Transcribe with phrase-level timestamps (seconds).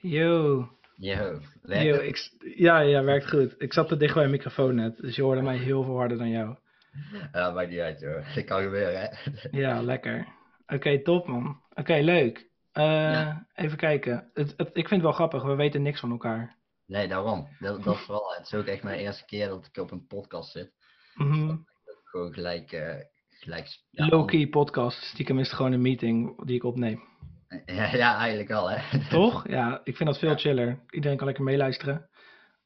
[0.00, 0.68] Yo.
[0.96, 3.54] Yo, ik, ja, ja, werkt goed.
[3.58, 6.18] Ik zat te dicht bij een microfoon net, dus je hoorde mij heel veel harder
[6.18, 6.56] dan jou.
[7.32, 8.34] Ja, maakt niet uit joh.
[8.34, 9.08] Dat kan gebeuren hè.
[9.60, 10.28] Ja, lekker.
[10.66, 11.60] Oké, top man.
[11.74, 12.48] Oké, leuk.
[12.72, 13.46] Eh, Ja.
[13.54, 14.30] Even kijken.
[14.34, 16.56] Het, het, ik vind het wel grappig, we weten niks van elkaar.
[16.86, 17.48] Nee, daarom.
[17.58, 18.34] Dat, dat is vooral.
[18.36, 20.72] Het is ook echt mijn eerste keer dat ik op een podcast zit.
[21.14, 21.56] Mhm.
[22.04, 22.94] Gewoon gelijk, eh
[23.30, 23.66] gelijk.
[23.90, 25.02] Ja, Low-key podcast.
[25.02, 27.02] Stiekem is het gewoon een meeting die ik opneem.
[27.66, 28.98] Ja, ja, eigenlijk wel hè.
[29.08, 29.48] Toch?
[29.48, 30.80] Ja, ik vind dat veel chiller.
[30.90, 32.08] Iedereen kan lekker meeluisteren.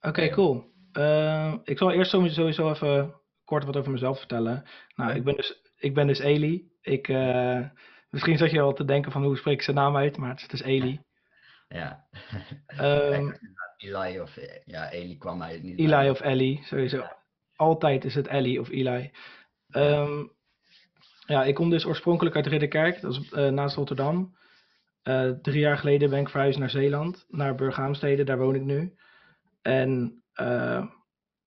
[0.00, 0.72] Oké, cool.
[0.92, 3.14] Eh, ik zal eerst sowieso sowieso even
[3.44, 4.64] kort wat over mezelf vertellen.
[4.94, 6.72] Nou, ik ben dus, ik ben dus Eli.
[6.80, 7.60] Ik, eh,
[8.10, 10.40] misschien zat je al te denken van hoe spreek ik zijn naam uit, maar het
[10.40, 11.00] is dus Eli.
[11.68, 12.04] Ja.
[12.66, 13.32] Ehm,
[13.76, 15.86] Eli of ja, Eli kwam eigenlijk niet.
[15.86, 16.10] Eli bij.
[16.10, 16.96] of Ellie, sowieso.
[16.96, 17.16] Ja.
[17.56, 19.10] Altijd is het Ellie of Eli.
[19.68, 20.26] Ehm,
[21.26, 24.36] ja, ik kom dus oorspronkelijk uit Ridderkerk, dat is eh, naast Rotterdam.
[25.04, 28.94] Eh, drie jaar geleden ben ik verhuisd naar Zeeland, naar Burghaamstede, daar woon ik nu.
[29.62, 30.86] En eh,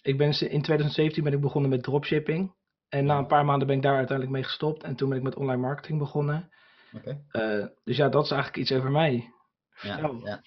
[0.01, 2.55] ik ben, in 2017 ben ik begonnen met dropshipping.
[2.89, 4.83] En na een paar maanden ben ik daar uiteindelijk mee gestopt.
[4.83, 6.49] En toen ben ik met online marketing begonnen.
[6.93, 7.23] Oké.
[7.31, 9.33] Eh, dus ja, dat is eigenlijk iets over mij.
[9.81, 10.41] Ja, ja.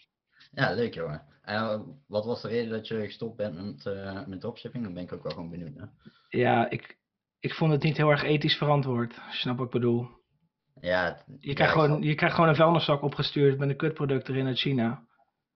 [0.52, 1.22] ja, leuk jongen.
[1.42, 4.84] En wat was de reden dat je gestopt bent met, met dropshipping?
[4.84, 5.76] Dan ben ik ook wel gewoon benieuwd.
[5.76, 5.84] Hè?
[6.28, 6.98] Ja, ik,
[7.40, 9.20] ik vond het niet heel erg ethisch verantwoord.
[9.30, 10.19] snapt wat ik bedoel.
[10.80, 14.58] Ja, Je krijgt, gewoon, je krijgt gewoon een vuilniszak opgestuurd met een kutproduct erin uit
[14.58, 15.04] China.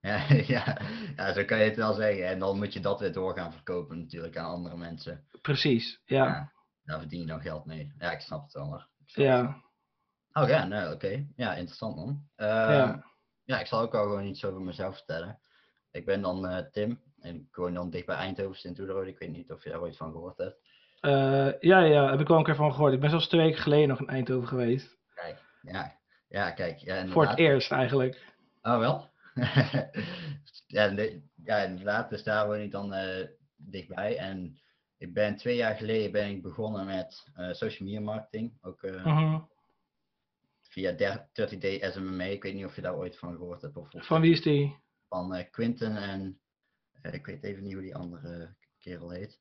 [0.01, 0.77] Ja, ja,
[1.15, 2.27] ja, zo kan je het wel zeggen.
[2.27, 5.23] En dan moet je dat weer door gaan verkopen natuurlijk aan andere mensen.
[5.41, 6.25] Precies, ja.
[6.25, 6.51] Ja,
[6.83, 7.93] daar verdien je dan geld mee.
[7.97, 9.41] Ja, ik snap het wel snap Ja,
[10.33, 10.43] het.
[10.43, 11.25] Oh ja, nee, oké.
[11.35, 12.27] Ja, interessant man.
[12.35, 13.03] Ehm, ja.
[13.43, 15.39] ja, ik zal ook wel gewoon iets over mezelf vertellen.
[15.91, 19.09] Ik ben dan eh, Tim en ik woon dan dicht bij Eindhoven, Sint-Oederode.
[19.09, 20.57] Ik weet niet of je daar ooit van gehoord hebt.
[20.99, 22.93] Eh, ja, ja, heb ik wel een keer van gehoord.
[22.93, 24.97] Ik ben zelfs twee weken geleden nog in Eindhoven geweest.
[25.65, 26.77] Ja, ja kijk.
[26.79, 28.33] Ja, Voor het eerst eigenlijk.
[28.61, 29.09] Oh wel?
[30.67, 30.95] ja,
[31.43, 32.09] ja, inderdaad.
[32.09, 34.17] Dus daar woon ik dan eh, dichtbij.
[34.17, 34.59] En
[34.97, 38.57] ik ben twee jaar geleden ben ik begonnen met eh, social media marketing.
[38.61, 39.39] Ook eh, Mhm.
[40.61, 42.23] via der- 30 Day SMMA.
[42.23, 43.77] Ik weet niet of je daar ooit van gehoord hebt.
[43.77, 44.75] Of, of Van wie is die?
[45.09, 46.39] Van Quinten en
[47.01, 49.39] ik weet even niet hoe die andere kerel heet.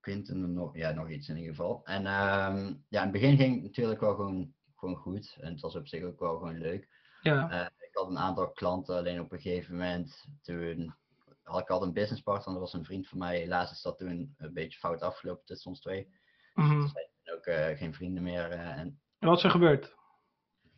[0.00, 1.80] Quinten, nog, ja, nog iets in ieder geval.
[1.84, 5.36] En ehm, ja, in het begin ging het natuurlijk wel gewoon, gewoon goed.
[5.40, 6.88] En het was op zich ook wel gewoon leuk.
[7.22, 10.94] Ja, Eh, ik had een aantal klanten, alleen op een gegeven moment toen
[11.42, 13.38] had ik al een businesspartner, dat was een vriend van mij.
[13.38, 16.08] Helaas is dat toen een beetje fout afgelopen tussen ons twee.
[16.54, 16.80] mhm.
[16.80, 18.50] Dus wij zijn ook eh, geen vrienden meer.
[18.50, 19.94] eh, en wat is er gebeurd?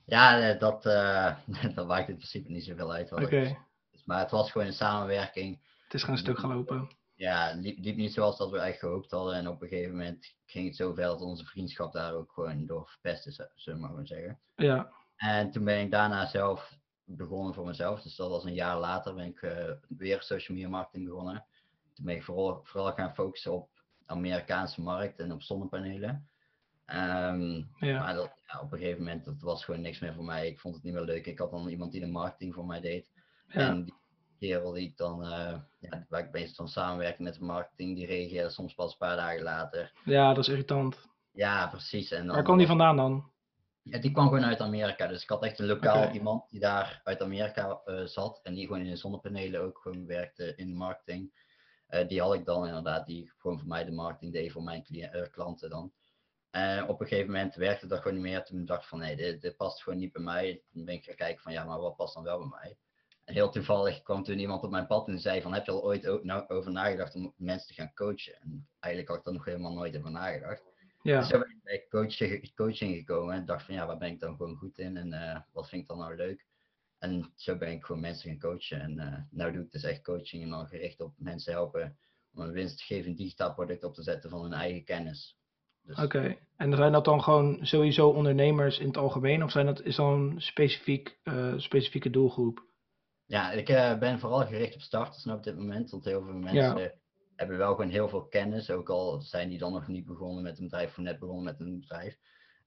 [0.05, 0.83] ja, dat,
[1.75, 3.13] dat maakt in principe niet zoveel uit.
[3.13, 3.57] Oké,
[3.91, 5.61] dus, maar het was gewoon een samenwerking.
[5.85, 6.89] het is gewoon een stuk gelopen.
[7.17, 9.35] Ja, liep, liep niet zoals dat we echt gehoopt hadden.
[9.35, 12.67] En op een gegeven moment ging het zo ver dat onze vriendschap daar ook gewoon
[12.67, 14.39] door verpest is, zullen we maar gewoon zeggen.
[14.57, 18.03] Ja, En toen ben ik daarna zelf begonnen voor mezelf.
[18.03, 21.45] Dus dat was een jaar later ben ik eh, weer social media marketing begonnen.
[21.95, 26.29] Toen ben ik vooral, vooral gaan focussen op de Amerikaanse markt en op zonnepanelen.
[26.87, 30.25] Ehm, ja, Maar dat, ja, op een gegeven moment dat was gewoon niks meer voor
[30.25, 30.49] mij.
[30.49, 31.27] Ik vond het niet meer leuk.
[31.27, 33.11] Ik had dan iemand die de marketing voor mij deed.
[33.49, 33.61] ja.
[33.61, 33.95] En die
[34.39, 38.51] kerel die ik dan, eh, ja, waar ik dan samenwerken met de marketing, die reageerde
[38.51, 39.93] soms pas een paar dagen later.
[40.05, 41.09] Ja, dat is irritant.
[41.33, 42.11] Ja, precies.
[42.11, 43.31] En dan, Waar kwam die vandaan dan?
[43.91, 45.07] ja, die kwam gewoon uit Amerika.
[45.07, 48.41] Dus ik had echt een lokaal iemand die daar uit Amerika eh, zat.
[48.43, 51.45] En die gewoon in de zonnepanelen ook gewoon werkte in de marketing.
[51.87, 54.85] Eh, die had ik dan inderdaad, die gewoon voor mij de marketing deed voor mijn
[55.31, 55.93] klanten dan.
[56.51, 58.45] En op een gegeven moment werkte dat gewoon niet meer.
[58.45, 60.63] Toen dacht ik van nee, dit, dit past gewoon niet bij mij.
[60.73, 62.77] Toen ben ik gaan kijken van ja, maar wat past dan wel bij mij?
[63.27, 66.23] Heel toevallig kwam toen iemand op mijn pad en zei van heb je al ooit
[66.23, 68.41] nou, over nagedacht om mensen te gaan coachen?
[68.41, 70.63] En eigenlijk had ik daar nog helemaal nooit over nagedacht.
[71.03, 74.11] Ja, Dus zo ben ik bij coaching, coaching gekomen en dacht van ja, waar ben
[74.11, 76.47] ik dan gewoon goed in en eh, wat vind ik dan nou leuk?
[76.99, 78.81] En zo ben ik gewoon mensen gaan coachen.
[78.81, 81.99] En eh nu doe ik dus echt coaching en dan gericht op mensen helpen
[82.35, 85.39] om een winstgevend digitaal product op te zetten van hun eigen kennis.
[85.83, 86.37] Dus, oké.
[86.57, 89.45] En zijn dat dan gewoon sowieso ondernemers in het algemeen?
[89.45, 92.65] Of zijn dat, is dat een specifiek, eh, specifieke doelgroep?
[93.27, 95.91] Ja, ik eh, ben vooral gericht op starters nu op dit moment.
[95.91, 96.93] Want heel veel mensen
[97.37, 98.71] hebben wel gewoon heel veel kennis.
[98.71, 101.61] Ook al zijn die dan nog niet begonnen met een bedrijf of net begonnen met
[101.61, 102.17] een bedrijf.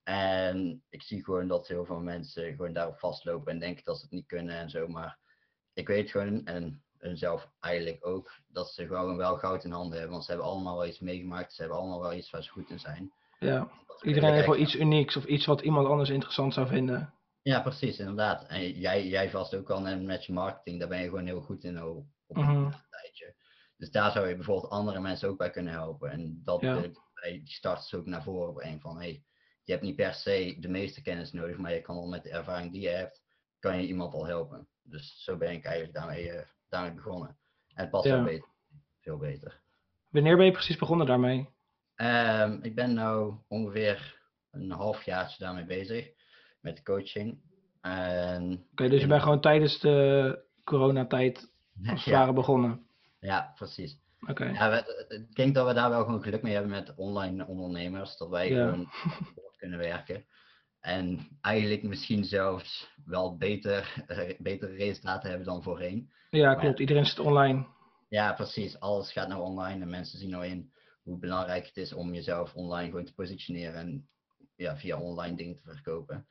[0.04, 4.02] En ik zie gewoon dat heel veel mensen gewoon daarop vastlopen en denken dat ze
[4.02, 4.88] het niet kunnen en zo.
[4.88, 5.18] Maar
[5.74, 10.12] ik weet gewoon, en hunzelf eigenlijk ook, dat ze gewoon wel goud in handen hebben.
[10.12, 11.54] Want ze hebben allemaal wel iets meegemaakt.
[11.54, 13.12] Ze hebben allemaal wel iets waar ze goed in zijn.
[13.40, 13.72] Ja,
[14.02, 17.14] iedereen heeft wel iets unieks of iets wat iemand anders interessant zou vinden.
[17.41, 18.47] Ja, precies, inderdaad.
[18.47, 21.41] En jij, jij vast ook al net met je marketing, daar ben je gewoon heel
[21.41, 22.50] goed in op op Mhm.
[22.50, 23.36] een tijdje.
[23.77, 26.12] Dus daar zou je bijvoorbeeld andere mensen ook bij kunnen helpen.
[26.12, 26.81] En dat Ja.
[27.13, 29.24] bij die starters ook naar voren brengen van hey,
[29.63, 32.30] je hebt niet per se de meeste kennis nodig, maar je kan al met de
[32.30, 33.24] ervaring die je hebt,
[33.59, 34.68] kan je iemand al helpen.
[34.81, 37.30] Dus zo ben ik eigenlijk daarmee, eh, daarmee begonnen.
[37.74, 38.24] En het past Ja.
[38.24, 38.47] beter,
[39.01, 39.62] veel beter.
[40.09, 41.50] Wanneer ben je precies begonnen daarmee?
[41.95, 44.21] Ehm, ik ben nu ongeveer
[44.51, 46.12] een half jaar daarmee bezig
[46.62, 47.42] met coaching.
[47.82, 51.52] En Oké, dus je bent gewoon tijdens de coronatijd
[51.90, 52.86] als ja, begonnen.
[53.20, 53.98] ja, precies.
[54.28, 54.46] Oké.
[54.46, 58.18] Ja, we, ik denk dat we daar wel gewoon geluk mee hebben met online ondernemers.
[58.18, 58.70] Dat wij Ja.
[58.70, 58.90] gewoon
[59.36, 60.26] door kunnen werken.
[60.80, 66.12] En eigenlijk misschien zelfs wel beter, eh, betere resultaten hebben dan voorheen.
[66.30, 66.80] Ja, klopt.
[66.80, 67.66] Iedereen zit online.
[68.10, 68.80] Ja, precies.
[68.80, 70.72] Alles gaat nou online en mensen zien nou in
[71.04, 74.08] hoe belangrijk het is om jezelf online gewoon te positioneren en
[74.56, 76.28] ja, via online dingen te verkopen.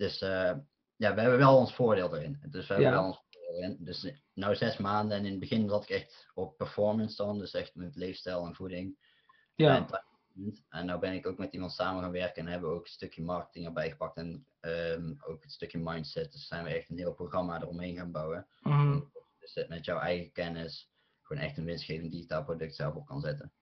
[0.00, 0.52] Dus eh,
[0.96, 2.38] ja, we hebben wel ons voordeel erin.
[2.50, 2.98] Dus we hebben Ja.
[2.98, 3.76] wel ons voordeel erin.
[3.80, 7.38] Dus eh, nou zes maanden en in het begin zat ik echt op performance dan,
[7.38, 8.96] dus echt met leefstijl en voeding.
[9.54, 9.86] Ja,
[10.68, 12.90] En nou ben ik ook met iemand samen gaan werken en hebben we ook een
[12.90, 16.32] stukje marketing erbij gepakt en ehm, ook een stukje mindset.
[16.32, 18.46] Dus zijn we echt een heel programma eromheen gaan bouwen.
[19.40, 20.90] Dus met jouw eigen kennis
[21.22, 23.52] gewoon echt een winstgevend digitaal product zelf op kan zetten.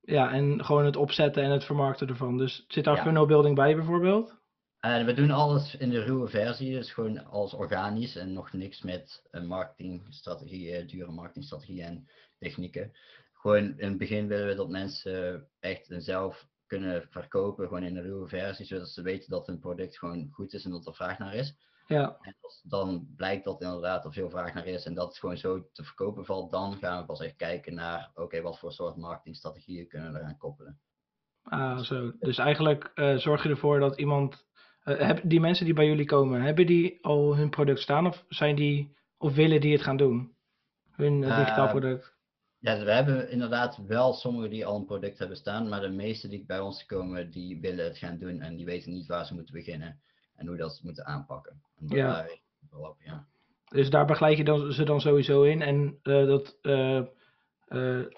[0.00, 2.38] ja, en gewoon het opzetten en het vermarkten ervan.
[2.38, 3.02] Dus zit daar Ja.
[3.02, 4.42] funnel building bij bijvoorbeeld?
[4.84, 8.82] En we doen alles in de ruwe versie, dus gewoon als organisch en nog niks
[8.82, 12.08] met een marketingstrategie, dure marketingstrategie en
[12.38, 12.92] technieken.
[13.32, 18.00] Gewoon in het begin willen we dat mensen echt zelf kunnen verkopen, gewoon in de
[18.00, 21.18] ruwe versie, zodat ze weten dat hun product gewoon goed is en dat er vraag
[21.18, 21.56] naar is.
[21.86, 25.18] Ja, En als dan blijkt dat inderdaad er veel vraag naar is en dat het
[25.18, 28.72] gewoon zo te verkopen valt, dan gaan we pas echt kijken naar, oké, wat voor
[28.72, 30.80] soort marketingstrategieën kunnen we eraan koppelen.
[31.42, 32.12] ah, zo.
[32.18, 34.52] Dus eigenlijk eh, zorg je ervoor dat iemand.
[34.84, 38.24] Eh, heb, die mensen die bij jullie komen, hebben die al hun product staan of
[38.28, 40.32] zijn die of willen die het gaan doen?
[40.90, 42.12] Hun eh, digitaal Eh, product.
[42.58, 46.28] Ja, we hebben inderdaad wel sommigen die al een product hebben staan, maar de meeste
[46.28, 49.34] die bij ons komen, die willen het gaan doen en die weten niet waar ze
[49.34, 50.00] moeten beginnen
[50.36, 51.62] en hoe dat ze moeten aanpakken.
[51.80, 52.26] En dat Ja.
[52.70, 53.26] op, ja.
[53.68, 55.62] Dus daar begeleid je dan, ze dan sowieso in.
[55.62, 56.58] En dat,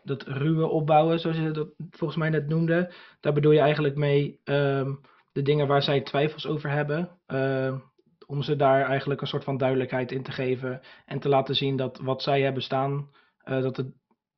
[0.04, 4.40] dat ruwe opbouwen, zoals je dat volgens mij net noemde, daar bedoel je eigenlijk mee
[4.44, 4.94] ehm,
[5.36, 7.18] de dingen waar zij twijfels over hebben.
[7.26, 7.78] ehm,
[8.26, 10.80] om ze daar eigenlijk een soort van duidelijkheid in te geven.
[11.04, 13.86] En te laten zien dat wat zij hebben staan, eh, dat het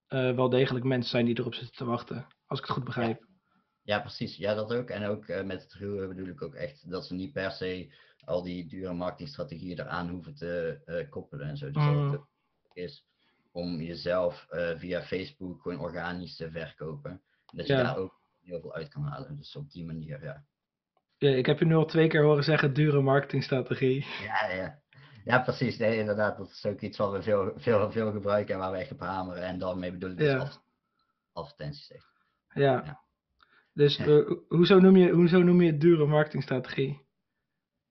[0.08, 2.26] eh, wel degelijk mensen zijn die erop zitten te wachten.
[2.46, 3.26] Als ik het goed begrijp.
[3.82, 4.36] Ja, precies.
[4.36, 4.88] Ja, dat ook.
[4.88, 7.92] En ook eh, met het ruwe bedoel ik ook echt dat ze niet per se
[8.24, 11.66] al die dure marketingstrategieën eraan hoeven te eh, koppelen en zo.
[11.70, 12.10] Dus dat Mm.
[12.10, 12.20] het
[12.72, 13.04] is
[13.52, 17.10] om jezelf eh, via Facebook gewoon organisch te verkopen.
[17.10, 17.82] En dat je Ja.
[17.82, 19.36] daar ook heel veel uit kan halen.
[19.36, 20.44] Dus op die manier, ja.
[21.18, 24.06] Ja, ik heb je nu al twee keer horen zeggen dure marketingstrategie.
[24.22, 24.78] Ja, ja.
[25.24, 25.76] ja precies.
[25.78, 26.36] Nee, inderdaad.
[26.36, 29.00] Dat is ook iets wat we veel, veel, veel gebruiken en waar we echt op
[29.00, 29.42] hameren.
[29.42, 30.38] En daarmee bedoel ik dus Ja.
[30.38, 30.62] ad-
[31.32, 31.90] advertenties.
[32.54, 32.82] Ja.
[32.84, 33.00] Ja.
[33.72, 37.06] Dus eh, hoezo, noem je, hoezo noem je het dure marketingstrategie?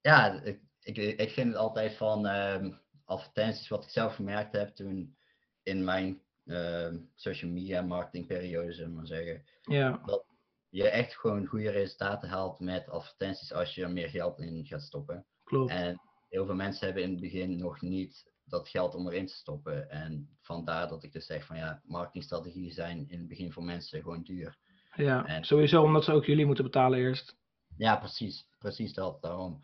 [0.01, 2.71] Ja, ik, ik, ik vind het altijd van ehm,
[3.05, 5.17] advertenties wat ik zelf gemerkt heb toen
[5.63, 9.43] in mijn ehm, social media marketingperiode, zullen we maar zeggen.
[9.61, 10.01] Ja,
[10.77, 14.81] Je echt gewoon goede resultaten haalt met advertenties als je er meer geld in gaat
[14.81, 15.25] stoppen.
[15.43, 15.71] klopt.
[15.71, 19.33] En heel veel mensen hebben in het begin nog niet dat geld om erin te
[19.33, 19.89] stoppen.
[19.89, 24.01] En vandaar dat ik dus zeg van ja, marketingstrategieën zijn in het begin voor mensen
[24.01, 24.57] gewoon duur.
[24.95, 27.35] Ja, en- sowieso omdat ze ook jullie moeten betalen eerst.
[27.77, 28.47] Ja, precies.
[28.57, 29.63] Precies dat, daarom.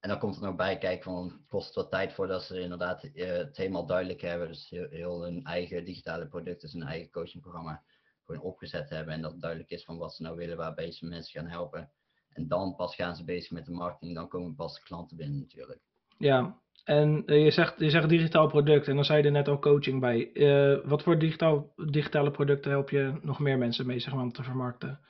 [0.00, 3.04] En dan komt er nog bij, kijk, van het kost wat tijd voordat ze inderdaad
[3.04, 4.48] eh, het helemaal duidelijk hebben.
[4.48, 7.82] Dus heel, heel hun eigen digitale product, dus hun eigen coachingprogramma,
[8.24, 9.14] gewoon opgezet hebben.
[9.14, 11.90] En dat duidelijk is van wat ze nou willen, waarbij ze mensen gaan helpen.
[12.32, 15.38] En dan pas gaan ze bezig met de marketing, dan komen pas de klanten binnen
[15.38, 15.80] natuurlijk.
[16.18, 19.48] Ja, en eh, je, zegt, je zegt digitaal product en dan zei je er net
[19.48, 20.32] al coaching bij.
[20.32, 24.32] Eh, wat voor digitaal, digitale producten help je nog meer mensen mee zeg maar, om
[24.32, 25.00] te vermarkten?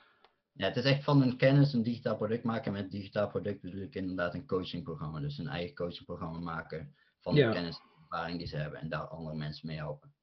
[0.53, 2.71] Ja, het is echt van hun kennis een digitaal product maken.
[2.71, 5.19] Met digitaal product bedoel ik inderdaad een coachingprogramma.
[5.19, 7.47] Dus een eigen coachingprogramma maken van Ja.
[7.47, 8.79] de kennis en ervaring die ze hebben.
[8.79, 10.13] En daar andere mensen mee helpen.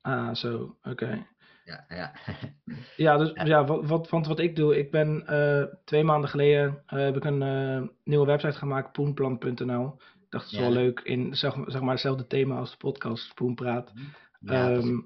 [0.00, 1.26] Ah, zo, oké.
[1.68, 2.12] Ja, ja.
[2.96, 3.44] Ja, dus Ja.
[3.44, 7.16] ja, wat, wat, want wat ik doe, ik ben eh, twee maanden geleden eh, heb
[7.16, 9.86] ik een eh, nieuwe website gemaakt, poenplan.nl.
[9.96, 10.64] Ik dacht, het is Ja.
[10.64, 13.92] wel leuk in zeg, zeg maar hetzelfde thema als de podcast Poenpraat.
[14.40, 15.00] ja dat is- Ehm,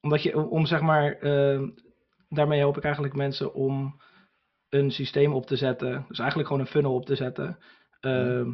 [0.00, 1.68] omdat je, om zeg maar, ehm,
[2.28, 4.00] daarmee help ik eigenlijk mensen om
[4.68, 6.04] een systeem op te zetten.
[6.08, 7.58] Dus eigenlijk gewoon een funnel op te zetten.
[8.00, 8.50] ehm,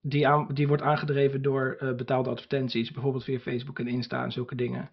[0.00, 4.54] die, aan, die wordt aangedreven door betaalde advertenties, bijvoorbeeld via Facebook en Insta en zulke
[4.54, 4.90] dingen.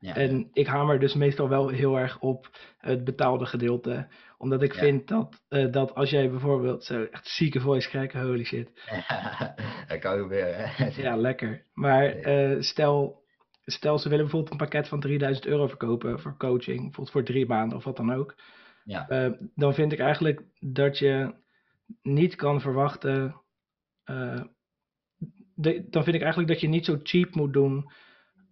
[0.00, 2.48] Ja, En ik hamer dus meestal wel heel erg op
[2.78, 4.08] het betaalde gedeelte.
[4.38, 4.78] Omdat ik Ja.
[4.80, 8.70] vind dat, eh, dat als jij bijvoorbeeld zo echt zieke voice krijgt, holy shit.
[9.88, 10.54] dat kan gebeuren.
[10.68, 10.86] hè.
[11.02, 11.64] Ja, lekker.
[11.72, 13.22] Maar eh, stel,
[13.64, 17.46] stel ze willen bijvoorbeeld een pakket van 3000 euro verkopen voor coaching, bijvoorbeeld voor drie
[17.46, 18.34] maanden of wat dan ook.
[18.84, 19.08] Ja.
[19.08, 21.34] Eh, dan vind ik eigenlijk dat je
[22.02, 23.40] niet kan verwachten
[25.54, 27.90] de- dan vind ik eigenlijk dat je niet zo cheap moet doen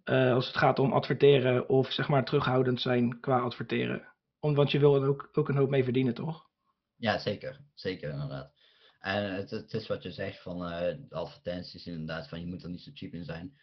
[0.03, 4.07] eh, als het gaat om adverteren of zeg maar terughoudend zijn qua adverteren.
[4.39, 6.47] Om, want je wil er ook, ook een hoop mee verdienen, toch?
[6.95, 7.59] Ja, zeker.
[7.73, 8.53] Zeker, inderdaad.
[8.99, 12.69] En het, het is wat je zegt van de advertenties, inderdaad, van je moet er
[12.69, 13.57] niet zo cheap in zijn.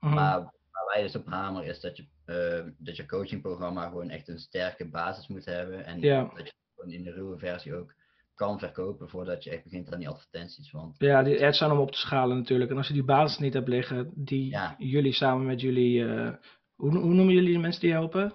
[0.00, 0.14] Mhm.
[0.14, 0.40] Maar
[0.70, 4.38] waar wij dus op hameren is dat je, eh, dat je coachingprogramma gewoon echt een
[4.38, 5.84] sterke basis moet hebben.
[5.84, 6.30] En Ja.
[6.34, 7.94] dat je gewoon in de ruwe versie ook
[8.38, 10.70] kan verkopen voordat je echt begint aan die advertenties.
[10.70, 12.70] Want Ja, die ads zijn om op te schalen natuurlijk.
[12.70, 14.74] En als je die basis niet hebt liggen, die Ja.
[14.78, 16.34] jullie samen met jullie, eh,
[16.74, 18.32] hoe, hoe noemen jullie de mensen die helpen?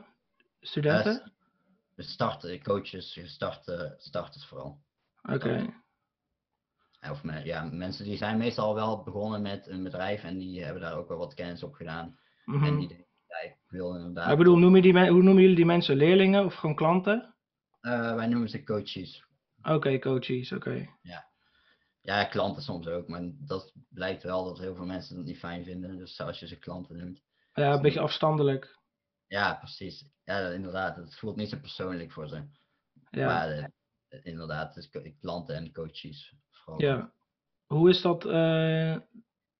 [0.60, 1.32] Studenten?
[1.96, 4.80] we starten, coaches, gestarte starters vooral.
[5.32, 5.74] Oké.
[7.12, 10.82] Of me- ja, mensen die zijn meestal wel begonnen met een bedrijf en die hebben
[10.82, 12.20] daar ook wel wat kennis op gedaan.
[12.46, 12.64] Mhm.
[12.64, 14.32] En die denken, ja, ik wil inderdaad.
[14.32, 15.96] Ik bedoel, noem je die hoe noemen jullie die mensen?
[15.96, 17.36] Leerlingen of gewoon klanten?
[17.82, 19.24] Eh, wij noemen ze coaches.
[19.64, 20.88] Oké, coaches, oké.
[22.02, 25.64] Ja, klanten soms ook, maar dat blijkt wel dat heel veel mensen dat niet fijn
[25.64, 25.98] vinden.
[25.98, 27.22] Dus als je ze klanten noemt.
[27.54, 28.80] Ja, een beetje afstandelijk.
[29.28, 30.06] Ja, precies.
[30.24, 30.96] Ja, inderdaad.
[30.96, 32.44] Het voelt niet zo persoonlijk voor ze.
[33.10, 33.26] Ja.
[33.26, 36.36] Maar eh, inderdaad, co- klanten en coaches.
[36.50, 36.82] Vooral.
[36.82, 37.14] Ja.
[37.66, 38.98] Hoe is dat, eh,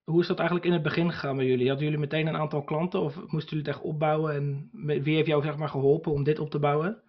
[0.04, 1.68] hoe is dat eigenlijk in het begin gegaan bij jullie?
[1.68, 4.36] Hadden jullie meteen een aantal klanten of moesten jullie het echt opbouwen?
[4.36, 4.70] En
[5.04, 7.04] wie heeft jou zeg maar geholpen om dit op te bouwen?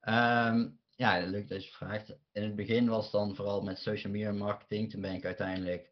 [0.00, 0.68] Ehm,
[1.02, 2.16] ja, leuk dat je vraagt.
[2.32, 4.90] In het begin was het dan vooral met social media marketing.
[4.90, 5.90] Toen ben ik uiteindelijk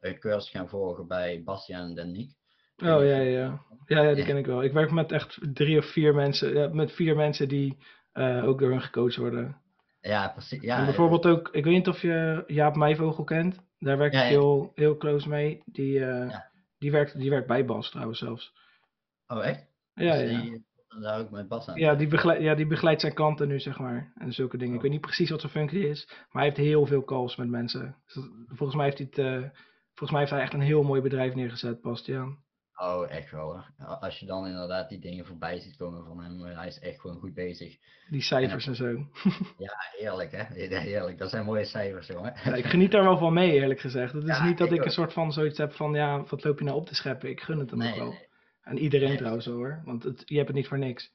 [0.00, 2.32] een cursus gaan volgen bij Bastiaan en Niek.
[2.76, 3.62] Oh ja, ja, ja.
[3.86, 4.62] Ja, ja, die ken ik wel.
[4.62, 7.78] Ik werk met echt drie of vier mensen, ja, met vier mensen die
[8.12, 9.56] eh, ook door hun gecoacht worden.
[10.00, 10.62] Ja, precies.
[10.62, 13.60] Ja, en bijvoorbeeld ook, ik weet niet of je Jaap Meijvogel kent.
[13.78, 15.62] Daar werk Ja, ik heel, heel close mee.
[15.64, 16.38] Die, eh,
[16.78, 18.54] die, werkt, die werkt bij Bas trouwens zelfs.
[19.26, 19.66] Oh, echt?
[19.94, 20.58] Ja, Dus ja.
[20.90, 21.78] Die daar ook met Bas aan.
[21.78, 24.12] Ja, die begeleidt, ja, die begeleidt zijn klanten nu, zeg maar.
[24.14, 24.72] En zulke dingen.
[24.72, 24.82] Ik Oh.
[24.82, 27.96] weet niet precies wat zijn functie is, maar hij heeft heel veel calls met mensen.
[28.04, 29.48] Dus dat- volgens mij heeft hij het, eh,
[29.88, 32.48] volgens mij heeft hij echt een heel mooi bedrijf neergezet, Bastiaan.
[32.82, 33.40] Oh, echt wel.
[33.44, 33.66] hoor.
[34.00, 37.00] Als je dan inderdaad die dingen voorbij ziet komen van hem, eh, hij is echt
[37.00, 37.76] gewoon goed bezig.
[38.10, 38.86] Die cijfers en zo.
[39.58, 40.42] Ja, heerlijk hè?
[40.78, 42.32] Heerlijk, dat zijn mooie cijfers jongen.
[42.44, 44.12] Ja, ik geniet daar wel van mee, eerlijk gezegd.
[44.12, 46.58] Het is Ja, niet dat ik een soort van zoiets heb van, ja, wat loop
[46.58, 47.28] je nou op te scheppen?
[47.30, 48.08] Ik gun het hem Nee, ook wel.
[48.08, 48.28] nee.
[48.62, 51.12] En iedereen trouwens hoor, want het, je hebt het niet voor niks.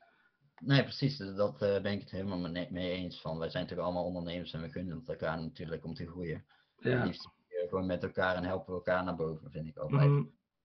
[0.60, 1.18] Nee, precies.
[1.18, 3.38] dus Dat eh, ben ik het helemaal mee eens van.
[3.38, 6.46] Wij zijn toch allemaal ondernemers en we gunnen het elkaar natuurlijk om te groeien.
[6.78, 7.04] Ja.
[7.04, 10.10] liefst eh, gewoon met elkaar en helpen elkaar naar boven, vind ik altijd.
[10.10, 10.24] Mhm.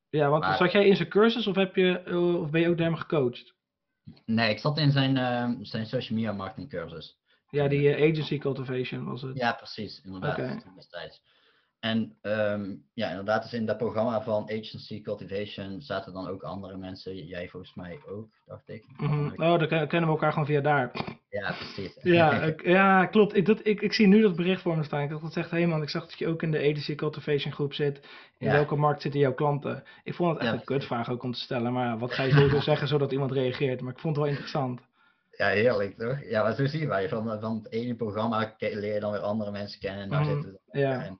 [0.08, 2.68] Ja, want Maar- zat jij in zijn cursus of, heb je, eh, of ben je
[2.68, 3.54] ook door hem gecoacht?
[4.24, 7.18] Nee, ik zat in zijn, zijn social media marketing cursus.
[7.50, 9.36] Ja, die agency cultivation was het.
[9.36, 11.22] Ja, precies, inderdaad, destijds.
[11.80, 16.76] En ehm, ja, inderdaad, dus in dat programma van Agency Cultivation zaten dan ook andere
[16.76, 17.26] mensen.
[17.26, 18.84] Jij volgens mij ook, dacht ik.
[18.96, 19.42] Mhm.
[19.42, 20.90] Oh, dan ken- kennen we elkaar gewoon via daar.
[21.28, 21.98] Ja, precies.
[22.18, 23.36] Ja, ik- ja klopt.
[23.36, 25.02] Ik, dat, ik, ik zie nu dat bericht voor me staan.
[25.02, 25.82] Ik dacht, dat zegt helemaal.
[25.82, 28.00] Ik zag dat je ook in de agency cultivation groep zit.
[28.38, 28.52] In Ja.
[28.52, 29.84] welke markt zitten jouw klanten?
[30.04, 31.72] Ik vond het echt Ja, een kutvraag ook om te stellen.
[31.72, 33.80] Maar wat ga je sowieso zeggen zodat iemand reageert?
[33.80, 34.80] Maar ik vond het wel interessant.
[35.30, 36.24] Ja, heerlijk toch?
[36.24, 37.08] Ja, maar zo zien wij.
[37.08, 40.02] Van, van het ene programma leer je dan weer andere mensen kennen.
[40.02, 41.16] En daar Mhm, zitten we ja.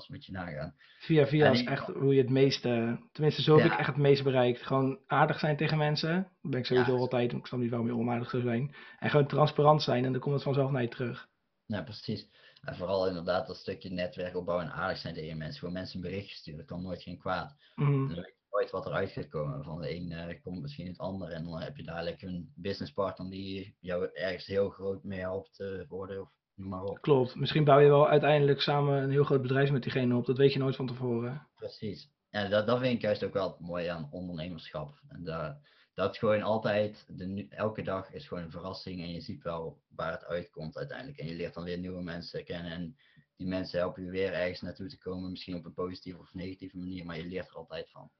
[0.00, 0.74] Dat moet je nagaan.
[0.98, 2.98] Via via is echt hoe je het meeste...
[3.12, 3.72] Tenminste, zo heb Ja.
[3.72, 4.62] ik echt het meest bereikt.
[4.62, 6.14] Gewoon aardig zijn tegen mensen.
[6.42, 6.98] Dat ben ik sowieso Ja.
[6.98, 7.32] altijd.
[7.32, 8.74] Ik snap niet waarom je onaardig zou zijn.
[8.98, 10.04] En gewoon transparant zijn.
[10.04, 11.28] En dan komt het vanzelf naar je terug.
[11.66, 12.28] Ja, precies.
[12.62, 15.58] En vooral inderdaad dat stukje netwerk opbouwen en aardig zijn tegen mensen.
[15.58, 17.56] Gewoon mensen een berichtje sturen, dat kan nooit geen kwaad.
[17.74, 17.90] Mhm.
[17.90, 19.64] Dan weet je nooit wat eruit gaat komen.
[19.64, 21.28] Van de een eh, komt misschien het ander.
[21.28, 25.88] En dan heb je dadelijk een businesspartner die jou ergens heel groot mee helpt eh,
[25.88, 26.20] worden.
[26.20, 27.00] Of noem maar op.
[27.00, 27.34] Klopt.
[27.34, 30.26] Misschien bouw je wel uiteindelijk samen een heel groot bedrijf met diegene op.
[30.26, 31.48] Dat weet je nooit van tevoren.
[31.54, 32.12] Precies.
[32.30, 35.00] En dat, dat vind ik juist ook wel het mooie aan ondernemerschap.
[35.08, 35.56] En dat,
[35.94, 40.12] dat gewoon altijd, de, elke dag is gewoon een verrassing en je ziet wel waar
[40.12, 41.18] het uitkomt uiteindelijk.
[41.18, 42.96] En je leert dan weer nieuwe mensen kennen en
[43.36, 45.30] die mensen helpen je weer ergens naartoe te komen.
[45.30, 48.10] Misschien op een positieve of negatieve manier, maar je leert er altijd van.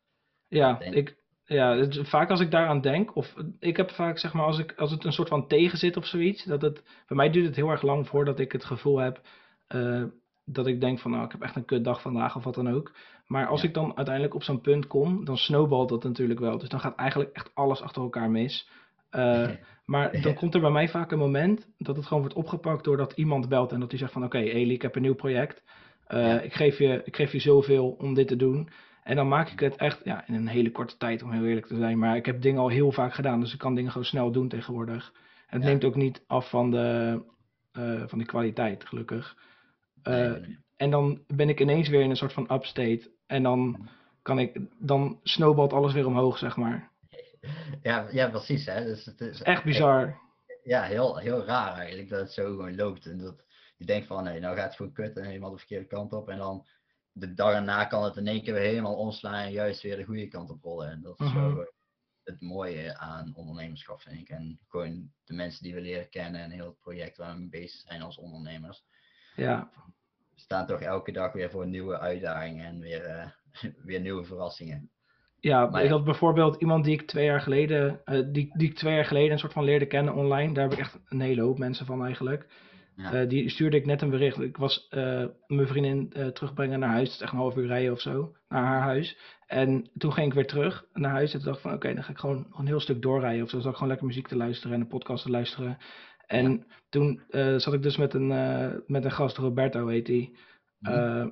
[0.49, 4.45] Ja, ik, ja het, vaak als ik daaraan denk, of ik heb vaak zeg maar
[4.45, 7.31] als, ik, als het een soort van tegen zit of zoiets, dat het, bij mij
[7.31, 9.21] duurt het heel erg lang voordat ik het gevoel heb
[9.67, 10.03] eh,
[10.45, 12.93] dat ik denk van nou ik heb echt een kutdag vandaag of wat dan ook.
[13.27, 13.69] Maar als Ja.
[13.69, 16.59] ik dan uiteindelijk op zo'n punt kom, dan snowballt dat natuurlijk wel.
[16.59, 18.69] Dus dan gaat eigenlijk echt alles achter elkaar mis.
[19.11, 19.49] Eh,
[19.85, 23.13] maar dan komt er bij mij vaak een moment dat het gewoon wordt opgepakt doordat
[23.13, 25.63] iemand belt en dat hij zegt van oké Eli, ik heb een nieuw project.
[26.07, 26.41] Eh, Ja.
[26.41, 28.69] ik, geef je, ik geef je zoveel om dit te doen.
[29.05, 31.67] En dan maak ik het echt ja, in een hele korte tijd, om heel eerlijk
[31.67, 31.99] te zijn.
[31.99, 34.49] Maar ik heb dingen al heel vaak gedaan, dus ik kan dingen gewoon snel doen
[34.49, 35.13] tegenwoordig.
[35.47, 35.69] En het Ja.
[35.69, 37.21] neemt ook niet af van de,
[37.73, 39.37] eh, van de kwaliteit, gelukkig.
[40.03, 40.59] Eh, Nee, nee.
[40.77, 43.11] En dan ben ik ineens weer in een soort van upstate.
[43.27, 43.89] En dan,
[44.23, 46.91] kan ik, dan snowballt alles weer omhoog, zeg maar.
[47.83, 48.67] Ja, ja, precies.
[48.67, 48.85] Hè?
[48.85, 50.19] Dus het is Echt bizar.
[50.63, 53.07] Ja, heel, heel raar eigenlijk dat het zo gewoon loopt.
[53.07, 53.45] En dat
[53.77, 56.29] je denkt van nee, nou gaat het gewoon kut en helemaal de verkeerde kant op.
[56.29, 56.67] En dan
[57.17, 60.05] de dag erna kan het in één keer weer helemaal omslaan en juist weer de
[60.05, 60.91] goede kant op rollen.
[60.91, 61.55] En dat is Mhm.
[61.55, 61.73] wel
[62.25, 64.29] het mooie aan ondernemerschap, vind ik.
[64.29, 67.49] En gewoon de mensen die we leren kennen en heel het project waar we mee
[67.49, 68.85] bezig zijn als ondernemers.
[69.37, 69.71] Ja,
[70.35, 73.27] We staan toch elke dag weer voor nieuwe uitdagingen en weer, eh,
[73.89, 74.91] weer nieuwe verrassingen.
[75.41, 78.77] Ja, Maar ik had bijvoorbeeld iemand die ik twee jaar geleden, eh, die, die ik
[78.77, 80.55] twee jaar geleden een soort van leerde kennen online.
[80.55, 82.47] Daar heb ik echt een hele hoop mensen van eigenlijk.
[82.97, 83.13] Ja.
[83.13, 84.41] Eh, die stuurde ik net een bericht.
[84.41, 87.07] Ik was eh, mijn vriendin eh, terugbrengen naar huis.
[87.07, 89.19] Het is echt een half uur rijden of zo, naar haar huis.
[89.47, 91.33] En toen ging ik weer terug naar huis.
[91.33, 93.43] En toen dacht ik van, oké, dan ga ik gewoon een heel stuk doorrijden.
[93.43, 95.79] Of zo, zat ik gewoon lekker muziek te luisteren en een podcast te luisteren.
[96.27, 97.23] En toen
[97.57, 98.27] zat ik dus met een,
[98.87, 100.37] met een gast, Roberto heet die.
[100.79, 101.29] Mhm.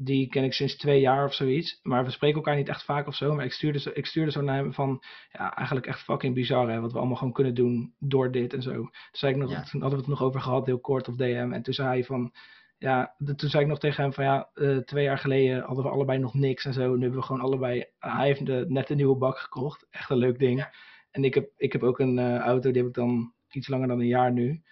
[0.00, 1.80] Die ken ik sinds twee jaar of zoiets.
[1.82, 3.34] Maar we spreken elkaar niet echt vaak of zo.
[3.34, 5.02] Maar ik stuurde zo, ik stuurde zo naar hem van...
[5.32, 6.80] Ja, eigenlijk echt fucking bizar hè.
[6.80, 8.72] Wat we allemaal gewoon kunnen doen door dit en zo.
[8.72, 9.62] Toen, zei ik nog, Ja.
[9.62, 11.50] toen hadden we het nog over gehad, heel kort op DM.
[11.52, 12.32] En toen zei hij van...
[12.78, 15.84] Ja, de- toen zei ik nog tegen hem van ja, eh, twee jaar geleden hadden
[15.84, 16.94] we allebei nog niks en zo.
[16.94, 17.84] Nu hebben we gewoon allebei...
[17.98, 19.86] hij heeft de, net een nieuwe bak gekocht.
[19.90, 20.58] Echt een leuk ding.
[20.58, 20.72] Ja.
[21.10, 23.88] En ik heb, ik heb ook een eh, auto, die heb ik dan iets langer
[23.88, 24.62] dan een jaar nu.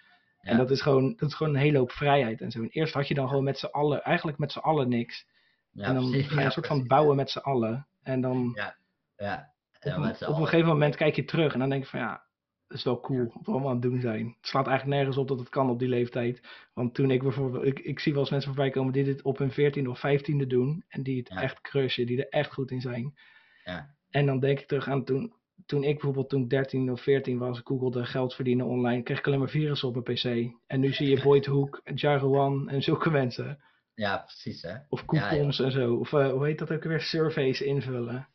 [0.47, 2.61] En dat is, gewoon, dat is gewoon een hele hoop vrijheid en zo.
[2.61, 5.25] En eerst had je dan gewoon met z'n allen, eigenlijk met z'n allen niks.
[5.71, 6.27] Ja, en dan precies.
[6.27, 7.87] ga je een soort van bouwen met z'n allen.
[8.03, 8.75] En dan Ja.
[9.15, 9.53] Ja.
[9.79, 12.27] op, een, op een gegeven moment kijk je terug en dan denk je van ja,
[12.67, 14.25] dat is wel cool wat we allemaal aan het doen zijn.
[14.25, 16.41] Het slaat eigenlijk nergens op dat het kan op die leeftijd.
[16.73, 19.37] Want toen ik bijvoorbeeld, ik, ik zie wel eens mensen voorbij komen die dit op
[19.37, 20.83] hun 14e of 15e doen.
[20.87, 23.17] En die het echt crushen, die er echt goed in zijn.
[23.63, 23.95] Ja.
[24.09, 25.33] En dan denk ik terug aan toen,
[25.65, 29.39] toen ik bijvoorbeeld toen 13 of 14 was, googelde geld verdienen online, kreeg ik alleen
[29.39, 30.53] maar virussen op mijn pc.
[30.67, 33.59] En nu zie je Boyd Hook, Jaruan en zulke mensen.
[33.93, 34.75] ja, precies hè.
[34.89, 35.05] Of ja.
[35.05, 35.95] coupons en zo.
[35.95, 37.01] Of eh, hoe heet dat ook weer?
[37.01, 38.27] Surveys invullen.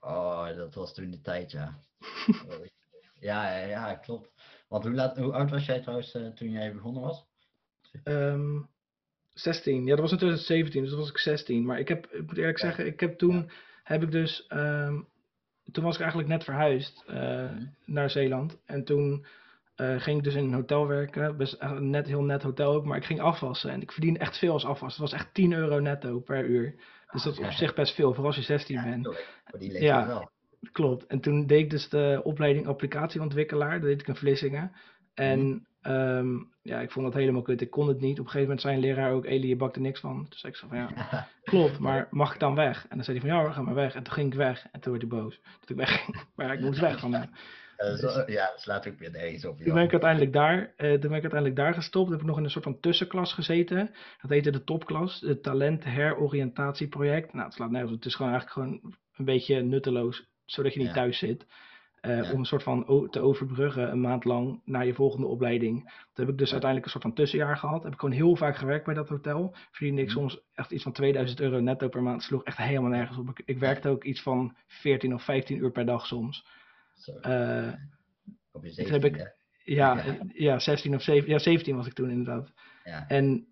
[0.00, 1.78] Oh, dat was toen de tijd, ja.
[3.20, 4.30] Ja, ja, ja, klopt.
[4.68, 7.26] Want hoe, laat, hoe oud was jij trouwens eh, toen jij begonnen was?
[8.04, 8.60] Ehm
[9.32, 9.84] 16.
[9.84, 11.64] Ja, dat was in 2017, dus dat was ik 16.
[11.64, 12.66] Maar ik heb, ik moet eerlijk Ja.
[12.66, 13.50] zeggen, ik heb toen,
[13.82, 15.00] heb ik dus, ehm,
[15.72, 17.64] toen was ik eigenlijk net verhuisd eh, Mhm.
[17.84, 18.58] naar Zeeland.
[18.66, 19.26] En toen
[19.76, 22.72] eh, ging ik dus in een hotel werken, best echt een net, heel net hotel
[22.72, 23.70] ook, maar ik ging afwassen.
[23.70, 24.90] En ik verdiende echt veel als afwas.
[24.92, 26.74] Het was echt 10 euro netto per uur.
[27.10, 27.50] Dus dat is op Ja.
[27.50, 29.08] zich best veel, vooral als je 16 Ja, bent.
[29.58, 30.06] die Ja.
[30.06, 30.30] wel.
[30.72, 31.06] Klopt.
[31.06, 33.70] En toen deed ik dus de opleiding applicatieontwikkelaar.
[33.80, 34.72] Dat deed ik in Vlissingen.
[35.14, 37.60] En ehm, ja, ik vond dat helemaal kut.
[37.60, 38.18] Ik kon het niet.
[38.18, 40.14] Op een gegeven moment zei een leraar ook, Eli, je bakt er niks van.
[40.14, 42.82] Toen zei ik zo van, ja, klopt, maar mag ik dan weg?
[42.88, 43.94] En dan zei hij van, ja hoor, ga maar weg.
[43.94, 44.66] En toen ging ik weg.
[44.72, 45.40] En toen werd hij boos.
[45.60, 46.24] Dat ik wegging.
[46.36, 47.30] Maar ik moest weg van hem.
[48.26, 49.56] Ja, slaat ook weer nergens op.
[49.56, 49.74] Toen joh.
[49.74, 52.10] ben ik uiteindelijk daar, eh, toen ben ik uiteindelijk daar gestopt.
[52.10, 53.90] Heb ik nog in een soort van tussenklas gezeten.
[54.22, 57.32] Dat heette de topklas, het talent heroriëntatieproject.
[57.32, 57.96] Nou, het slaat nergens op.
[57.98, 60.94] Het is gewoon eigenlijk gewoon een beetje nutteloos, zodat je niet Ja.
[60.94, 61.46] thuis zit.
[62.06, 62.32] Eh, Ja.
[62.32, 65.80] Om een soort van te overbruggen een maand lang naar je volgende opleiding.
[65.82, 67.82] Toen heb ik dus uiteindelijk een soort van tussenjaar gehad.
[67.82, 69.54] Heb ik gewoon heel vaak gewerkt bij dat hotel.
[69.70, 70.16] Verdiende ik Mhm.
[70.16, 72.22] soms echt iets van 2000 euro netto per maand.
[72.22, 73.28] Sloeg echt helemaal nergens op.
[73.28, 76.46] Ik, ik werkte ook iets van 14 of 15 uur per dag soms.
[77.20, 77.72] Eh,
[78.52, 79.34] op je toen heb ik- 17e.
[79.74, 80.02] ja, Ja.
[80.04, 80.16] ja.
[80.34, 82.52] ja, 16 of 17, ja, 17 was ik toen inderdaad.
[82.84, 83.08] Ja.
[83.08, 83.46] En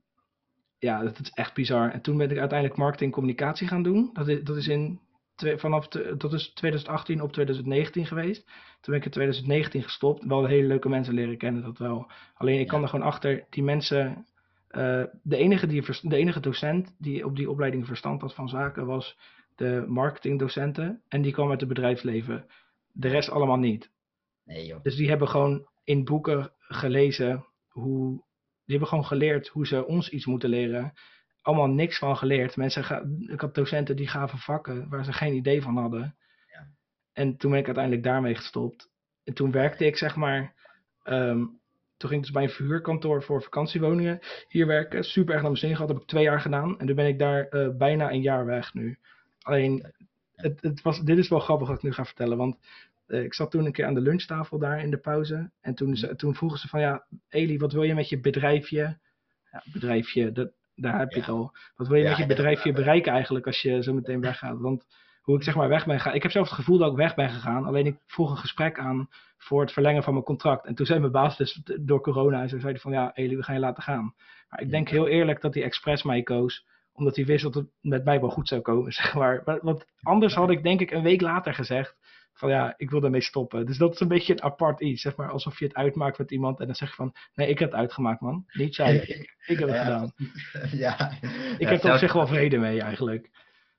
[0.79, 1.91] ja, dat is echt bizar.
[1.91, 4.11] En toen ben ik uiteindelijk marketing en communicatie gaan doen.
[4.13, 5.01] Dat is, dat is in
[5.35, 8.45] twee- vanaf de- dat is 2018 op 2019 geweest.
[8.81, 10.25] Toen ben ik in 2019 gestopt.
[10.25, 12.11] Wel hele leuke mensen leren kennen, dat wel.
[12.35, 12.67] Alleen ik Ja.
[12.69, 14.27] kwam er gewoon achter, die mensen.
[14.69, 18.87] eh, de, enige die, de enige docent die op die opleiding verstand had van zaken
[18.87, 19.19] was
[19.55, 21.03] de marketingdocenten.
[21.09, 22.47] En die kwam uit het bedrijfsleven.
[22.93, 23.91] De rest allemaal niet.
[24.45, 24.83] Nee joh.
[24.83, 28.11] Dus die hebben gewoon in boeken gelezen hoe.
[28.65, 30.93] Die hebben gewoon geleerd hoe ze ons iets moeten leren.
[31.45, 32.57] Allemaal niks van geleerd.
[32.57, 36.17] Mensen ga, ik had docenten die gaven vakken waar ze geen idee van hadden.
[36.53, 36.67] Ja.
[37.13, 38.89] En toen ben ik uiteindelijk daarmee gestopt.
[39.25, 40.55] En toen werkte ik zeg maar.
[41.03, 41.39] ehm,
[41.97, 45.05] toen ging ik dus bij een verhuurkantoor voor vakantiewoningen hier werken.
[45.05, 45.87] Super erg naar mijn zin gehad.
[45.89, 46.79] Dat heb ik twee jaar gedaan.
[46.79, 48.99] En toen ben ik daar eh, bijna een jaar weg nu.
[49.43, 49.93] Alleen,
[50.35, 52.37] het, het was, dit is wel grappig wat ik nu ga vertellen.
[52.37, 52.57] Want
[53.07, 55.51] eh, ik zat toen een keer aan de lunchtafel daar in de pauze.
[55.61, 58.99] En toen, ze- toen vroegen ze van ja, Eli, wat wil je met je bedrijfje?
[59.51, 61.53] Ja, bedrijfje, dat, daar heb je het al.
[61.77, 64.59] Wat wil je met je bedrijfje bereiken eigenlijk als je zo meteen weggaat?
[64.59, 64.87] Want
[65.23, 66.15] hoe ik zeg maar weg ben gegaan.
[66.15, 67.65] Ik heb zelf het gevoel dat ik weg ben gegaan.
[67.65, 69.09] Alleen ik vroeg een gesprek aan
[69.39, 70.67] voor het verlengen van mijn contract.
[70.67, 73.37] En toen zei mijn baas dus door corona en zo zei hij van ja, Eli,
[73.37, 74.15] we gaan je laten gaan.
[74.49, 77.67] Maar ik denk heel eerlijk dat hij expres mij koos omdat hij wist dat het
[77.81, 79.15] met mij wel goed zou komen, zeg.
[79.15, 81.97] Maar- Want anders had ik denk ik een week later gezegd
[82.35, 83.67] van ja, ik wil daarmee stoppen.
[83.67, 85.31] Dus dat is een beetje een apart iets, zeg maar.
[85.31, 87.81] Alsof je het uitmaakt met iemand en dan zeg je van nee, ik heb het
[87.81, 88.45] uitgemaakt man.
[88.53, 90.13] Niet jij, ik, ik heb het Ja, gedaan.
[90.87, 91.11] ja.
[91.59, 93.31] Ik heb er op zich wel vrede mee eigenlijk.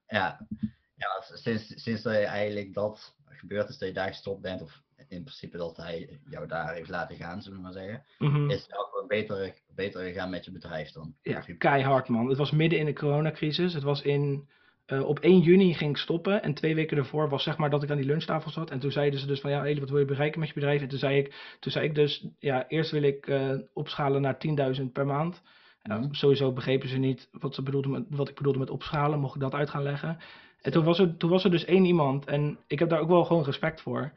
[0.07, 0.47] Ja,
[0.95, 4.83] ja sinds, sinds dat je eigenlijk dat gebeurd is, dat je daar gestopt bent, of
[5.07, 8.49] in principe dat hij jou daar heeft laten gaan, zullen we maar zeggen, Mhm.
[8.49, 11.15] is het wel gewoon beter, beter gegaan met je bedrijf dan.
[11.21, 12.29] Ja, keihard man.
[12.29, 13.73] Het was midden in de coronacrisis.
[13.73, 14.49] Het was in,
[14.85, 17.83] eh, op 1 juni ging ik stoppen en twee weken daarvoor was zeg maar dat
[17.83, 18.71] ik aan die lunchtafel zat.
[18.71, 20.81] En toen zeiden ze dus van ja, Eli, wat wil je bereiken met je bedrijf?
[20.81, 24.37] En toen zei ik, toen zei ik dus, ja, eerst wil ik eh, opschalen naar
[24.37, 25.41] 10.000 per maand.
[25.81, 26.13] Ja, Mhm.
[26.13, 29.41] sowieso begrepen ze niet wat, ze bedoelde met, wat ik bedoelde met opschalen, mocht ik
[29.41, 30.17] dat uit gaan leggen.
[30.61, 33.09] En toen was, er, toen was er dus één iemand en ik heb daar ook
[33.09, 34.11] wel gewoon respect voor.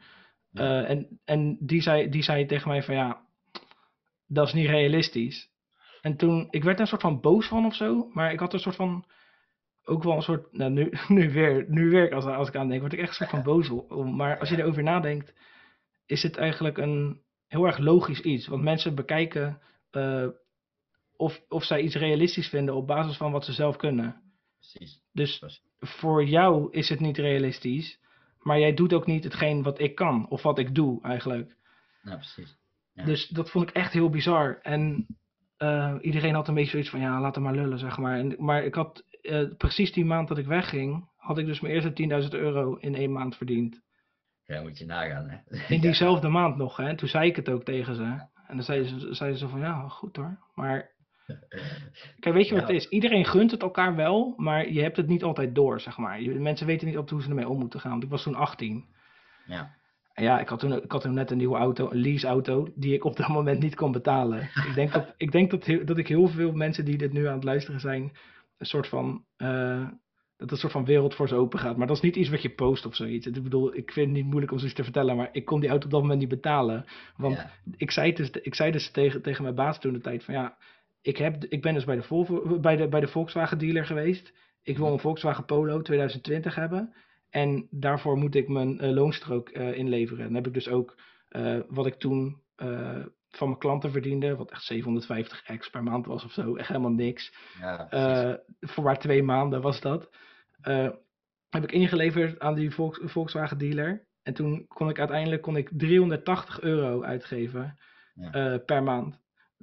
[0.51, 0.83] Ja.
[0.83, 3.21] Eh, en en die, zei, die zei tegen mij van ja,
[4.27, 5.49] dat is niet realistisch.
[6.01, 8.53] En toen, ik werd er een soort van boos van of zo, maar ik had
[8.53, 9.05] een soort van,
[9.89, 12.81] ook wel een soort, nou nu, nu weer, nu weer als, als ik aan denk,
[12.81, 14.15] word ik echt een soort van boos om.
[14.15, 15.33] Maar als je erover nadenkt,
[16.05, 18.47] is het eigenlijk een heel erg logisch iets.
[18.47, 20.27] Want mensen bekijken eh,
[21.15, 24.21] of, of zij iets realistisch vinden op basis van wat ze zelf kunnen.
[24.57, 25.01] Precies.
[25.13, 25.61] Dus Precies.
[25.79, 27.99] voor jou is het niet realistisch,
[28.39, 31.55] maar jij doet ook niet hetgeen wat ik kan, of wat ik doe eigenlijk.
[32.01, 32.57] Precies.
[32.93, 33.03] Ja.
[33.05, 34.59] Dus dat vond ik echt heel bizar.
[34.61, 35.07] En
[35.57, 38.17] eh, iedereen had een beetje zoiets van, ja, laat hem maar lullen, zeg maar.
[38.17, 41.73] En, maar ik had eh, precies die maand dat ik wegging, had ik dus mijn
[41.73, 43.81] eerste 10.000 euro in één maand verdiend.
[44.45, 45.37] Ja, moet je nagaan, hè.
[45.75, 46.95] In diezelfde maand nog, hè.
[46.95, 48.03] Toen zei ik het ook tegen ze.
[48.47, 50.37] En dan zeiden ze, zeiden ze van, ja, goed hoor.
[50.55, 50.91] Maar,
[52.19, 52.87] kijk, weet je wat het is?
[52.87, 56.21] Iedereen gunt het elkaar wel, maar je hebt het niet altijd door, zeg maar.
[56.21, 57.91] Je, mensen weten niet altijd hoe ze ermee om moeten gaan.
[57.91, 58.85] Want ik was toen 18.
[59.45, 59.77] Ja.
[60.13, 62.93] En ja, ik had, toen, ik had toen net een nieuwe auto, een leaseauto, die
[62.93, 64.41] ik op dat moment niet kon betalen.
[64.41, 67.35] ik denk, dat, ik, denk dat, dat ik heel veel mensen die dit nu aan
[67.35, 68.11] het luisteren zijn,
[68.59, 69.87] een soort van, eh,
[70.37, 71.77] dat een soort van wereld voor ze open gaat.
[71.77, 73.27] Maar dat is niet iets wat je post of zoiets.
[73.27, 75.69] Ik bedoel, ik vind het niet moeilijk om zoiets te vertellen, maar ik kon die
[75.69, 76.85] auto op dat moment niet betalen.
[77.17, 77.51] Want ja.
[77.77, 80.57] ik zei dus, ik zei dus tegen, tegen mijn baas toen de tijd van ja,
[81.01, 84.33] ik, heb, ik ben dus bij de, Volvo, bij, de, bij de Volkswagen dealer geweest.
[84.63, 86.93] Ik wil een Volkswagen Polo 2020 hebben.
[87.29, 90.25] En daarvoor moet ik mijn eh, loonstrook eh, inleveren.
[90.25, 90.97] Dan heb ik dus ook
[91.67, 92.41] wat ik toen
[93.29, 96.91] van mijn klanten verdiende, wat echt 750 ex per maand was of zo, echt helemaal
[96.91, 97.33] niks.
[97.59, 97.89] ja.
[97.89, 100.09] Eh, voor maar twee maanden was dat.
[100.61, 100.89] Eh,
[101.49, 104.05] heb ik ingeleverd aan die Volks- Volkswagen dealer.
[104.23, 107.79] En toen kon ik uiteindelijk kon ik 380 euro uitgeven
[108.15, 108.31] Ja.
[108.31, 109.19] eh, per maand.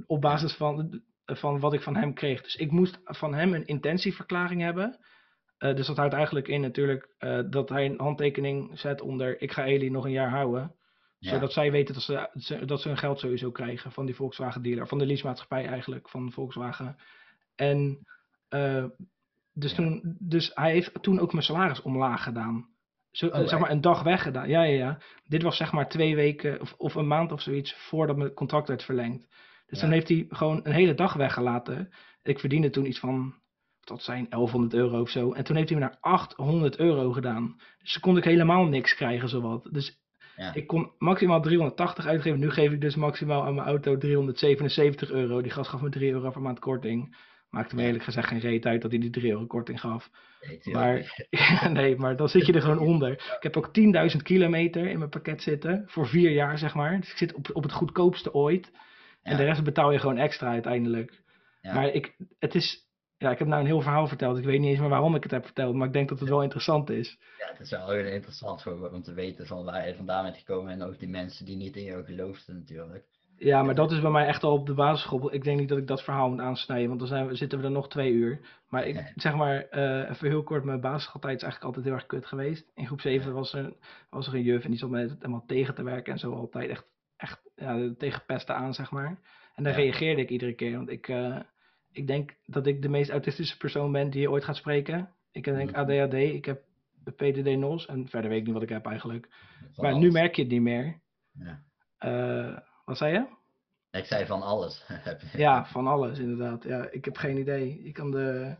[0.06, 2.42] Op basis van, van wat ik van hem kreeg.
[2.42, 4.98] Dus ik moest van hem een intentieverklaring hebben.
[5.58, 7.08] Dus dat houdt eigenlijk in natuurlijk
[7.50, 10.74] dat hij een handtekening zet onder ik ga Eli nog een jaar houden.
[11.26, 11.32] Ja.
[11.32, 14.88] Zodat zij weten dat ze, dat ze hun geld sowieso krijgen van die Volkswagen dealer.
[14.88, 16.96] Van de leasemaatschappij eigenlijk, van Volkswagen.
[17.54, 18.06] En
[18.48, 18.84] eh,
[19.52, 19.76] dus, Ja.
[19.76, 22.68] toen, dus hij heeft toen ook mijn salaris omlaag gedaan.
[23.10, 24.48] Zo, Oh, zeg maar een dag weggedaan.
[24.48, 24.98] Ja, ja, ja.
[25.24, 28.68] Dit was zeg maar twee weken of, of een maand of zoiets voordat mijn contract
[28.68, 29.28] werd verlengd.
[29.66, 29.80] Dus Ja.
[29.84, 31.92] dan heeft hij gewoon een hele dag weggelaten.
[32.22, 33.34] Ik verdiende toen iets van,
[33.80, 35.32] dat zijn, 1100 euro of zo.
[35.32, 37.56] En toen heeft hij me naar 800 euro gedaan.
[37.78, 39.68] Dus toen kon ik helemaal niks krijgen, zowat.
[39.72, 39.98] Dus
[40.36, 40.54] Ja.
[40.54, 42.38] ik kon maximaal 380 uitgeven.
[42.40, 45.40] Nu geef ik dus maximaal aan mijn auto 377 euro.
[45.42, 47.16] Die gast gaf me 3 euro per maand korting.
[47.50, 50.10] Maakte me eerlijk gezegd geen reet uit dat hij die 3 euro korting gaf.
[50.40, 50.74] Nee.
[50.74, 51.26] Maar
[51.72, 53.12] nee, maar dan zit je er gewoon onder.
[53.12, 53.70] Ik heb ook
[54.12, 55.82] 10.000 kilometer in mijn pakket zitten.
[55.86, 57.00] Voor vier jaar, zeg maar.
[57.00, 58.70] Dus ik zit op, op het goedkoopste ooit.
[59.22, 59.36] En Ja.
[59.38, 61.22] de rest betaal je gewoon extra uiteindelijk.
[61.60, 61.74] Ja.
[61.74, 62.84] Maar ik, het is...
[63.18, 64.38] Ja, ik heb nou een heel verhaal verteld.
[64.38, 65.74] Ik weet niet eens meer waarom ik het heb verteld.
[65.74, 67.18] Maar ik denk dat het wel interessant is.
[67.38, 70.36] Ja, het is wel heel interessant voor, om te weten van waar je vandaan bent
[70.36, 73.04] gekomen en ook die mensen die niet in jou geloofden natuurlijk.
[73.38, 75.34] Ja, maar dat is bij mij echt al op de basisschool.
[75.34, 77.64] Ik denk niet dat ik dat verhaal moet aansnijden, want dan zijn we, zitten we
[77.64, 78.40] er nog twee uur.
[78.68, 82.06] Maar ik zeg maar, eh, even heel kort, mijn basisschooltijd is eigenlijk altijd heel erg
[82.06, 82.70] kut geweest.
[82.74, 83.72] In groep 7 was er,
[84.10, 86.32] was er een juf en die zat me het helemaal tegen te werken en zo
[86.34, 86.84] altijd echt,
[87.16, 89.18] echt ja, tegen pesten aan, zeg maar.
[89.54, 89.78] En daar Ja.
[89.78, 91.36] reageerde ik iedere keer, want ik, eh,
[91.96, 95.10] ik denk dat ik de meest autistische persoon ben die je ooit gaat spreken.
[95.32, 95.78] Ik denk Mhm.
[95.80, 96.62] ADHD, ik heb
[97.16, 99.28] PDD-NOS en verder weet ik niet wat ik heb eigenlijk.
[99.76, 101.00] Maar nu merk je het niet meer.
[101.32, 101.62] Ja.
[101.98, 103.24] Eh, wat zei je?
[103.98, 104.84] Ik zei van alles.
[105.36, 106.64] Ja, van alles inderdaad.
[106.64, 107.80] Ja, ik heb geen idee.
[107.84, 108.56] Ik kan de.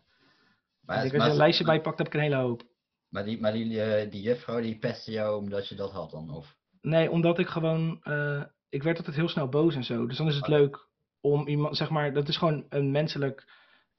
[0.80, 2.62] maar, ik als je een lijstje bijpakt, heb ik een hele hoop.
[3.08, 6.30] Maar die, maar die, eh, die juffrouw die pestte jou omdat je dat had dan?
[6.34, 6.56] Of?
[6.80, 8.00] Nee, omdat ik gewoon.
[8.02, 10.06] eh, ik werd altijd heel snel boos en zo.
[10.06, 10.48] Dus dan is het Oh.
[10.50, 10.85] leuk
[11.30, 13.44] om iemand, zeg maar, dat is gewoon een menselijk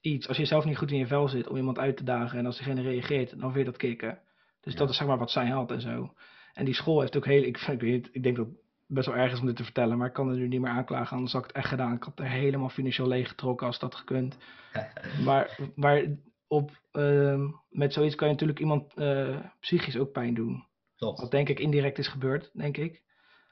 [0.00, 0.28] iets.
[0.28, 2.46] Als je zelf niet goed in je vel zit, om iemand uit te dagen en
[2.46, 4.18] als diegene reageert, dan weer dat kicken.
[4.60, 4.78] Dus Ja.
[4.78, 6.12] dat is zeg maar wat zij had en zo.
[6.52, 7.42] En die school heeft ook heel.
[7.42, 9.98] Ik, ik, weet, ik denk dat het best wel erg is om dit te vertellen,
[9.98, 11.94] maar ik kan er nu niet meer aanklagen, anders had ik het echt gedaan.
[11.94, 14.36] Ik had er helemaal financieel leeggetrokken als dat gekund.
[15.24, 16.04] Maar, maar
[16.46, 20.64] op, ehm, met zoiets kan je natuurlijk iemand eh, psychisch ook pijn doen.
[20.96, 21.20] Klopt.
[21.20, 23.02] Wat denk ik indirect is gebeurd, denk ik.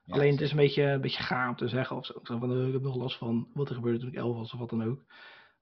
[0.07, 2.14] Ja, Alleen het is een beetje, een beetje gaar om te zeggen of zo.
[2.23, 4.59] Van, eh, ik heb nog last van wat er gebeurde toen ik elf was of
[4.59, 5.05] wat dan ook.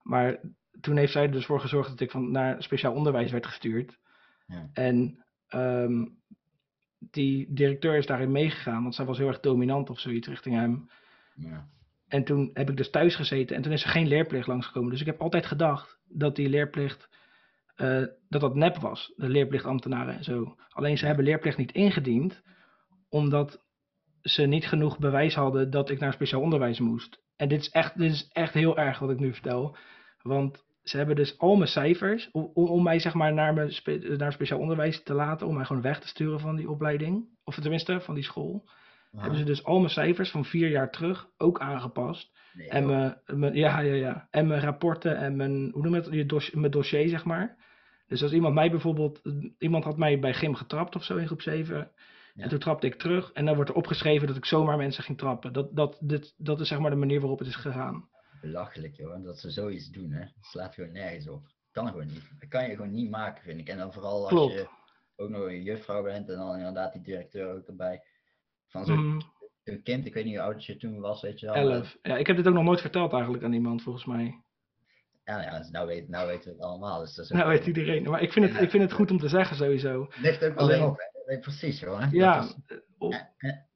[0.01, 0.39] Maar
[0.81, 3.99] toen heeft zij er dus voor gezorgd dat ik van naar speciaal onderwijs werd gestuurd.
[4.47, 4.69] Ja.
[4.73, 6.05] En ehm,
[6.99, 10.89] die directeur is daarin meegegaan, want zij was heel erg dominant of zoiets richting hem.
[11.35, 11.67] Ja.
[12.07, 14.91] En toen heb ik dus thuis gezeten en toen is er geen leerplicht langsgekomen.
[14.91, 17.09] Dus ik heb altijd gedacht dat die leerplicht,
[17.75, 20.55] eh, dat dat nep was, de leerplichtambtenaren en zo.
[20.69, 22.41] Alleen ze hebben leerplicht niet ingediend,
[23.09, 23.64] omdat
[24.25, 27.23] ze niet genoeg bewijs hadden dat ik naar speciaal onderwijs moest.
[27.35, 29.77] En dit is echt, dit is echt heel erg wat ik nu vertel.
[30.21, 34.15] Want ze hebben dus al mijn cijfers, om, om mij zeg maar naar, mijn spe-
[34.17, 37.25] naar speciaal onderwijs te laten, om mij gewoon weg te sturen van die opleiding.
[37.43, 38.69] Of tenminste, van die school.
[39.17, 42.31] Hebben ze dus al mijn cijfers van vier jaar terug ook aangepast.
[42.53, 44.27] Nee, En mijn, mijn, ja, ja, ja.
[44.31, 47.57] En mijn rapporten en mijn, hoe noem je het, je dos- mijn dossier, zeg maar.
[48.07, 49.21] Dus als iemand mij bijvoorbeeld,
[49.59, 51.91] iemand had mij bij gym getrapt of zo in groep 7.
[52.35, 52.43] Ja.
[52.43, 53.31] En toen trapte ik terug.
[53.31, 55.53] En dan wordt er opgeschreven dat ik zomaar mensen ging trappen.
[55.53, 58.09] Dat, dat, dit, dat is zeg maar de manier waarop het is gegaan.
[58.41, 60.19] Belachelijk joh, dat ze zoiets doen hè.
[60.19, 61.47] Het slaat gewoon nergens op.
[61.71, 62.29] Kan gewoon niet.
[62.39, 63.67] Dat kan je gewoon niet maken vind ik.
[63.67, 64.53] En dan vooral als Klopt.
[64.53, 64.67] je
[65.15, 68.01] ook nog een juffrouw bent en dan inderdaad die directeur ook erbij.
[68.67, 69.23] Van zo'n
[69.63, 71.55] een kind, ik weet niet hoe oud je toen was, weet je wel.
[71.55, 71.97] elf.
[72.01, 74.43] Ja, ik heb dit ook nog nooit verteld eigenlijk aan iemand, volgens mij.
[75.25, 76.99] Ja, ja, dus nou, weet, nou weten we het allemaal.
[76.99, 78.03] Dus dat is Nou weet iedereen.
[78.09, 80.01] Maar ik vind het, ik vind het goed om te zeggen, sowieso.
[80.09, 81.39] Het ligt ook wel Alleen- op, hè.
[81.39, 82.07] Precies hoor.
[82.11, 82.57] Ja, is-
[82.97, 83.13] op-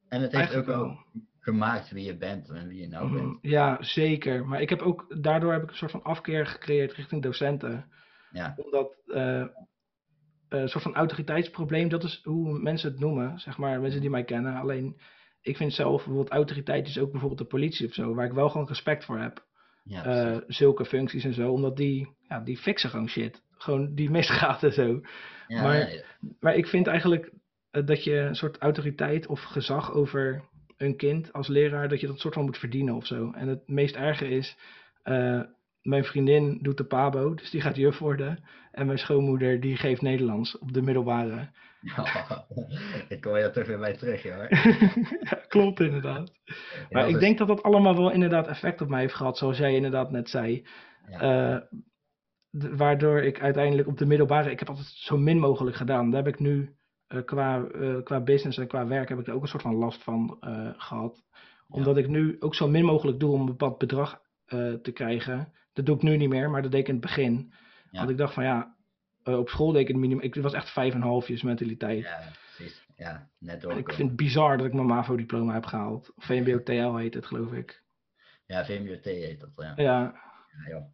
[0.10, 0.98] en het heeft ook wel wel.
[1.40, 3.24] gemaakt wie je bent en wie je nou bent.
[3.26, 4.46] Mhm, Ja, zeker.
[4.46, 7.92] Maar ik heb ook, daardoor heb ik een soort van afkeer gecreëerd richting docenten.
[8.32, 9.46] Ja, Omdat eh,
[10.50, 14.24] een soort van autoriteitsprobleem, dat is hoe mensen het noemen, zeg maar, mensen die mij
[14.24, 14.56] kennen.
[14.56, 15.00] Alleen,
[15.42, 18.50] ik vind zelf bijvoorbeeld autoriteit is ook bijvoorbeeld de politie of zo, waar ik wel
[18.50, 19.48] gewoon respect voor heb.
[19.90, 23.42] Ja, Eh, zulke functies en zo, omdat die, ja, die fixen gewoon shit.
[23.52, 25.02] Gewoon die misgaat en zo.
[25.48, 25.80] ja, maar-
[26.40, 27.32] Maar ik vind eigenlijk
[27.72, 30.44] eh, dat je een soort autoriteit of gezag over
[30.78, 33.32] een kind als leraar, dat je dat soort van moet verdienen of zo.
[33.32, 34.58] En het meest erge is,
[35.04, 35.42] eh,
[35.82, 38.44] mijn vriendin doet de pabo, dus die gaat juf worden.
[38.72, 41.50] En mijn schoonmoeder die geeft Nederlands op de middelbare.
[43.10, 44.48] Ik kom je toch weer bij terug, hoor.
[45.20, 46.32] ja, klopt inderdaad.
[46.90, 49.76] Maar ik denk dat dat allemaal wel inderdaad effect op mij heeft gehad, zoals jij
[49.76, 50.68] inderdaad net zei.
[51.10, 51.20] Ja.
[51.20, 51.62] Eh,
[52.52, 56.10] waardoor ik uiteindelijk op de middelbare, ik heb altijd zo min mogelijk gedaan.
[56.10, 56.78] Daar heb ik nu
[57.10, 59.76] eh, qua, eh, qua business en qua werk heb ik er ook een soort van
[59.76, 61.24] last van eh, gehad.
[61.68, 64.22] Omdat ik nu ook zo min mogelijk doe om een bepaald bedrag
[64.82, 65.54] te krijgen.
[65.74, 67.54] Dat doe ik nu niet meer, maar dat deed ik in het begin.
[67.92, 68.76] Want ik dacht van ja,
[69.30, 70.24] eh, op school deed ik het minimum.
[70.24, 72.04] Ik was echt vijf en halfjes mentaliteit.
[72.04, 72.86] Ja, precies.
[72.96, 76.14] Ja, net En ik vind het bizar dat ik mijn MAVO-diploma heb gehaald.
[76.16, 77.84] Of VMBO-TL heet het, geloof ik.
[78.46, 79.74] Ja, VMBOT heet dat, ja.
[79.76, 80.02] Ja,
[80.64, 80.94] Ja, joh.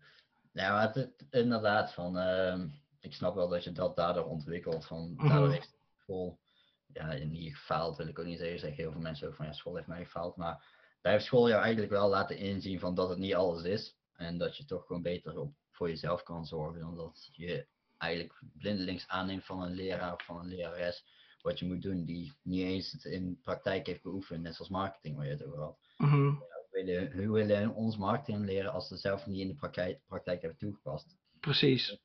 [0.51, 2.67] Ja, maar het, het- inderdaad, van, ehm,
[2.99, 4.85] ik snap wel dat je dat daardoor ontwikkelt.
[4.85, 5.27] Van, Mhm.
[5.27, 6.39] Daardoor heeft school
[6.93, 8.59] ja, niet gefaald, wil ik ook niet zeggen.
[8.59, 10.35] Zeggen heel veel mensen ook van ja, school heeft mij gefaald.
[10.35, 10.65] Maar
[11.01, 13.97] daar heeft school jou eigenlijk wel laten inzien van dat het niet alles is.
[14.15, 16.79] En dat je toch gewoon beter op, voor jezelf kan zorgen.
[16.79, 17.67] Dan dat je
[18.05, 21.05] eigenlijk blindelings aanneemt van een leraar of van een lerares.
[21.41, 24.41] Wat je moet doen, die niet eens het in praktijk heeft beoefend.
[24.41, 25.77] Net zoals marketing, waar je het over had
[26.75, 30.41] we willen, we willen ons marketing leren als ze zelf niet in de praktijk, praktijk
[30.41, 31.17] hebben toegepast.
[31.39, 31.97] precies.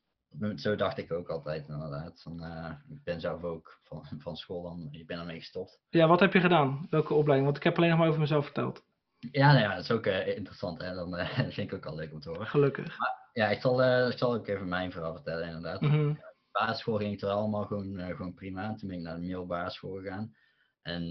[0.55, 2.21] Zo dacht ik ook altijd inderdaad.
[2.21, 5.79] Van, eh, ik ben zelf ook van, van school dan, ik ben ermee gestopt.
[5.89, 6.87] Ja, wat heb je gedaan?
[6.89, 7.45] Welke opleiding?
[7.45, 8.83] Want ik heb alleen nog maar over mezelf verteld.
[9.31, 10.81] Ja, nou ja, dat is ook eh, interessant.
[10.81, 10.93] Hè?
[10.93, 12.47] Dan eh, dat vind ik ook al leuk om te horen.
[12.47, 12.97] Gelukkig.
[13.33, 15.81] Ja, ik zal, eh, ik zal ook even mijn verhaal vertellen inderdaad.
[15.81, 16.13] Mhm,
[16.51, 18.75] basisschool ging het er allemaal gewoon, gewoon prima.
[18.75, 20.35] Toen ben ik naar de middelbare school gegaan.
[20.81, 21.03] En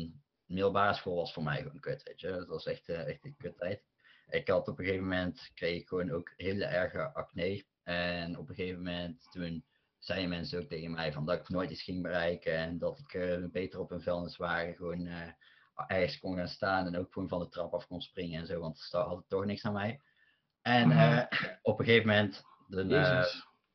[0.46, 2.28] de middelbare school was voor mij gewoon kut, weet je.
[2.30, 3.82] Dat was echt, echt een kuttijd.
[4.28, 7.64] Ik had op een gegeven moment, kreeg ik gewoon ook hele erge acne.
[7.82, 9.64] En op een gegeven moment, toen
[9.98, 12.56] zeiden mensen ook tegen mij van dat ik nooit iets ging bereiken.
[12.56, 15.08] En dat ik beter op een vuilniswagen gewoon
[15.88, 16.86] ergens kon gaan staan.
[16.86, 18.60] En ook gewoon van de trap af kon springen en zo.
[18.60, 20.00] Want ze hadden toch niks aan mij.
[20.62, 20.98] En Mhm.
[20.98, 21.22] eh,
[21.62, 23.24] op een gegeven moment, dan, eh,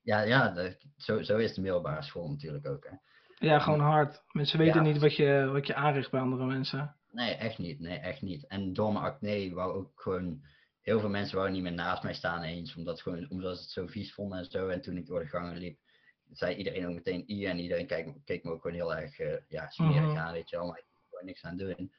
[0.02, 2.86] ja, ja de- zo, zo is de middelbare school natuurlijk ook.
[2.90, 2.96] Hè.
[3.48, 4.24] Ja, gewoon hard.
[4.32, 4.92] Mensen weten Ja.
[4.92, 6.96] niet wat je, wat je aanricht bij andere mensen.
[7.12, 7.80] Nee, echt niet.
[7.80, 8.48] Nee, echt niet.
[8.48, 10.42] En door mijn acne wou ook gewoon...
[10.82, 13.72] Heel veel mensen wouden niet meer naast mij staan eens, omdat, gewoon, omdat ze het
[13.72, 14.68] zo vies vonden en zo.
[14.68, 15.80] En toen ik door de gangen liep,
[16.32, 19.38] zei iedereen ook meteen I en iedereen keek, keek me ook gewoon heel erg eh,
[19.48, 20.18] ja, smerig Mhm.
[20.18, 20.68] aan, weet je wel.
[20.68, 20.86] Maar ik
[21.26, 21.92] niks aan doen.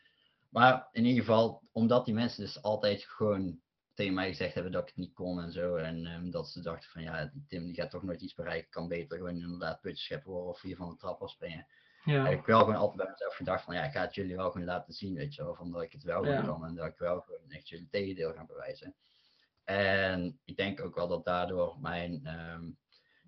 [0.51, 3.61] Maar in ieder geval, omdat die mensen dus altijd gewoon
[3.95, 5.77] tegen mij gezegd hebben dat ik het niet kon en zo.
[5.77, 8.71] En ehm, dat ze dachten van ja, die Tim die gaat toch nooit iets bereiken,
[8.71, 11.67] kan beter gewoon inderdaad putjes scheppen worden of hier van de trap afspringen.
[12.05, 14.37] Ja, heb ik wel gewoon altijd bij mezelf gedacht van ja, ik ga het jullie
[14.37, 16.43] wel gewoon laten zien, weet je wel, van dat ik het wel Ja.
[16.43, 18.95] kan en dat ik wel gewoon echt jullie tegendeel ga bewijzen.
[19.65, 22.65] En ik denk ook wel dat daardoor mijn, ehm,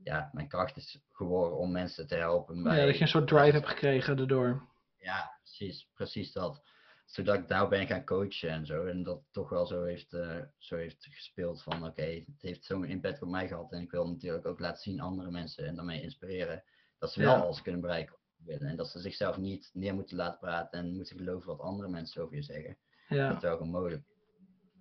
[0.02, 2.62] ja, mijn kracht is geworden om mensen te helpen.
[2.62, 4.67] Bij, ja dat je een soort drive hebt gekregen daardoor.
[4.98, 6.62] Ja, precies, precies dat.
[7.06, 8.87] Zodat ik nou ben gaan coachen en zo.
[8.87, 12.84] En dat toch wel zo heeft, eh, zo heeft gespeeld van oké, het heeft zo'n
[12.84, 13.72] impact op mij gehad.
[13.72, 16.64] En ik wil natuurlijk ook laten zien andere mensen en daarmee inspireren
[16.98, 17.40] dat ze wel Ja.
[17.40, 18.16] alles kunnen bereiken.
[18.44, 18.68] willen.
[18.68, 22.22] En dat ze zichzelf niet neer moeten laten praten en moeten geloven wat andere mensen
[22.22, 22.78] over je zeggen.
[23.08, 23.26] Ja.
[23.28, 24.04] Dat is wel gewoon mogelijk.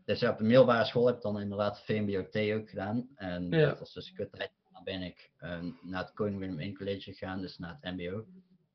[0.06, 3.10] Dus ja, op de middelbare school heb ik dan inderdaad VMBO-T ook gedaan.
[3.16, 3.66] En Ja.
[3.70, 4.52] dat was dus kuttijd.
[4.72, 8.26] Dan ben ik eh, naar het Koning Willem I College gegaan, dus naar het MBO.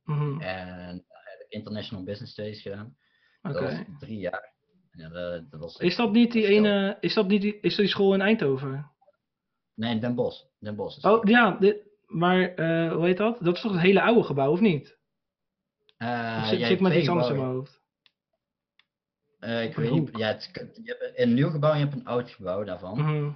[0.04, 0.40] Mhm.
[0.40, 1.11] En daar
[1.52, 2.96] International Business Studies gedaan.
[3.42, 4.50] Dat was drie jaar.
[4.92, 7.78] Ja, dat, dat was, Is dat niet die ene, is dat niet die, is dat
[7.84, 8.90] die school in Eindhoven?
[9.74, 10.42] Nee, Den Bosch.
[10.58, 13.36] Den Bosch is Oh ja, dit, maar eh, hoe heet dat?
[13.40, 14.98] Dat is toch het hele oude gebouw, of niet?
[15.96, 17.80] Eh, Of zit, met iets anders in mijn hoofd?
[19.38, 20.10] Eh, ik weet niet.
[20.18, 20.50] Ja, het,
[20.82, 22.98] je hebt een nieuw gebouw en je hebt een oud gebouw daarvan.
[22.98, 23.30] Mhm.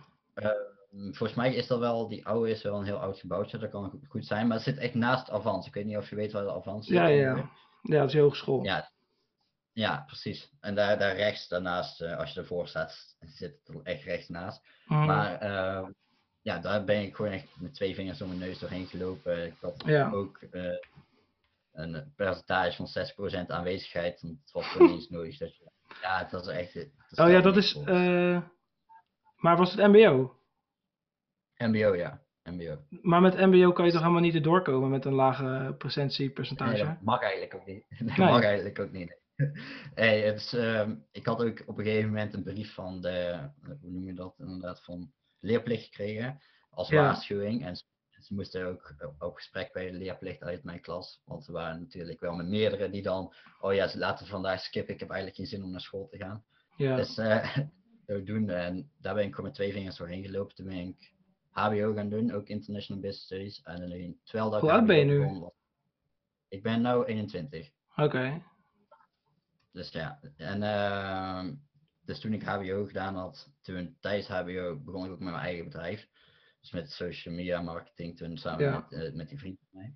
[0.91, 3.71] Mm, Volgens mij is dat wel, die oude is wel een heel oud gebouwtje, dat
[3.71, 5.67] kan goed- zijn, maar het zit echt naast Avans.
[5.67, 6.97] Ik weet niet of je weet waar de Avans zit.
[6.97, 7.51] Ja, ja.
[7.87, 8.01] Ja.
[8.01, 8.65] Dat is hogeschool.
[8.65, 8.91] Ja,
[9.73, 10.51] ja, precies.
[10.61, 14.63] En daar, daar rechts daarnaast, eh, als je ervoor staat, zit het echt rechts naast.
[14.87, 15.05] Mhm.
[15.07, 15.89] Maar eh,
[16.41, 19.47] ja, daar ben ik gewoon echt met twee vingers door mijn neus doorheen gelopen.
[19.47, 20.11] Ik had Ja.
[20.11, 20.77] ook eh,
[21.73, 25.39] een percentage van 6% aanwezigheid, want het was gewoon eens nodig.
[25.39, 25.71] Dat je,
[26.03, 26.73] ja, dat is echt...
[26.75, 27.75] het oh ja, dat is.
[27.85, 28.43] eh,
[29.37, 30.41] maar was het MBO?
[31.59, 32.21] MBO, ja.
[32.47, 32.79] MBO.
[33.03, 36.73] Maar met MBO kan je toch helemaal niet erdoor komen met een lage procentiepercentage?
[36.73, 37.85] Nee, dat mag eigenlijk ook niet.
[37.99, 38.27] Dat Nee.
[38.29, 39.17] mag eigenlijk ook niet.
[39.95, 43.39] Hey, het is, ehm, ik had ook op een gegeven moment een brief van de,
[43.81, 47.03] hoe noem je dat inderdaad, van leerplicht gekregen als Ja.
[47.03, 47.65] waarschuwing.
[47.65, 47.85] En ze,
[48.35, 51.23] moesten ook op- op gesprek bij de leerplicht uit mijn klas.
[51.25, 54.61] Want we waren natuurlijk wel met meerdere die dan, oh ja, ze laten we vandaag
[54.61, 56.45] skippen, ik heb eigenlijk geen zin om naar school te gaan.
[56.77, 56.97] Ja.
[56.97, 57.57] Dus eh
[58.25, 60.55] doen en daar ben ik gewoon met twee vingers doorheen gelopen.
[60.55, 61.13] Toen ben ik
[61.57, 63.63] HBO gaan doen, ook International Business Studies.
[63.63, 65.19] En alleen, terwijl dat ik Hoe oud ben je nu?
[65.19, 65.53] begon,
[66.49, 67.71] Ik ben nu 21.
[67.97, 68.43] Oké.
[69.73, 71.55] Dus ja, en ehm,
[72.05, 75.65] dus toen ik HBO gedaan had, toen tijdens HBO begon ik ook met mijn eigen
[75.65, 76.09] bedrijf.
[76.61, 78.87] Dus met social media marketing, toen samen Ja.
[78.91, 79.95] met, eh, met die vriend van mij.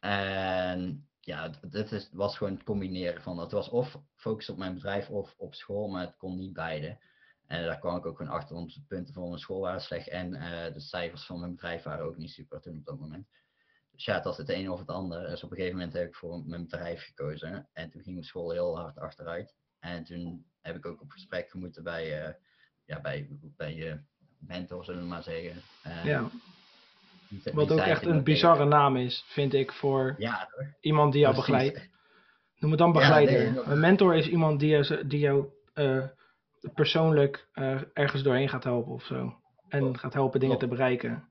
[0.00, 4.74] En ja, dit is, was gewoon het combineren van, het was of focus op mijn
[4.74, 6.98] bedrijf of op school, maar het kon niet beide.
[7.46, 10.08] En daar kwam ik ook gewoon achter, want de punten van mijn school waren slecht
[10.08, 13.26] en eh, de cijfers van mijn bedrijf waren ook niet super toen op dat moment.
[13.92, 15.28] Dus ja, het was het een of het ander.
[15.28, 17.68] Dus op een gegeven moment heb ik voor mijn bedrijf gekozen.
[17.72, 19.54] En toen ging mijn school heel hard achteruit.
[19.80, 22.34] En toen heb ik ook op gesprek gemoeten bij, eh,
[22.84, 24.00] ja, bij, bij je
[24.38, 25.62] mentor, zullen we maar zeggen.
[25.82, 26.30] En Ja.
[27.28, 30.48] die Wat ook echt een bizarre naam is, vind ik, voor Ja,
[30.80, 31.52] iemand die jou Precies.
[31.52, 31.88] begeleidt.
[32.58, 33.68] Noem het dan begeleider.
[33.68, 36.04] Een mentor is iemand die jou, die jou eh,
[36.74, 39.40] persoonlijk eh, ergens doorheen gaat helpen of zo.
[39.68, 41.28] En gaat helpen dingen te bereiken.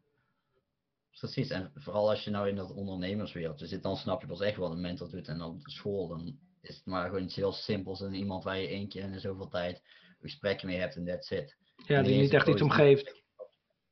[1.19, 4.57] Precies, en vooral als je nou in dat ondernemerswereldje zit, dan snap je pas echt
[4.57, 5.27] wat een mentor doet.
[5.27, 8.01] En dan op school, dan is het maar gewoon iets heel simpels.
[8.01, 9.75] En iemand waar je één keer in zoveel tijd
[10.07, 11.57] een gesprekje mee hebt en that's it.
[11.85, 13.03] Ja, die niet echt iets om positief.
[13.03, 13.23] geeft.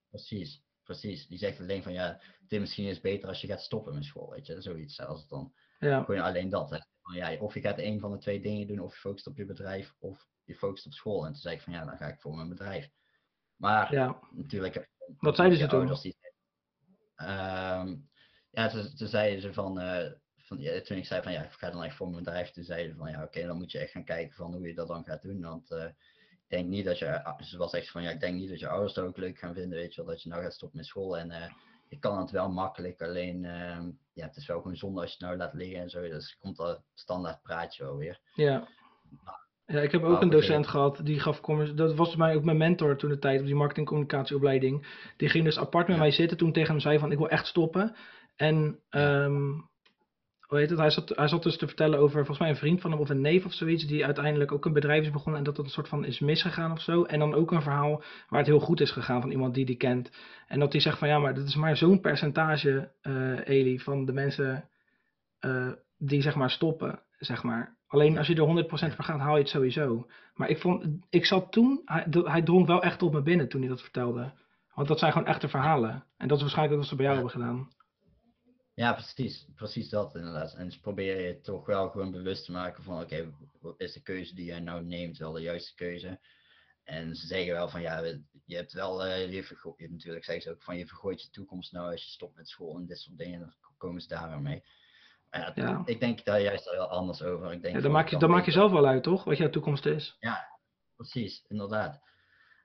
[0.09, 1.27] Precies, precies.
[1.27, 4.29] Die zegt alleen van ja, dit misschien is beter als je gaat stoppen met school,
[4.29, 4.99] weet je, zoiets.
[4.99, 6.69] Als het dan Ja, gewoon alleen dat.
[6.69, 6.77] Hè.
[7.01, 9.37] Van, ja, of je gaat een van de twee dingen doen, of je focust op
[9.37, 11.25] je bedrijf, of je focust op school.
[11.25, 12.89] En toen zei ik van ja, dan ga ik voor mijn bedrijf.
[13.55, 14.19] Maar ja.
[14.31, 14.73] natuurlijk.
[14.73, 15.87] heb- Wat zeiden ze toen?
[16.01, 16.17] die-
[17.15, 17.95] Ehm,
[18.51, 21.51] ja, toen, toen zeiden ze van, eh, van ja, toen ik zei van ja, ik
[21.51, 23.79] ga dan echt voor mijn bedrijf, toen zeiden ze van ja, oké, dan moet je
[23.79, 25.41] echt gaan kijken van hoe je dat dan gaat doen.
[25.41, 25.85] Want eh,
[26.29, 28.67] ik denk niet dat je, ze was echt van ja, ik denk niet dat je
[28.67, 30.87] ouders dat ook leuk gaan vinden, weet je wel, dat je nou gaat stoppen met
[30.87, 31.17] school.
[31.17, 31.51] En eh,
[31.89, 35.15] je kan het wel makkelijk, alleen ehm, ja, het is wel gewoon zonde als je
[35.17, 36.01] het nou laat liggen en zo.
[36.01, 38.19] Dus komt dat standaard praatje wel weer.
[38.35, 38.67] Ja.
[39.65, 41.39] Ja, ik heb ook op een docent gehad die gaf
[41.75, 44.85] dat was bij mij ook mijn mentor toen de tijd op die marketingcommunicatieopleiding.
[45.17, 46.01] Die ging dus apart met Ja.
[46.01, 47.95] mij zitten toen tegen hem zei van ik wil echt stoppen.
[48.35, 49.41] En ehm,
[50.47, 50.79] hoe heet het?
[50.79, 53.09] Hij zat, hij zat dus te vertellen over volgens mij een vriend van hem of
[53.09, 55.71] een neef of zoiets die uiteindelijk ook een bedrijf is begonnen en dat het een
[55.71, 57.03] soort van is misgegaan of zo.
[57.03, 59.77] En dan ook een verhaal waar het heel goed is gegaan van iemand die die
[59.77, 60.11] kent.
[60.47, 64.05] En dat hij zegt van ja, maar dat is maar zo'n percentage, eh Eli, van
[64.05, 64.69] de mensen
[65.39, 67.75] eh, die zeg maar stoppen, zeg maar.
[67.93, 70.07] Alleen als je er 100% voor gaat, haal je het sowieso.
[70.33, 73.59] Maar ik vond, ik zat toen, hij, hij drong wel echt op me binnen toen
[73.61, 74.33] hij dat vertelde.
[74.73, 76.05] Want dat zijn gewoon echte verhalen.
[76.17, 77.23] En dat is waarschijnlijk ook wat ze bij jou Ja.
[77.23, 77.71] hebben gedaan.
[78.73, 79.47] Ja, precies.
[79.55, 80.53] Precies dat inderdaad.
[80.53, 83.33] En dus probeer je toch wel gewoon bewust te maken van oké,
[83.77, 86.19] is de keuze die jij nou neemt wel de juiste keuze?
[86.83, 87.99] En ze zeggen wel van ja,
[88.45, 91.71] je hebt wel, eh, je vergooit, natuurlijk zeggen ze ook van je vergooit je toekomst
[91.71, 94.41] nou als je stopt met school en dit soort dingen, dan komen ze daar weer
[94.41, 94.63] mee.
[95.33, 95.81] Maar ja, Ja.
[95.85, 97.51] ik denk daar juist wel anders over.
[97.51, 99.23] Ik denk Ja, dan maak je, dan maak je zelf wel uit, toch?
[99.23, 100.17] Wat jouw toekomst is.
[100.95, 102.01] Precies, inderdaad.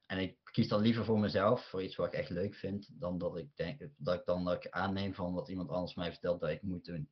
[0.07, 3.19] En ik kies dan liever voor mezelf, voor iets wat ik echt leuk vind, dan
[3.19, 6.41] dat ik denk dat ik dan dat ik aanneem van wat iemand anders mij vertelt
[6.41, 7.09] dat ik moet doen.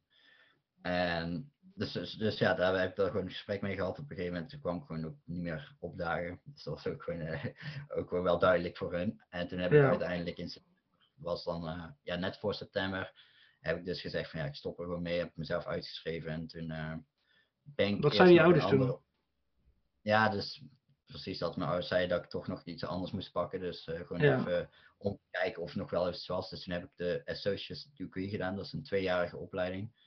[0.83, 3.99] En dus, dus, dus ja, daar heb ik daar gewoon een gesprek mee gehad.
[3.99, 6.41] Op een gegeven moment toen kwam ik gewoon ook niet meer opdagen.
[6.45, 7.45] Dus dat was ook gewoon eh,
[7.99, 9.23] ook wel, duidelijk voor hun.
[9.31, 9.89] En toen heb ik Ja.
[9.89, 10.83] uiteindelijk in september,
[11.17, 13.13] was dan eh, ja, net voor september,
[13.67, 16.31] heb ik dus gezegd van ja, ik stop er gewoon mee, heb ik mezelf uitgeschreven
[16.31, 16.95] en toen uh,
[17.63, 19.01] ben ik Wat zeiden je ouders toen?
[20.01, 20.63] Ja, dus
[21.07, 24.01] precies dat mijn ouders zeiden dat ik toch nog iets anders moest pakken, dus eh,
[24.07, 24.39] gewoon Ja.
[24.39, 26.51] even om te kijken of het nog wel iets was.
[26.51, 30.05] Dus toen heb ik de Associate Degree gedaan, dat is een tweejarige opleiding,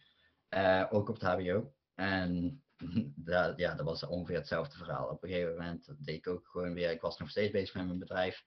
[0.49, 1.73] Eh, ook op het HBO.
[1.95, 2.63] En
[3.15, 5.07] dat, ja, dat was ongeveer hetzelfde verhaal.
[5.09, 7.85] Op een gegeven moment deed ik ook gewoon weer, ik was nog steeds bezig met
[7.85, 8.43] mijn bedrijf.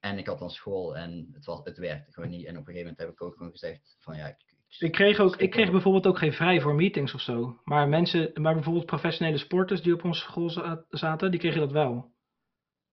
[0.00, 2.46] En ik had dan school en het, was, het werkte gewoon niet.
[2.46, 5.18] En op een gegeven moment heb ik ook gewoon gezegd van ja, ik, Ik kreeg,
[5.18, 7.60] ook, ik kreeg bijvoorbeeld ook geen vrij voor meetings of zo.
[7.64, 11.72] Maar mensen, maar bijvoorbeeld professionele sporters die op onze school za- zaten, die kregen dat
[11.72, 12.12] wel.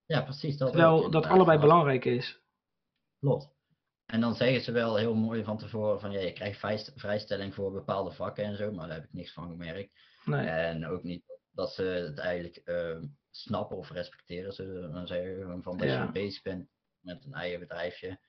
[0.05, 0.57] Ja, precies.
[0.57, 2.39] Dat Terwijl dat allebei was- belangrijk is.
[3.19, 3.49] Klopt.
[4.05, 7.53] En dan zeggen ze wel heel mooi van tevoren van ja, je krijgt vrijst- vrijstelling
[7.53, 9.91] voor bepaalde vakken en zo, maar daar heb ik niks van gemerkt.
[10.25, 10.45] Nee.
[10.47, 12.97] En ook niet dat ze het eigenlijk eh,
[13.29, 15.63] snappen of respecteren, we maar zeggen.
[15.63, 16.03] Van dat Ja.
[16.03, 16.67] je bezig bent
[16.99, 18.19] met een eigen bedrijfje.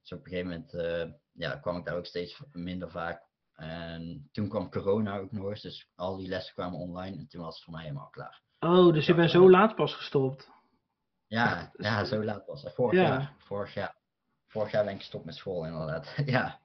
[0.00, 3.22] Dus op een gegeven moment eh, ja, kwam ik daar ook steeds minder vaak.
[3.54, 7.42] En toen kwam corona ook nog eens, dus al die lessen kwamen online en toen
[7.42, 8.42] was het voor mij helemaal klaar.
[8.60, 10.50] Oh, dus je bent zo laat pas gestopt.
[11.26, 12.74] Ja, ja zo laat was het.
[12.74, 13.08] Vorig Ja.
[13.08, 13.34] jaar.
[13.38, 13.96] Vorig jaar.
[14.46, 16.14] Vorig jaar ben ik gestopt met school inderdaad.
[16.24, 16.60] ja.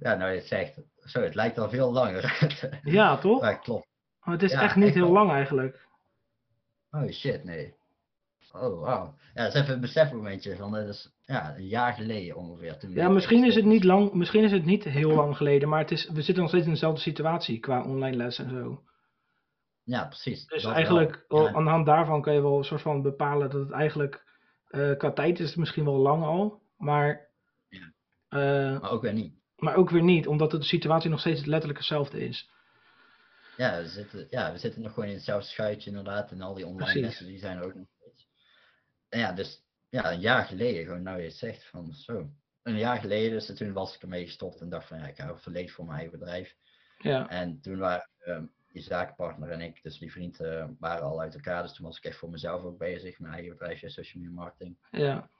[0.00, 0.80] ja, nou je zegt.
[0.96, 2.48] Zo, het lijkt al veel langer.
[2.82, 3.40] Ja, toch?
[3.40, 3.86] maar klopt.
[4.20, 5.88] Maar het is Ja, echt niet echt heel lang eigenlijk.
[6.90, 7.76] Oh shit, nee.
[8.52, 9.14] Oh, wauw.
[9.34, 12.78] Ja, dat is even een besefmomentje van, dat is ja, een jaar geleden ongeveer.
[12.78, 15.78] Toen Ja, misschien is het niet lang, misschien is het niet heel lang geleden, maar
[15.80, 18.82] het is, we zitten nog steeds in dezelfde situatie qua online les en zo.
[19.84, 20.46] Ja, precies.
[20.46, 21.38] Dus dat eigenlijk, wel.
[21.38, 23.70] wel, Ja, aan de hand daarvan kan je wel een soort van bepalen dat het
[23.70, 24.24] eigenlijk,
[24.68, 27.28] eh, qua tijd is het misschien wel lang al, maar,
[27.68, 27.92] Ja.
[28.28, 29.34] eh, maar ook weer niet.
[29.56, 32.50] maar ook weer niet, omdat de situatie nog steeds letterlijk hetzelfde is.
[33.56, 36.30] Ja we, zitten, ja, we zitten nog gewoon in hetzelfde schuitje inderdaad.
[36.30, 37.02] En al die online Precies.
[37.02, 37.86] lessen die zijn er ook nog
[39.08, 42.30] ja, dus ja, een jaar geleden, gewoon nou je zegt van zo.
[42.62, 45.36] Een jaar geleden, dus toen was ik ermee gestopt en dacht van ja, ik ga
[45.36, 46.54] volledig voor mijn eigen bedrijf.
[46.98, 51.20] Ja, En toen waren ehm, die zakenpartner en ik, dus die vriend, eh, waren al
[51.20, 51.62] uit elkaar.
[51.62, 54.78] Dus toen was ik echt voor mezelf ook bezig, mijn eigen bedrijfje, social media marketing.
[54.90, 55.30] ja,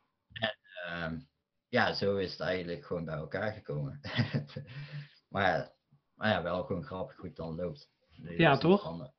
[0.87, 1.21] Ehm,
[1.69, 4.01] ja, zo is het eigenlijk gewoon bij elkaar gekomen.
[5.29, 5.73] maar, ja,
[6.15, 7.91] maar ja, wel gewoon grappig hoe het dan loopt.
[8.23, 8.83] Ja, toch?
[8.83, 9.13] Van,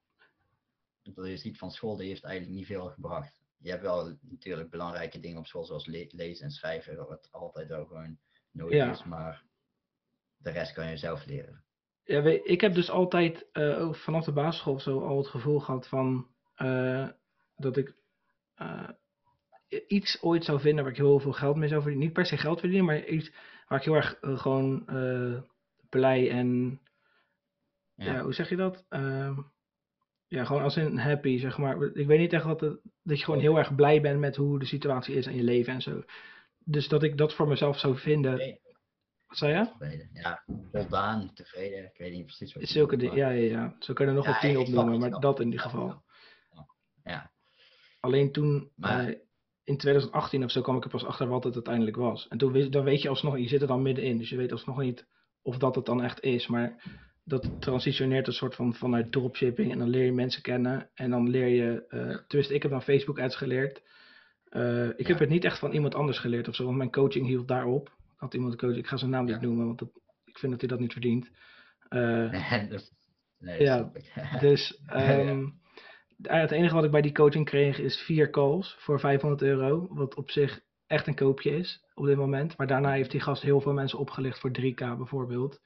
[1.04, 3.39] dat je ziet van school, die heeft eigenlijk niet veel gebracht.
[3.62, 7.68] Je hebt wel natuurlijk belangrijke dingen op school, zoals le- lezen en schrijven, wat altijd
[7.68, 8.18] wel gewoon
[8.52, 8.92] nodig Ja.
[8.92, 9.04] is.
[9.04, 9.44] Maar
[10.38, 11.64] de rest kan je zelf leren.
[12.04, 15.88] Ja, ik heb dus altijd eh, vanaf de basisschool of zo al het gevoel gehad
[15.88, 17.10] van eh,
[17.56, 17.94] dat ik
[18.56, 18.90] eh,
[19.88, 22.08] iets ooit zou vinden waar ik heel veel geld mee zou verdienen.
[22.08, 23.32] Niet per se geld verdienen, maar iets
[23.68, 24.86] waar ik heel erg gewoon
[25.90, 26.80] blij en
[27.96, 28.14] ja.
[28.14, 28.22] Ja.
[28.24, 28.86] hoe zeg je dat?
[30.30, 31.84] Ja, gewoon als in happy, zeg maar.
[31.94, 34.60] Ik weet niet echt wat het, dat je gewoon heel erg blij bent met hoe
[34.60, 36.04] de situatie is in je leven en zo.
[36.64, 38.32] Dus dat ik dat voor mezelf zou vinden.
[38.38, 38.60] Tevreden.
[39.28, 39.66] Wat zei je?
[39.66, 40.10] Tevreden.
[40.14, 41.84] Ja, voldaan, tevreden.
[41.84, 43.76] Ik weet niet precies wat je Zulke dingen, ja, ja, ja.
[43.80, 46.04] Zo kan je er nog wel tien opnoemen, maar dat in ieder geval.
[47.04, 47.32] Ja,
[48.00, 49.16] Alleen toen, Maar- eh,
[49.64, 52.28] in 2018 of zo, kwam ik er pas achter wat het uiteindelijk was.
[52.28, 54.80] En toen dan weet je alsnog, je zit er dan middenin, dus je weet alsnog
[54.80, 55.08] niet
[55.42, 56.48] of dat het dan echt is.
[56.48, 56.84] Maar
[57.30, 60.90] dat transitioneert een soort van vanuit dropshipping en dan leer je mensen kennen.
[60.94, 63.82] En dan leer je, eh tenminste ik heb dan Facebook ads geleerd.
[64.50, 67.26] Eh, ik heb het niet echt van iemand anders geleerd of zo, want mijn coaching
[67.28, 67.88] hield daarop.
[67.88, 69.34] Ik had iemand coach, ik ga zijn naam Ja.
[69.34, 69.90] niet noemen, want dat,
[70.26, 71.30] ik vind dat hij dat niet verdient.
[71.90, 72.92] Nee, dat,
[73.40, 73.92] nee, Ja.
[74.40, 74.94] Dus Ja.
[74.94, 75.46] ehm,
[76.22, 79.88] het enige wat ik bij die coaching kreeg is vier calls voor 500 euro.
[79.90, 82.58] Wat op zich echt een koopje is op dit moment.
[82.58, 85.60] Maar daarna heeft die gast heel veel mensen opgelicht voor 3k bijvoorbeeld.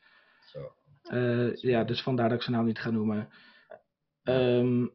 [1.04, 3.30] Eh, ja, dus vandaar dat ik zijn naam niet ga noemen.
[4.24, 4.88] Ehm,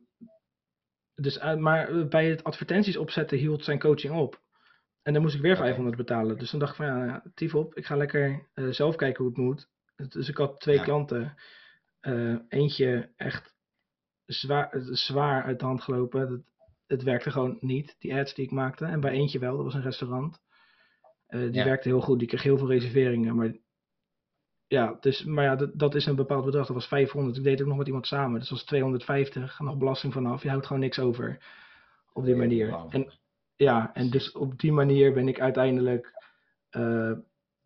[1.14, 4.42] dus, eh, maar bij het advertenties opzetten hield zijn coaching op.
[5.02, 5.61] En dan moest ik weer Oké.
[5.62, 6.38] 500 betalen.
[6.38, 7.74] Dus dan dacht ik van ja, ja tief op.
[7.74, 9.68] Ik ga lekker eh, zelf kijken hoe het moet.
[10.09, 10.82] Dus ik had twee Ja.
[10.82, 11.34] klanten.
[12.48, 13.54] Eentje echt
[14.24, 16.20] zwaar, zwaar uit de hand gelopen.
[16.20, 16.42] Het,
[16.86, 18.84] het werkte gewoon niet, die ads die ik maakte.
[18.84, 20.40] En bij eentje wel, dat was een restaurant.
[21.28, 21.64] Die Ja.
[21.64, 23.36] werkte heel goed, die kreeg heel veel reserveringen.
[23.36, 23.56] Maar
[24.68, 26.66] ja, dus, maar ja dat, dat is een bepaald bedrag.
[26.66, 27.36] Dat was 500.
[27.36, 28.38] Ik deed ook nog met iemand samen.
[28.38, 29.60] Dus dat was 250.
[29.60, 30.42] Nog belasting vanaf.
[30.42, 31.38] Je houdt gewoon niks over.
[32.12, 32.68] Op die manier.
[32.88, 33.12] En
[33.56, 36.12] ja, en dus op die manier ben ik uiteindelijk.
[36.70, 37.12] eh,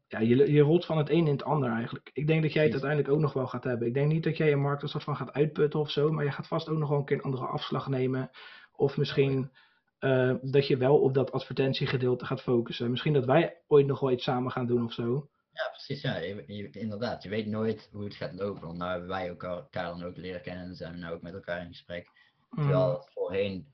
[0.09, 2.11] ja, je, je rolt van het een in het ander eigenlijk.
[2.13, 3.87] Ik denk dat jij het uiteindelijk ook nog wel gaat hebben.
[3.87, 6.11] Ik denk niet dat jij je markt een soort van gaat uitputten of zo.
[6.13, 8.31] Maar je gaat vast ook nog wel een keer een andere afslag nemen.
[8.73, 9.51] Of misschien
[9.99, 12.91] eh, dat je wel op dat advertentiegedeelte gaat focussen.
[12.91, 15.29] Misschien dat wij ooit nog wel iets samen gaan doen of zo.
[15.53, 16.03] Ja, precies.
[16.03, 17.23] Ja, je, je- inderdaad.
[17.23, 18.67] Je weet nooit hoe het gaat lopen.
[18.67, 21.23] Want nou hebben wij elkaar, elkaar dan ook leren kennen en zijn we nou ook
[21.23, 22.09] met elkaar in gesprek.
[22.51, 23.67] Mm, Terwijl voorheen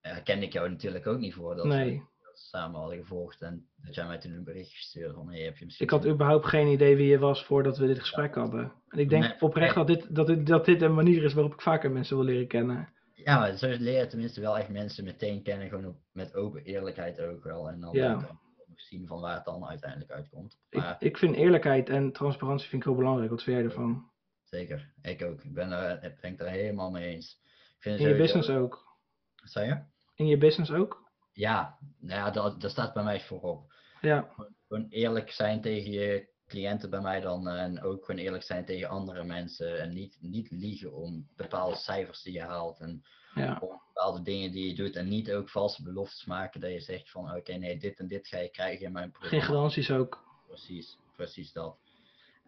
[0.00, 1.54] eh, kende ik jou natuurlijk ook niet voor.
[1.56, 2.02] Dat, nee.
[2.22, 5.56] dat samen hadden gevolgd en dat jij mij toen een bericht gestuurd van, hey, heb
[5.56, 5.86] je misschien...
[5.86, 8.72] Ik had überhaupt geen idee wie je was voordat we dit gesprek hadden.
[8.88, 11.52] En ik denk Nee, oprecht dat dit, dat, dit, dat dit een manier is waarop
[11.52, 12.92] ik vaker mensen wil leren kennen.
[13.14, 16.62] Ja, maar zo leer je tenminste wel echt mensen meteen kennen, gewoon op, met open
[16.64, 17.68] eerlijkheid ook wel.
[17.68, 18.38] En dan Ja.
[18.74, 20.58] Ook zien van waar het dan uiteindelijk uitkomt.
[20.68, 23.30] Ik, Maar ik vind eerlijkheid en transparantie vind ik heel belangrijk.
[23.30, 24.10] Wat vind jij ervan?
[24.42, 25.42] zeker, ik ook.
[25.44, 27.40] Ik ben er, ik ben het er helemaal mee eens.
[27.76, 28.96] Ik vind In je business ook.
[29.40, 29.82] Wat zei je?
[30.14, 31.10] In je business ook?
[31.32, 33.72] Ja, nou ja, dat, dat staat bij mij voorop.
[34.00, 34.28] Ja,
[34.68, 37.48] Gewoon eerlijk zijn tegen je cliënten bij mij dan.
[37.48, 39.80] eh, En ook gewoon eerlijk zijn tegen andere mensen.
[39.80, 42.80] En niet, niet liegen om bepaalde cijfers die je haalt.
[42.80, 43.02] En
[43.34, 44.96] ja, om bepaalde dingen die je doet.
[44.96, 48.28] En niet ook valse beloftes maken dat je zegt van oké, nee, dit en dit
[48.28, 49.44] ga je krijgen in mijn geen programma.
[49.46, 50.24] garanties ook.
[50.46, 51.76] Precies, precies dat.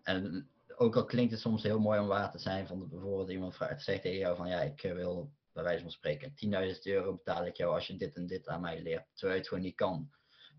[0.02, 3.54] En ook al klinkt het soms heel mooi om waar te zijn, van bijvoorbeeld iemand
[3.54, 6.30] vraagt, zegt tegen jou van ja, ik eh, wil bij wijze van spreken
[6.74, 9.38] 10.000 euro betaal ik jou als je dit en dit aan mij leert, terwijl je
[9.38, 10.10] het gewoon niet kan.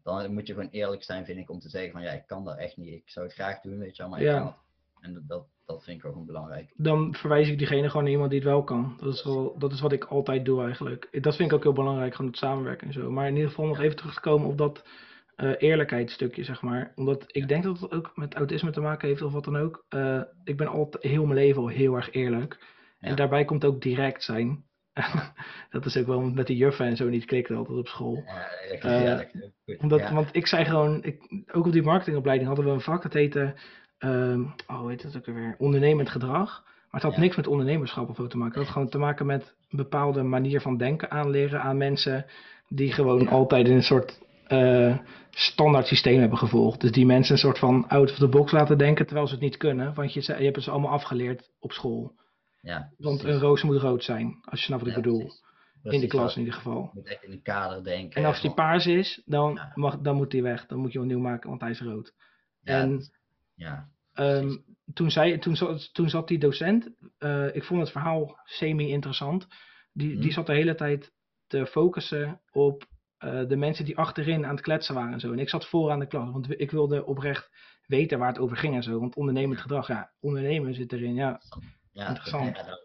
[0.04, 2.44] Dan moet je gewoon eerlijk zijn, vind ik, om te zeggen van ja, ik kan
[2.46, 2.94] dat echt niet.
[2.94, 4.34] Ik zou het graag doen, weet je wel, maar Ja.
[4.36, 4.56] ik kan het.
[5.04, 6.74] En dat- dat, vind ik ook gewoon belangrijk.
[6.76, 8.98] Dan verwijs ik diegene gewoon naar iemand die het wel kan.
[9.00, 11.08] Dat is, wel, dat is wat ik altijd doe eigenlijk.
[11.24, 13.12] Dat vind ik ook heel belangrijk, gewoon het samenwerken en zo.
[13.12, 14.86] Maar in ieder geval nog even terug te komen op dat
[15.36, 16.92] eh eerlijkheidsstukje, zeg maar.
[16.96, 19.86] Omdat ik denk dat het ook met autisme te maken heeft of wat dan ook.
[19.90, 22.58] Eh, ik ben altijd heel mijn leven al heel erg eerlijk.
[23.00, 23.16] En Ja.
[23.16, 24.66] daarbij komt ook direct zijn.
[25.70, 28.24] dat is ook wel met de juffen en zo niet klikt altijd op school.
[28.26, 28.48] Ja,
[28.80, 29.20] Eh.
[29.78, 30.14] Omdat, ja.
[30.14, 33.56] Want ik zei gewoon, ik, ook op die marketingopleiding hadden we een vak, dat heette,
[33.98, 36.64] ehm, oh hoe heet het ook alweer, ondernemend gedrag.
[36.66, 37.20] Maar het had Ja.
[37.20, 38.54] niks met ondernemerschap of zo te maken.
[38.56, 42.26] Het had gewoon te maken met een bepaalde manier van denken aanleren aan mensen
[42.68, 44.98] die gewoon altijd in een soort eh,
[45.30, 46.82] standaard systeem hebben gevolgd.
[46.82, 49.44] Dus die mensen een soort van out of the box laten denken terwijl ze het
[49.44, 49.94] niet kunnen.
[49.94, 52.16] Want je, je hebt het ze allemaal afgeleerd op school.
[52.62, 55.18] ja, Want een roos moet rood zijn, als je snapt wat ik bedoel.
[55.20, 55.42] precies.
[55.84, 56.34] In de klas dat.
[56.36, 56.82] in ieder geval.
[56.82, 58.22] Je moet echt in een kader denken.
[58.22, 60.66] En als die paars is, dan, mag, dan moet die weg.
[60.66, 62.14] Dan moet je hem nieuw maken, want hij is rood.
[62.62, 63.10] ja, en- dat-
[63.58, 64.58] ja, Ehm,
[64.94, 69.48] toen, zei, toen, zat, toen zat die docent, eh, ik vond het verhaal semi-interessant.
[69.94, 70.22] Die, Mhm.
[70.22, 71.12] die zat de hele tijd
[71.48, 72.86] te focussen op
[73.18, 75.32] eh, de mensen die achterin aan het kletsen waren en zo.
[75.32, 77.50] En ik zat voor aan de klas, want ik wilde oprecht
[77.86, 79.00] weten waar het over ging en zo.
[79.00, 81.42] Want ondernemend gedrag, ja, ondernemen zit erin, ja.
[81.92, 82.56] ja, Interessant.
[82.58, 82.78] Ja,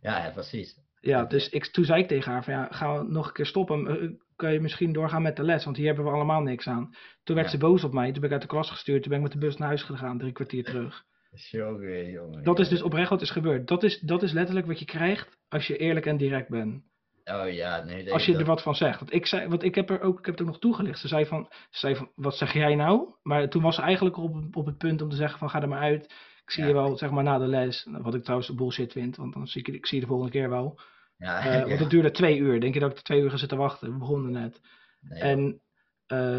[0.10, 0.76] ja, ja, precies.
[1.00, 3.46] Ja, dus ik, toen zei ik tegen haar van ja, gaan we nog een keer
[3.46, 4.20] stoppen.
[4.40, 6.94] Kan je misschien doorgaan met de les, want hier hebben we allemaal niks aan.
[7.24, 7.52] Toen werd Ja.
[7.52, 9.32] ze boos op mij, toen ben ik uit de klas gestuurd, toen ben ik met
[9.40, 11.02] de bus naar huis gegaan, drie kwartier terug.
[11.50, 12.42] Jongen, jongen.
[12.44, 13.68] Dat is dus oprecht wat is gebeurd.
[13.68, 16.82] Dat is, dat is letterlijk wat je krijgt als je eerlijk en direct bent.
[17.24, 18.12] Oh ja, nee.
[18.12, 18.98] Als je dat- er wat van zegt.
[18.98, 20.98] Want ik, zei, want ik, heb, er ook, ik heb het ook nog toegelicht.
[20.98, 23.14] Ze zei van, ze zei van, wat zeg jij nou?
[23.22, 25.68] Maar toen was ze eigenlijk op, op het punt om te zeggen van, ga er
[25.68, 26.04] maar uit.
[26.44, 26.68] Ik zie Ja.
[26.68, 27.86] je wel, zeg maar, na de les.
[27.90, 30.48] Wat ik trouwens bullshit vind, want dan zie ik, ik zie je de volgende keer
[30.50, 30.78] wel.
[31.20, 31.66] Ja, Eh, ja.
[31.66, 32.60] Want het duurde twee uur.
[32.60, 33.92] Denk je dat ik er twee uur ga zitten wachten?
[33.92, 34.60] We begonnen net.
[35.00, 35.60] Nee, En
[36.06, 36.38] eh,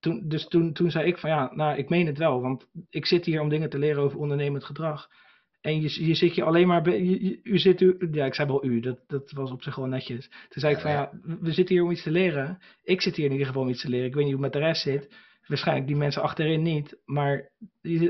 [0.00, 3.06] toen, dus toen, toen zei ik van ja, nou ik meen het wel, want ik
[3.06, 5.08] zit hier om dingen te leren over ondernemend gedrag.
[5.60, 8.34] En je, je zit je alleen maar, bij- je, je- u zit u, ja ik
[8.34, 10.28] zei wel u, dat, dat was op zich wel netjes.
[10.28, 11.10] Toen zei ik van Ja,
[11.40, 12.58] we zitten hier om iets te leren.
[12.82, 14.06] Ik zit hier in ieder geval om iets te leren.
[14.06, 15.14] Ik weet niet hoe het met de rest zit.
[15.46, 16.96] Waarschijnlijk die mensen achterin niet.
[17.04, 17.50] Maar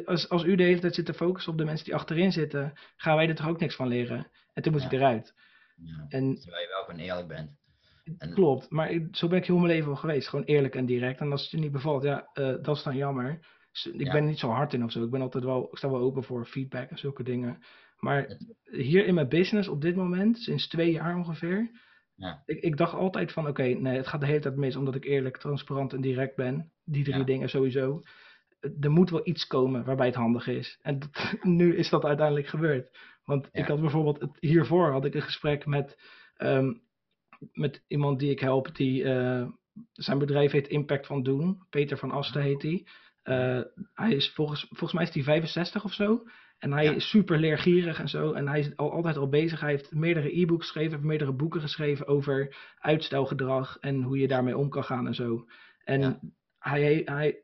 [0.04, 2.72] als, als u de hele tijd zit te focussen op de mensen die achterin zitten,
[2.96, 4.26] gaan wij er toch ook niks van leren.
[4.52, 4.90] En toen moest Ja.
[4.90, 5.34] ik eruit.
[5.84, 6.04] Ja.
[6.08, 7.50] En Terwijl je wel gewoon eerlijk bent.
[8.18, 10.28] En- Klopt, maar ik- zo ben ik heel mijn leven al geweest.
[10.28, 11.20] Gewoon eerlijk en direct.
[11.20, 13.46] En als het je niet bevalt, ja, eh, dat is dan jammer.
[13.72, 14.12] Dus ik Ja.
[14.12, 15.04] ben niet zo hard in of zo.
[15.04, 17.62] Ik ben altijd wel, ik sta wel open voor feedback en zulke dingen.
[17.98, 18.36] Maar
[18.70, 21.70] hier in mijn business op dit moment, sinds twee jaar ongeveer,
[22.14, 22.42] Ja.
[22.46, 25.04] ik, ik dacht altijd van, oké, nee, het gaat de hele tijd mis omdat ik
[25.04, 26.72] eerlijk, transparant en direct ben.
[26.84, 27.24] Die drie Ja.
[27.24, 28.02] dingen sowieso.
[28.80, 30.78] Er moet wel iets komen waarbij het handig is.
[30.82, 32.98] En dat- nu is dat uiteindelijk gebeurd.
[33.24, 35.98] Want ik had bijvoorbeeld, het, hiervoor had ik een gesprek met,
[36.36, 36.72] ehm,
[37.52, 39.46] met iemand die ik help, die eh,
[39.92, 41.62] zijn bedrijf heet Impact van Doen.
[41.70, 42.86] Peter van Asten heet hij.
[43.22, 43.60] Eh,
[43.94, 46.22] hij is volgens, volgens mij is hij 65 of zo.
[46.58, 46.92] En hij Ja.
[46.92, 48.32] is super leergierig en zo.
[48.32, 49.60] En hij is al, altijd al bezig.
[49.60, 54.56] Hij heeft meerdere e-books geschreven, heeft meerdere boeken geschreven over uitstelgedrag en hoe je daarmee
[54.56, 55.44] om kan gaan en zo.
[55.84, 56.18] En Ja.
[56.58, 57.42] hij, hij,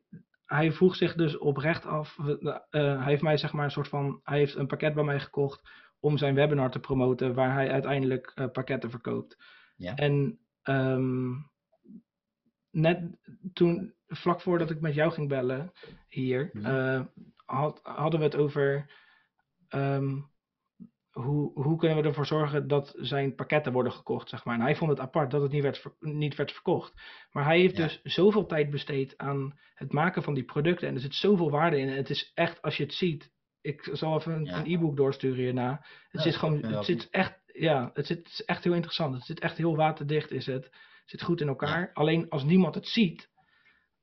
[0.51, 2.18] hij vroeg zich dus oprecht af.
[2.18, 4.20] eh, hij heeft mij zeg maar een soort van.
[4.24, 5.68] Hij heeft een pakket bij mij gekocht
[6.01, 9.36] om zijn webinar te promoten, waar hij uiteindelijk eh, pakketten verkoopt.
[9.76, 9.94] Ja.
[9.94, 11.30] En ehm,
[12.70, 13.01] net
[13.53, 15.72] toen, vlak voordat ik met jou ging bellen
[16.09, 16.66] hier, Mhm.
[16.66, 17.01] eh,
[17.44, 18.90] had, hadden we het over
[19.68, 20.18] ehm,
[21.23, 24.55] hoe, hoe kunnen we ervoor zorgen dat zijn pakketten worden gekocht, zeg maar.
[24.55, 26.93] En hij vond het apart dat het niet werd, niet werd verkocht.
[27.33, 27.83] Maar hij heeft Ja.
[27.87, 30.89] dus zoveel tijd besteed aan het maken van die producten.
[30.89, 31.89] En er zit zoveel waarde in.
[31.89, 34.59] En het is echt, als je het ziet, ik zal even een, Ja.
[34.59, 35.71] een e-book doorsturen hierna.
[35.71, 39.14] Het Ja, zit gewoon, het zit echt, ja, het, zit, het is echt heel interessant.
[39.14, 40.64] Het zit echt heel waterdicht, is het.
[40.64, 41.91] Het zit goed in elkaar.
[41.93, 43.29] Alleen als niemand het ziet,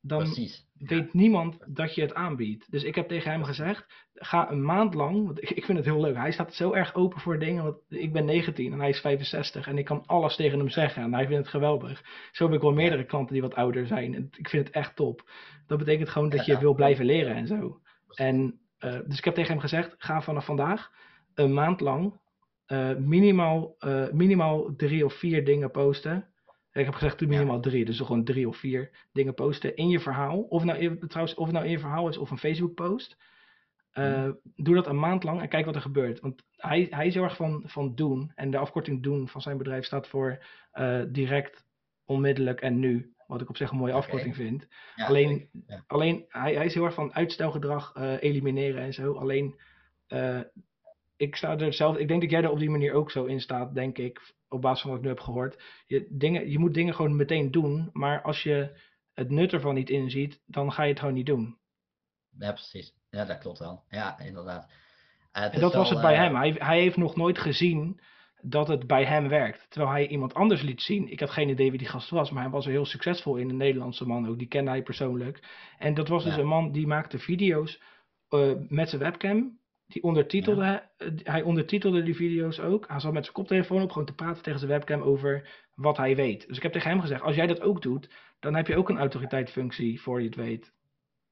[0.07, 0.65] dan Precies.
[0.77, 2.71] weet niemand dat je het aanbiedt.
[2.71, 5.87] Dus ik heb tegen hem gezegd, ga een maand lang, want ik, ik vind het
[5.87, 6.15] heel leuk.
[6.15, 9.67] Hij staat zo erg open voor dingen, want ik ben 19 en hij is 65
[9.67, 12.01] en ik kan alles tegen hem zeggen en hij vindt het geweldig.
[12.31, 14.95] Zo heb ik wel meerdere klanten die wat ouder zijn en ik vind het echt
[14.95, 15.29] top.
[15.67, 16.59] Dat betekent gewoon dat je Ja.
[16.59, 17.79] wil blijven leren en zo.
[18.15, 20.91] En eh, dus ik heb tegen hem gezegd, ga vanaf vandaag
[21.33, 22.25] een maand lang
[22.65, 26.27] eh, minimaal, eh, minimaal drie of vier dingen posten.
[26.77, 30.39] Ik heb gezegd minimaal drie, dus gewoon drie of vier dingen posten in je verhaal.
[30.41, 33.17] Of, nou, in- trouwens, of het nou in je verhaal is of een Facebook post.
[33.91, 34.31] Eh, Mhm.
[34.55, 36.19] Doe dat een maand lang en kijk wat er gebeurt.
[36.19, 38.31] Want hij, hij is heel erg van, van doen.
[38.35, 41.65] En de afkorting doen van zijn bedrijf staat voor eh, direct,
[42.05, 43.11] onmiddellijk en nu.
[43.27, 44.67] Wat ik op zich een mooie afkorting vind.
[44.95, 45.49] Ja, Alleen.
[45.67, 45.83] Ja.
[45.87, 49.13] alleen hij, hij is heel erg van uitstelgedrag eh, elimineren en zo.
[49.13, 49.59] Alleen,
[51.17, 53.41] ik sta er zelf, ik denk dat jij er op die manier ook zo in
[53.41, 55.63] staat, denk ik, op basis van wat ik nu heb gehoord.
[55.85, 58.79] Je, dingen, je moet dingen gewoon meteen doen, maar als je
[59.13, 61.57] het nut ervan niet inziet, dan ga je het gewoon niet doen.
[62.39, 62.93] Ja, precies.
[63.09, 63.83] Ja, dat klopt wel.
[63.89, 64.71] Ja, inderdaad.
[65.31, 66.35] En dat was het bij eh, hem.
[66.35, 68.01] Hij, hij heeft nog nooit gezien
[68.41, 69.65] dat het bij hem werkt.
[69.69, 71.11] Terwijl hij iemand anders liet zien.
[71.11, 73.49] Ik had geen idee wie die gast was, maar hij was er heel succesvol in.
[73.49, 75.39] Een Nederlandse man ook, die kende hij persoonlijk.
[75.77, 77.81] En dat was dus een man die maakte video's
[78.29, 79.56] eh, met zijn webcam.
[79.87, 82.87] Die ondertitelde, eh, hij ondertitelde die video's ook.
[82.87, 86.15] Hij zat met zijn koptelefoon op gewoon te praten tegen zijn webcam over wat hij
[86.15, 86.47] weet.
[86.47, 88.09] Dus ik heb tegen hem gezegd, als jij dat ook doet,
[88.39, 90.73] dan heb je ook een autoriteitsfunctie voor je het weet.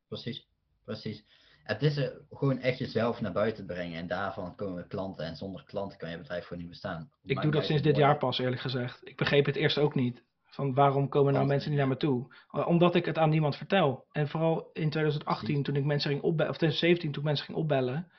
[0.08, 0.47] Precies,
[0.84, 1.26] precies.
[1.64, 5.26] Het is eh, gewoon echt jezelf naar buiten brengen en daarvan komen klanten.
[5.26, 7.10] En zonder klanten kan je bedrijf gewoon niet bestaan.
[7.24, 9.08] Ik doe dat sinds dit jaar pas, eerlijk gezegd.
[9.08, 10.24] Ik begreep het eerst ook niet.
[10.45, 12.36] Van waarom komen nou mensen niet naar me toe?
[12.66, 14.06] Omdat ik het aan niemand vertel.
[14.12, 15.64] En vooral in 2018, Precies.
[15.64, 18.12] toen ik mensen ging opbellen, of 2017, toen ik mensen ging opbellen.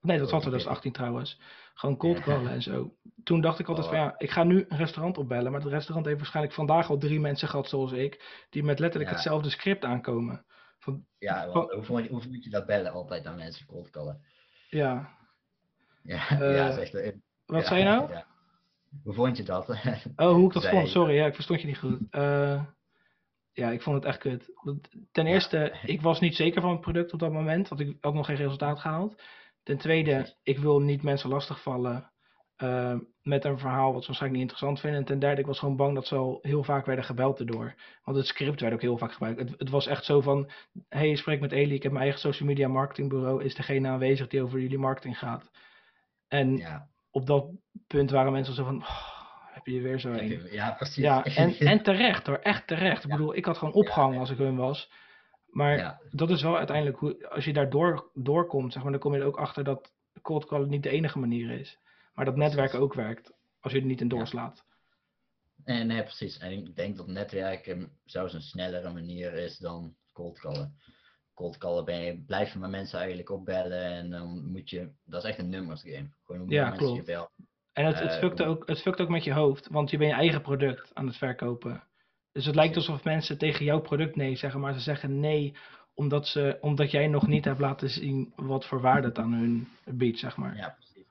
[0.00, 1.40] Nee, dat was die 2018 trouwens.
[1.74, 2.94] Gewoon cold callen en zo.
[3.24, 5.52] Toen dacht ik altijd Oh, van ja, ik ga nu een restaurant opbellen.
[5.52, 8.44] Maar het restaurant heeft waarschijnlijk vandaag al drie mensen gehad zoals ik.
[8.50, 10.44] Die met letterlijk hetzelfde script aankomen.
[10.78, 13.90] Van, Ja, want hoe, moet je- hoe moet je dat bellen altijd aan mensen cold
[13.90, 14.20] callen?
[14.68, 15.16] ja,
[16.02, 17.20] Ja, Eh, ja er.
[17.46, 18.10] wat zei je nou?
[19.04, 19.68] Hoe vond je dat?
[20.16, 20.88] Oh, hoe ik dat Zij- vond?
[20.88, 21.98] Sorry, ja, ik verstond je niet goed.
[22.10, 22.64] Eh,
[23.52, 24.50] ja, ik vond het echt kut.
[25.12, 25.32] Ten Ja.
[25.32, 28.26] eerste, ik was niet zeker van het product op dat moment, want ik had nog
[28.26, 29.22] geen resultaat gehaald.
[29.68, 32.10] Ten tweede, ik wil niet mensen lastigvallen
[32.56, 35.00] eh, met een verhaal wat ze waarschijnlijk niet interessant vinden.
[35.00, 37.74] En ten derde, ik was gewoon bang dat ze al heel vaak werden gebeld erdoor.
[38.04, 39.38] Want het script werd ook heel vaak gebruikt.
[39.38, 40.50] Het, het was echt zo van,
[40.88, 44.26] hey, je spreekt met Eli, ik heb mijn eigen social media marketingbureau, is degene aanwezig
[44.26, 45.50] die over jullie marketing gaat.
[46.28, 47.46] En ja, op dat
[47.86, 50.48] punt waren mensen zo van, "Oh, heb je er weer zo een.
[50.50, 51.04] ja, precies.
[51.04, 53.04] Ja, en, en terecht hoor, echt terecht.
[53.04, 54.90] Ik bedoel, ik had gewoon opgehangen als ik hun was.
[55.50, 59.00] Maar Ja, dat is wel uiteindelijk hoe, als je daar door, doorkomt, zeg maar, dan
[59.00, 59.92] kom je er ook achter dat
[60.22, 61.78] cold callen niet de enige manier is.
[62.14, 64.16] Maar dat netwerken ook werkt, als je er niet in Ja.
[64.16, 64.64] doorslaat.
[65.64, 66.38] en, nee, precies.
[66.38, 70.76] En ik denk dat netwerken zelfs een snellere manier is dan cold callen.
[71.34, 75.22] Cold callen ben je, blijf je maar mensen eigenlijk opbellen en dan moet je, dat
[75.22, 76.08] is echt een nummers game.
[76.24, 77.06] Gewoon hoe meer Ja, mensen je klopt.
[77.06, 77.30] belt.
[77.72, 80.16] En het, het, Eh, ook, het fukt ook met je hoofd, want je bent je
[80.16, 81.82] eigen product aan het verkopen.
[82.38, 85.54] Dus het lijkt alsof mensen tegen jouw product nee zeggen, maar ze zeggen nee
[85.94, 89.68] omdat, ze, omdat jij nog niet hebt laten zien wat voor waarde het aan hun
[89.84, 90.56] biedt, zeg maar.
[90.56, 91.06] Ja, precies.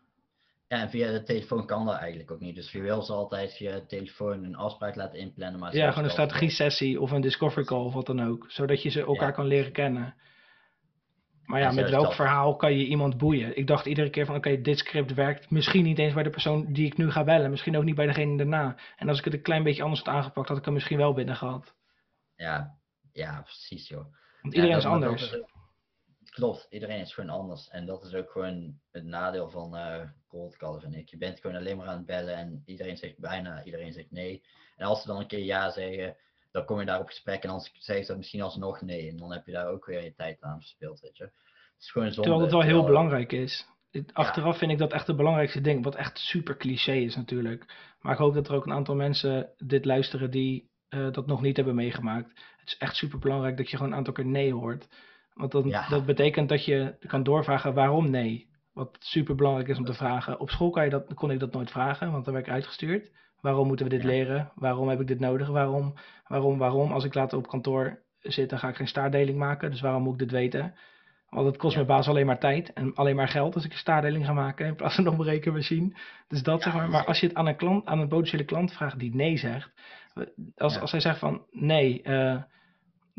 [0.68, 2.56] Ja, en via de telefoon kan dat eigenlijk ook niet.
[2.56, 5.60] Dus je wil ze altijd via de telefoon een afspraak laten inplannen.
[5.60, 8.46] Maar Ja, gewoon een strategie-sessie of een discovery call of wat dan ook.
[8.48, 9.34] Zodat je ze elkaar Ja.
[9.34, 10.16] kan leren kennen.
[11.48, 13.58] Maar ja, En met welk verhaal kan je iemand boeien?
[13.58, 16.74] Ik dacht iedere keer van, oké, dit script werkt misschien niet eens bij de persoon
[16.74, 17.50] die ik nu ga bellen.
[17.50, 18.76] Misschien ook niet bij degene daarna.
[18.98, 21.14] En als ik het een klein beetje anders had aangepakt, had ik hem misschien wel
[21.14, 21.74] binnen gehad.
[22.36, 22.78] Ja,
[23.12, 24.06] ja, precies joh.
[24.42, 25.32] Want iedereen is anders.
[25.32, 25.44] is
[26.38, 27.70] klopt, iedereen is gewoon anders.
[27.70, 31.10] En dat is ook gewoon het nadeel van eh cold callen, vind ik.
[31.10, 34.44] Je bent gewoon alleen maar aan het bellen en iedereen zegt bijna, iedereen zegt nee.
[34.76, 36.18] En als ze dan een keer ja zeggen,
[36.58, 39.10] dan kom je daar op gesprek en dan zeggen ze misschien alsnog nee.
[39.10, 41.24] En dan heb je daar ook weer je tijd aan verspild, weet je.
[41.24, 41.34] Het
[41.86, 42.22] is gewoon zonde.
[42.22, 43.68] Terwijl het wel heel terwijl- belangrijk is.
[44.14, 45.84] Achteraf vind ik dat echt het belangrijkste ding.
[45.84, 47.66] Wat echt super cliché is natuurlijk.
[48.00, 51.42] Maar ik hoop dat er ook een aantal mensen dit luisteren die eh, dat nog
[51.42, 52.28] niet hebben meegemaakt.
[52.58, 54.88] Het is echt super belangrijk dat je gewoon een aantal keer nee hoort.
[55.34, 55.90] Want dan, Ja.
[55.90, 58.50] dat betekent dat je kan doorvragen waarom nee.
[58.74, 60.40] Wat super belangrijk is om te vragen.
[60.40, 63.12] Op school kan je dat, kon ik dat nooit vragen, want dan werd ik uitgestuurd.
[63.42, 64.08] Waarom moeten we dit Ja.
[64.08, 64.52] leren?
[64.56, 65.48] Waarom heb ik dit nodig?
[65.48, 65.94] Waarom,
[66.28, 66.92] waarom, waarom?
[66.92, 69.72] Als ik later op kantoor zit, dan ga ik geen staardeling maken.
[69.72, 70.76] Dus waarom moet ik dit weten?
[71.30, 71.78] Want het kost Ja.
[71.84, 74.66] mijn baas alleen maar tijd en alleen maar geld als ik een staardeling ga maken
[74.66, 75.94] in plaats van een rekenmachine.
[76.28, 76.90] Dus dat Ja, zeg maar.
[76.90, 79.72] Maar als je het aan een klant, aan een potentiële klant vraagt die nee zegt,
[80.58, 80.80] als, Ja.
[80.80, 82.48] als hij zegt van nee, eh, daar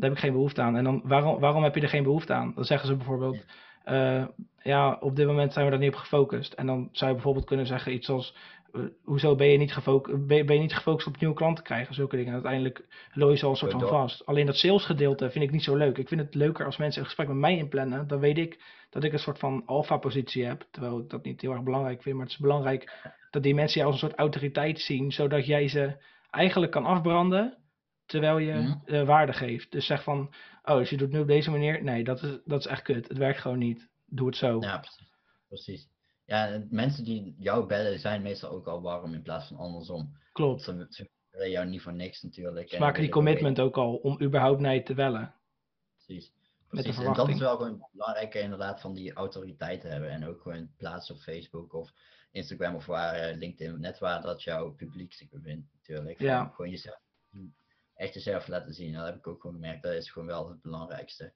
[0.09, 0.75] heb ik geen behoefte aan.
[0.77, 2.51] En dan waarom, waarom heb je er geen behoefte aan?
[2.55, 3.45] Dan zeggen ze bijvoorbeeld,
[3.83, 4.25] eh,
[4.61, 6.53] ja, op dit moment zijn we daar niet op gefocust.
[6.53, 8.58] En dan zou je bijvoorbeeld kunnen zeggen iets als, eh,
[9.03, 11.93] hoezo ben je, niet gefocust, ben, je- ben je niet gefocust op nieuwe klanten krijgen?
[11.95, 12.33] Zulke dingen.
[12.33, 14.25] Uiteindelijk looi je ze al een soort van vast.
[14.25, 15.97] Alleen dat sales gedeelte vind ik niet zo leuk.
[15.97, 18.07] Ik vind het leuker als mensen een gesprek met mij inplannen.
[18.07, 20.67] Dan weet ik dat ik een soort van alpha positie heb.
[20.71, 22.15] Terwijl ik dat niet heel erg belangrijk vind.
[22.15, 25.11] Maar het is belangrijk dat die mensen jou als een soort autoriteit zien.
[25.11, 27.57] Zodat jij ze eigenlijk kan afbranden.
[28.05, 28.73] Terwijl je Mhm.
[28.85, 29.71] eh, waarde geeft.
[29.71, 31.83] Dus zeg van, oh, dus je doet het nu op deze manier.
[31.83, 33.07] Nee, dat is, dat is echt kut.
[33.07, 33.89] Het werkt gewoon niet.
[34.05, 34.57] Doe het zo.
[34.61, 34.83] Ja,
[35.47, 35.87] precies.
[36.29, 40.17] Ja, en mensen die jou bellen zijn meestal ook al warm in plaats van andersom.
[40.31, 40.61] Klopt.
[40.61, 42.69] Ze, ze willen jou niet voor niks natuurlijk.
[42.69, 45.35] Ze en maken die commitment ook al om überhaupt naar je te bellen.
[45.95, 46.31] Precies.
[46.67, 46.97] Precies.
[46.97, 50.09] En dat is wel gewoon belangrijk inderdaad van die autoriteit te hebben.
[50.09, 51.91] En ook gewoon plaatsen op Facebook of
[52.31, 56.17] Instagram of waar eh, LinkedIn, net waar dat jouw publiek zich bevindt natuurlijk.
[56.17, 56.51] Van Ja.
[56.55, 56.99] Gewoon jezelf,
[57.95, 58.93] echt jezelf laten zien.
[58.93, 59.83] Dat heb ik ook gewoon gemerkt.
[59.83, 61.33] Dat is gewoon wel het belangrijkste.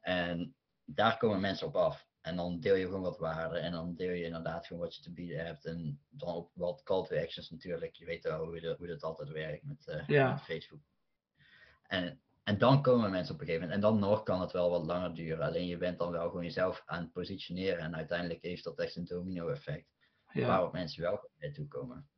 [0.00, 0.54] En
[0.84, 2.06] daar komen mensen op af.
[2.24, 3.58] En dan deel je gewoon wat waarde.
[3.58, 5.64] En dan deel je inderdaad gewoon wat je te bieden hebt.
[5.64, 7.94] En dan ook wat call to actions natuurlijk.
[7.94, 10.30] Je weet wel hoe, de, hoe dat altijd werkt met, eh, Ja.
[10.32, 10.80] met Facebook.
[11.86, 13.84] En, en dan komen mensen op een gegeven moment.
[13.84, 15.46] En dan nog kan het wel wat langer duren.
[15.46, 17.78] Alleen je bent dan wel gewoon jezelf aan het positioneren.
[17.78, 19.86] En uiteindelijk heeft dat echt een domino effect.
[20.32, 22.08] Ja, Waarop mensen wel naartoe komen.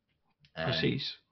[0.51, 1.23] En precies.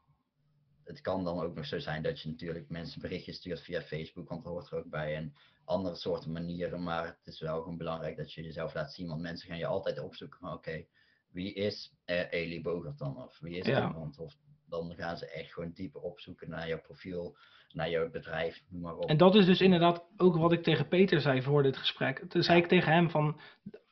[0.83, 4.29] het kan dan ook nog zo zijn dat je natuurlijk mensen berichtjes stuurt via Facebook,
[4.29, 5.15] want dat hoort er ook bij.
[5.15, 5.33] En
[5.65, 9.07] andere soorten manieren, maar het is wel gewoon belangrijk dat je jezelf laat zien.
[9.07, 10.85] Want mensen gaan je altijd opzoeken van oké,
[11.31, 13.23] wie is eh, Elie Bogert dan?
[13.23, 13.87] Of wie is Ja.
[13.87, 14.19] iemand?
[14.19, 14.33] Of
[14.69, 17.37] dan gaan ze echt gewoon dieper opzoeken naar jouw profiel,
[17.73, 19.09] naar jouw bedrijf, noem maar op.
[19.09, 22.25] En dat is dus inderdaad ook wat ik tegen Peter zei voor dit gesprek.
[22.29, 23.39] Toen zei ik tegen hem van,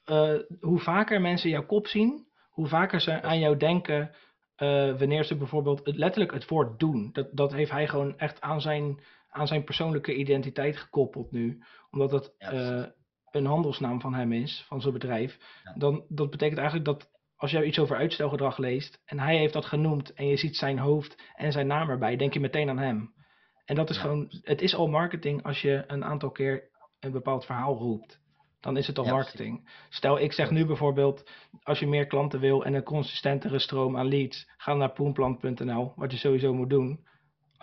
[0.03, 4.15] eh, hoe vaker mensen jouw kop zien, hoe vaker ze aan jou denken,
[4.55, 7.09] eh, wanneer ze bijvoorbeeld letterlijk het woord doen.
[7.13, 8.99] Dat, dat heeft hij gewoon echt aan zijn,
[9.34, 11.59] aan zijn persoonlijke identiteit gekoppeld nu.
[11.91, 12.86] Omdat het Ja, eh,
[13.31, 15.38] een handelsnaam van hem is, van zijn bedrijf.
[15.63, 15.73] Ja.
[15.77, 19.65] Dan, dat betekent eigenlijk dat als jij iets over uitstelgedrag leest en hij heeft dat
[19.65, 23.13] genoemd en je ziet zijn hoofd en zijn naam erbij, denk je meteen aan hem.
[23.65, 24.01] En dat is Ja.
[24.01, 26.69] gewoon, het is al marketing als je een aantal keer
[26.99, 28.19] een bepaald verhaal roept.
[28.59, 29.69] Dan is het al Ja, marketing.
[29.89, 31.29] Stel, ik zeg nu bijvoorbeeld,
[31.63, 36.11] als je meer klanten wil en een consistentere stroom aan leads, ga naar poenplant.nl, wat
[36.11, 37.05] je sowieso moet doen.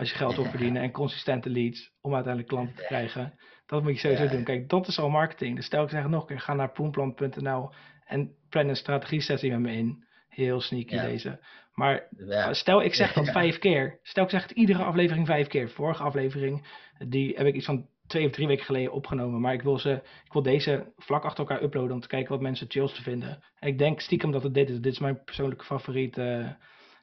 [0.01, 3.35] Als je geld wil verdienen en consistente leads om uiteindelijk klanten te krijgen.
[3.67, 4.31] Dat moet je sowieso Ja.
[4.31, 4.45] doen.
[4.45, 5.57] Kijk, dat is al marketing.
[5.57, 7.71] Dus stel ik zeg nog een keer, ga naar poenplant.nl
[8.05, 10.05] en plan een strategie sessie met me in.
[10.29, 11.03] Heel sneaky Ja.
[11.03, 11.39] deze.
[11.75, 13.99] Maar Ja, Stel, ik zeg dat vijf keer.
[14.03, 15.69] Stel, ik zeg het iedere aflevering vijf keer.
[15.71, 16.67] Vorige aflevering,
[17.09, 19.41] die heb ik iets van twee of drie weken geleden opgenomen.
[19.41, 19.91] Maar ik wil, ze,
[20.25, 23.43] ik wil deze vlak achter elkaar uploaden om te kijken wat mensen chills te vinden.
[23.59, 24.81] En ik denk stiekem dat het dit is.
[24.81, 26.45] Dit is mijn persoonlijke favoriete eh,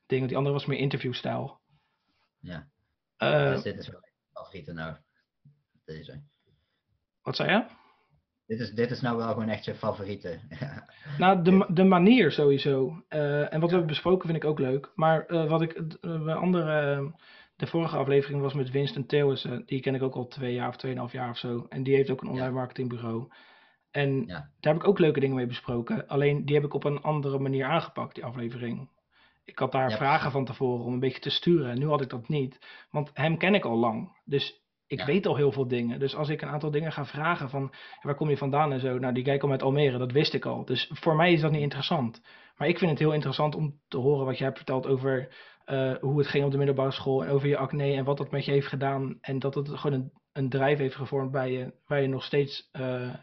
[0.08, 0.20] ding.
[0.20, 1.60] Want die andere was meer interviewstijl.
[2.40, 2.68] ja.
[3.18, 4.96] Eh, dus dit is wel mijn favoriete nou.
[5.86, 6.22] Deze.
[7.22, 7.66] wat zei je?
[8.46, 10.40] Dit is, dit is nou wel gewoon echt je favoriete.
[11.18, 13.04] Nou, de, de manier sowieso.
[13.08, 14.92] Eh, en wat we hebben besproken vind ik ook leuk.
[14.96, 17.12] Maar eh, wat ik, de andere,
[17.56, 19.66] de vorige aflevering was met Winston Thewissen.
[19.66, 21.66] Die ken ik ook al twee jaar of tweeënhalf jaar of zo.
[21.70, 23.28] En die heeft ook een online marketingbureau.
[23.92, 24.52] En Ja.
[24.60, 26.08] daar heb ik ook leuke dingen mee besproken.
[26.08, 28.90] Alleen die heb ik op een andere manier aangepakt, die aflevering.
[29.48, 31.70] Ik had daar Ja, vragen van tevoren om een beetje te sturen.
[31.72, 32.58] En nu had ik dat niet.
[32.92, 34.20] Want hem ken ik al lang.
[34.26, 35.06] Dus ik Ja.
[35.06, 36.00] weet al heel veel dingen.
[36.00, 38.98] Dus als ik een aantal dingen ga vragen van waar kom je vandaan en zo.
[39.00, 40.66] Nou, die guy komt uit Almere, dat wist ik al.
[40.66, 42.22] Dus voor mij is dat niet interessant.
[42.58, 45.36] Maar ik vind het heel interessant om te horen wat je hebt verteld over
[45.66, 47.24] eh, hoe het ging op de middelbare school.
[47.26, 49.18] En over je acne en wat dat met je heeft gedaan.
[49.22, 51.74] En dat het gewoon een, een drijf heeft gevormd bij je.
[51.86, 53.14] Waar je nog steeds eh,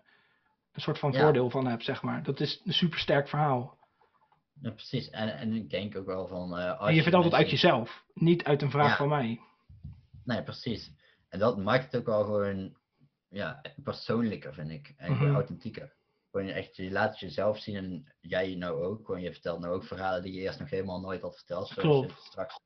[0.72, 1.20] een soort van Ja.
[1.20, 2.22] voordeel van hebt, zeg maar.
[2.22, 3.78] Dat is een super sterk verhaal.
[4.60, 5.10] Ja, precies.
[5.10, 6.52] En, en ik denk ook wel van.
[6.78, 8.04] als En je vertelt het uit jezelf.
[8.14, 8.96] Niet uit een vraag Ja.
[8.96, 9.40] van mij.
[10.24, 10.90] Nee, precies.
[11.28, 12.76] En dat maakt het ook wel gewoon
[13.28, 14.94] ja, persoonlijker, vind ik.
[14.96, 15.34] En gewoon Mhm.
[15.36, 15.94] authentieker.
[16.30, 19.04] Gewoon echt, je laat het jezelf zien en jij nou ook.
[19.06, 21.68] Gewoon, je vertelt nou ook verhalen die je eerst nog helemaal nooit had verteld.
[21.68, 22.62] Zoals straks.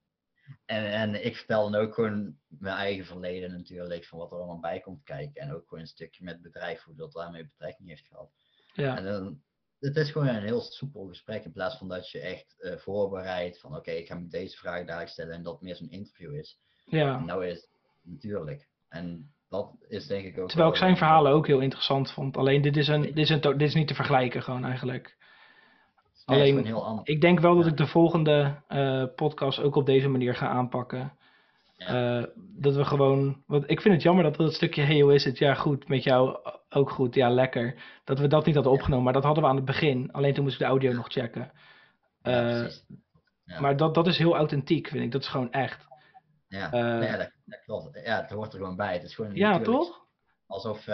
[0.66, 4.60] En, en ik vertel dan ook gewoon mijn eigen verleden natuurlijk, van wat er allemaal
[4.60, 5.42] bij komt kijken.
[5.42, 8.30] En ook gewoon een stukje met het bedrijf, hoe dat daarmee betrekking heeft gehad.
[8.72, 9.42] Ja, En dan,
[9.80, 13.60] het is gewoon een heel soepel gesprek in plaats van dat je echt eh, voorbereidt
[13.60, 16.58] van oké, ik ga me deze vraag daar stellen en dat meer zo'n interview is.
[16.84, 17.18] ja.
[17.18, 17.70] Nou is het
[18.02, 18.68] natuurlijk.
[18.88, 20.48] En dat is denk ik ook.
[20.48, 22.36] Terwijl ik zijn verhalen ook heel interessant vond.
[22.36, 25.16] Alleen dit is, een, dit is, een, dit is niet te vergelijken gewoon eigenlijk.
[26.24, 27.08] Alleen- heel anders.
[27.08, 31.17] Ik denk wel dat ik de volgende eh, podcast ook op deze manier ga aanpakken.
[31.78, 33.42] Eh, dat we gewoon.
[33.46, 35.38] Want ik vind het jammer dat dat stukje Hey, hoe is het?
[35.38, 35.88] Ja, goed.
[35.88, 37.14] Met jou ook goed.
[37.14, 37.82] Ja, lekker.
[38.04, 39.04] Dat we dat niet hadden opgenomen.
[39.04, 40.12] Maar dat hadden we aan het begin.
[40.12, 41.52] Alleen toen moest ik de audio nog checken.
[42.22, 42.84] Ja, precies.
[43.44, 43.60] Ja.
[43.60, 45.12] Maar dat, dat is heel authentiek, vind ik.
[45.12, 45.86] Dat is gewoon echt.
[46.48, 48.00] Ja, eh, ja dat, dat klopt.
[48.04, 48.92] Ja, het hoort er gewoon bij.
[48.92, 50.06] Het is gewoon Ja, toch?
[50.46, 50.86] Alsof,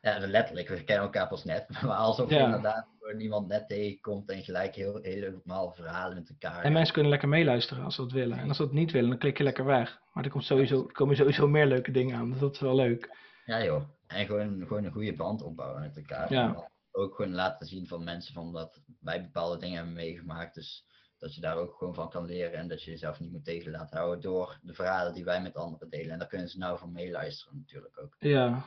[0.00, 1.68] Ja, letterlijk, we kennen elkaar pas net.
[1.82, 6.64] Maar alsof inderdaad gewoon iemand net tegenkomt en gelijk heel, helemaal verhalen met elkaar.
[6.64, 8.38] En mensen kunnen lekker meeluisteren als ze dat willen.
[8.38, 10.00] En als ze dat niet willen, dan klik je lekker weg.
[10.12, 12.30] Maar er, komt sowieso, er komen sowieso meer leuke dingen aan.
[12.30, 13.10] Dus dat is wel leuk.
[13.44, 16.32] Ja joh, en gewoon, gewoon een goede band opbouwen met elkaar.
[16.32, 16.68] Ja.
[16.92, 20.54] Ook gewoon laten zien van mensen van dat wij bepaalde dingen hebben meegemaakt.
[20.54, 20.86] Dus
[21.18, 23.70] dat je daar ook gewoon van kan leren en dat je jezelf niet moet tegen
[23.70, 26.10] laten houden door de verhalen die wij met anderen delen.
[26.10, 28.16] En daar kunnen ze nou van meeluisteren natuurlijk ook.
[28.18, 28.64] Ja,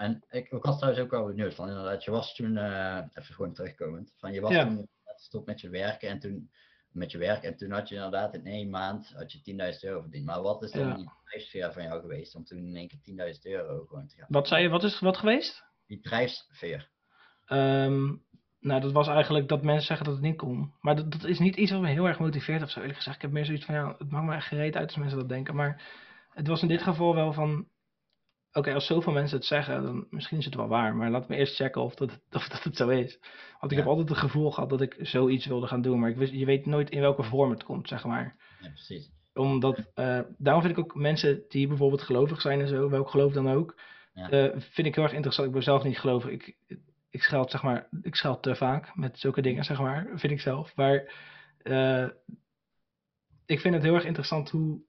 [0.00, 3.34] En ik, ik was trouwens ook wel benieuwd van inderdaad, je was toen, eh, even
[3.34, 4.64] gewoon terugkomend, van je was Ja.
[4.66, 6.50] toen gestopt met je werken en toen
[6.90, 10.00] met je werk en toen had je inderdaad in één maand had je 10.000 euro
[10.00, 10.24] verdiend.
[10.24, 10.94] Maar wat is dan Ja.
[10.94, 14.26] die drijfsfeer van jou geweest om toen in één keer 10.000 euro gewoon te gaan?
[14.28, 14.68] wat zei je?
[14.68, 15.64] Wat is wat geweest?
[15.86, 16.90] Die drijfsfeer.
[17.46, 18.06] Ehm,
[18.60, 20.72] nou, dat was eigenlijk dat mensen zeggen dat het niet kon.
[20.80, 22.78] Maar dat, dat is niet iets wat me heel erg motiveert of zo.
[22.80, 24.96] Eerlijk gezegd, ik heb meer zoiets van, ja, het maakt me echt gereed uit als
[24.96, 25.54] mensen dat denken.
[25.54, 25.82] Maar
[26.30, 27.66] het was in dit geval wel van,
[28.52, 30.96] oké, als zoveel mensen het zeggen, dan misschien is het wel waar.
[30.96, 33.18] Maar laat me eerst checken of dat, of dat het zo is.
[33.60, 33.84] Want ik Ja.
[33.84, 35.98] heb altijd het gevoel gehad dat ik zoiets wilde gaan doen.
[36.00, 38.36] Maar ik wist, je weet nooit in welke vorm het komt, zeg maar.
[38.60, 39.10] Ja, precies.
[39.34, 43.32] Omdat, eh, daarom vind ik ook mensen die bijvoorbeeld gelovig zijn en zo, welk geloof
[43.32, 43.80] dan ook,
[44.12, 44.30] Ja.
[44.30, 45.48] eh, vind ik heel erg interessant.
[45.48, 46.30] Ik ben zelf niet gelovig.
[46.30, 46.56] Ik,
[47.10, 50.40] ik scheld, zeg maar, ik scheld te vaak met zulke dingen, zeg maar, vind ik
[50.40, 50.76] zelf.
[50.76, 51.12] Maar
[51.62, 52.08] eh,
[53.46, 54.80] ik vind het heel erg interessant hoe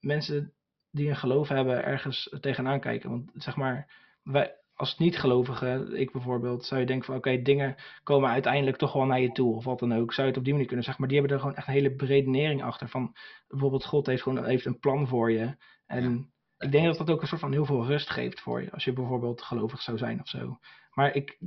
[0.00, 0.52] mensen
[0.96, 3.10] die een geloof hebben ergens tegenaan kijken.
[3.10, 3.92] Want zeg maar,
[4.22, 9.04] wij, als niet-gelovige, ik bijvoorbeeld, zou je denken van oké, dingen komen uiteindelijk toch wel
[9.04, 10.12] naar je toe of wat dan ook.
[10.12, 11.02] Zou je het op die manier kunnen zeggen.
[11.02, 12.88] Maar die hebben er gewoon echt een hele beredenering achter.
[12.88, 13.14] Van
[13.48, 15.56] bijvoorbeeld God heeft gewoon heeft een plan voor je.
[15.86, 18.70] En ik denk dat dat ook een soort van heel veel rust geeft voor je.
[18.72, 20.58] Als je bijvoorbeeld gelovig zou zijn of zo.
[20.90, 21.38] Maar ik,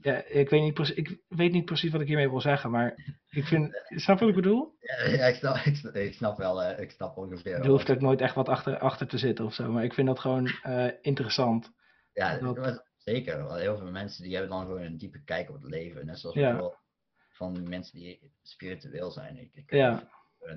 [0.00, 2.70] ja, ik, weet niet precies, ik weet niet precies wat ik hiermee wil zeggen.
[2.70, 4.74] Maar ik vind, snap je wat ik bedoel?
[4.80, 7.54] Ja, ik, snap, ik, snap, ik snap wel, eh, ik snap ongeveer.
[7.54, 9.70] Er hoeft ook nooit echt wat achter, achter te zitten of zo.
[9.72, 11.70] Maar ik vind dat gewoon eh, interessant.
[12.12, 13.44] Ja, dat- zeker.
[13.44, 16.06] Want heel veel mensen die hebben dan gewoon een diepe kijk op het leven.
[16.06, 16.42] Net zoals Ja.
[16.42, 16.82] bijvoorbeeld
[17.30, 19.38] van mensen die spiritueel zijn.
[19.38, 20.08] Ik, ik Ja.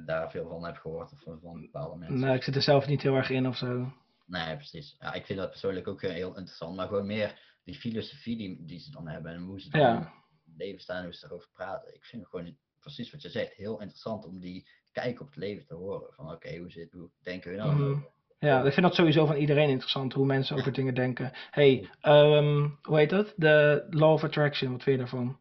[0.05, 2.19] daar veel van heb gehoord of van, van bepaalde mensen.
[2.19, 3.91] Nou, ik zit er zelf niet heel erg in of zo.
[4.25, 4.95] Nee, precies.
[4.99, 6.75] Ja, ik vind dat persoonlijk ook heel interessant.
[6.75, 9.95] Maar gewoon meer die filosofie die, die ze dan hebben en hoe ze dan Ja.
[9.97, 10.01] in
[10.45, 11.95] het leven staan en hoe ze erover praten.
[11.95, 15.35] Ik vind het gewoon precies wat je zegt, heel interessant om die kijk op het
[15.35, 16.13] leven te horen.
[16.13, 17.73] Van oké, hoe, zit, hoe denken we nou?
[17.75, 17.99] Mhm.
[18.39, 21.31] Ja, ik vind dat sowieso van iedereen interessant, hoe mensen over dingen denken.
[21.51, 23.33] hey, ehm, hoe heet dat?
[23.35, 25.37] De Law of Attraction, wat vind je daarvan?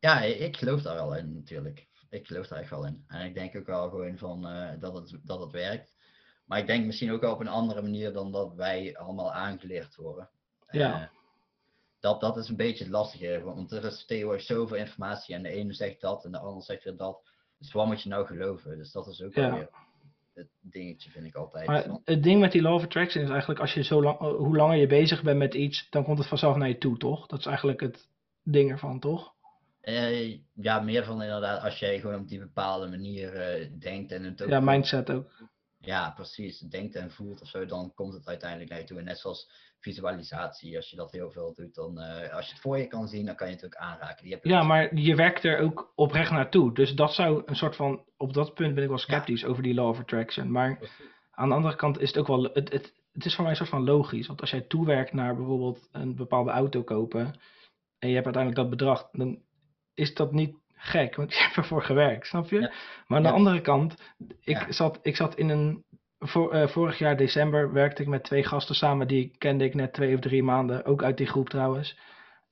[0.00, 1.86] Ja, ik geloof daar wel in natuurlijk.
[2.10, 3.04] Ik geloof daar echt wel in.
[3.08, 5.92] En ik denk ook wel gewoon van eh, dat, het, dat het werkt.
[6.44, 9.96] Maar ik denk misschien ook wel op een andere manier dan dat wij allemaal aangeleerd
[9.96, 10.28] worden.
[10.70, 11.02] Ja.
[11.02, 11.17] Eh,
[12.00, 15.48] dat, dat is een beetje het lastige, want er is tegenwoordig zoveel informatie en de
[15.48, 17.20] ene zegt dat en de ander zegt weer dat.
[17.58, 18.78] Dus wat moet je nou geloven?
[18.78, 19.54] Dus dat is ook Ja.
[19.54, 19.68] weer
[20.34, 21.66] het dingetje, vind ik altijd.
[21.66, 24.36] Maar het ding met die Law of Attraction is eigenlijk, als je zo lang, eh,
[24.36, 27.26] hoe langer je bezig bent met iets, dan komt het vanzelf naar je toe, toch?
[27.26, 28.08] Dat is eigenlijk het
[28.42, 29.34] ding ervan, toch?
[29.80, 34.24] Eh, ja, meer van inderdaad, als jij gewoon op die bepaalde manier eh, denkt en
[34.24, 35.30] het ook Ja, mindset ook.
[35.88, 36.58] Ja, precies.
[36.58, 38.98] Denkt en voelt of zo, dan komt het uiteindelijk naar je toe.
[38.98, 42.60] En net zoals visualisatie, als je dat heel veel doet, dan eh, als je het
[42.60, 44.22] voor je kan zien, dan kan je het ook aanraken.
[44.22, 46.74] Die heb ik Ja, ook- maar je werkt er ook oprecht naartoe.
[46.74, 49.74] Dus dat zou een soort van, op dat punt ben ik wel sceptisch over die
[49.74, 50.50] Law of Attraction.
[50.50, 50.90] Maar
[51.30, 53.58] aan de andere kant is het ook wel, het, het, het is voor mij een
[53.58, 54.26] soort van logisch.
[54.26, 57.24] Want als jij toewerkt naar bijvoorbeeld een bepaalde auto kopen
[57.98, 59.42] en je hebt uiteindelijk dat bedrag, dan
[59.94, 62.60] is dat niet gek, want je hebt ervoor gewerkt, snap je?
[62.60, 62.70] Ja.
[63.06, 63.34] Maar aan de Ja.
[63.34, 63.94] andere kant,
[64.40, 64.72] ik, Ja.
[64.72, 65.84] zat, ik zat in een,
[66.18, 69.92] voor, eh, vorig jaar december werkte ik met twee gasten samen, die kende ik net
[69.92, 71.98] twee of drie maanden, ook uit die groep trouwens.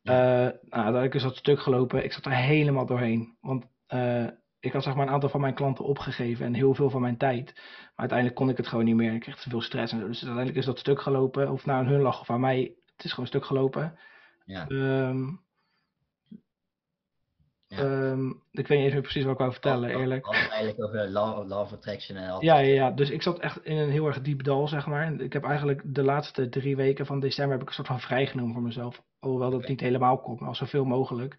[0.02, 2.04] Eh, nou, is dat stuk gelopen.
[2.04, 3.36] Ik zat er helemaal doorheen.
[3.40, 4.26] Want eh,
[4.60, 7.16] ik had zeg maar een aantal van mijn klanten opgegeven en heel veel van mijn
[7.16, 7.52] tijd.
[7.54, 9.12] Maar uiteindelijk kon ik het gewoon niet meer.
[9.14, 10.06] Ik kreeg te veel stress en zo.
[10.06, 11.50] Dus uiteindelijk is dat stuk gelopen.
[11.50, 12.74] Of nou aan hun lag of aan mij.
[12.96, 13.98] Het is gewoon stuk gelopen.
[14.44, 14.66] Ja.
[14.68, 15.24] Ehm,
[17.68, 17.78] Ja.
[17.78, 20.24] ehm, ik weet niet eens meer precies wat ik wou vertellen, Had- eerlijk.
[20.24, 23.22] had het eigenlijk over law, law of attraction en had Ja, ja, ja, dus ik
[23.22, 25.02] zat echt in een heel erg diep dal, zeg maar.
[25.06, 28.00] En Ik heb eigenlijk de laatste drie weken van december heb ik een soort van
[28.00, 29.02] vrijgenomen voor mezelf.
[29.18, 31.32] Alhoewel dat niet helemaal kon, maar al zoveel mogelijk.
[31.34, 31.38] En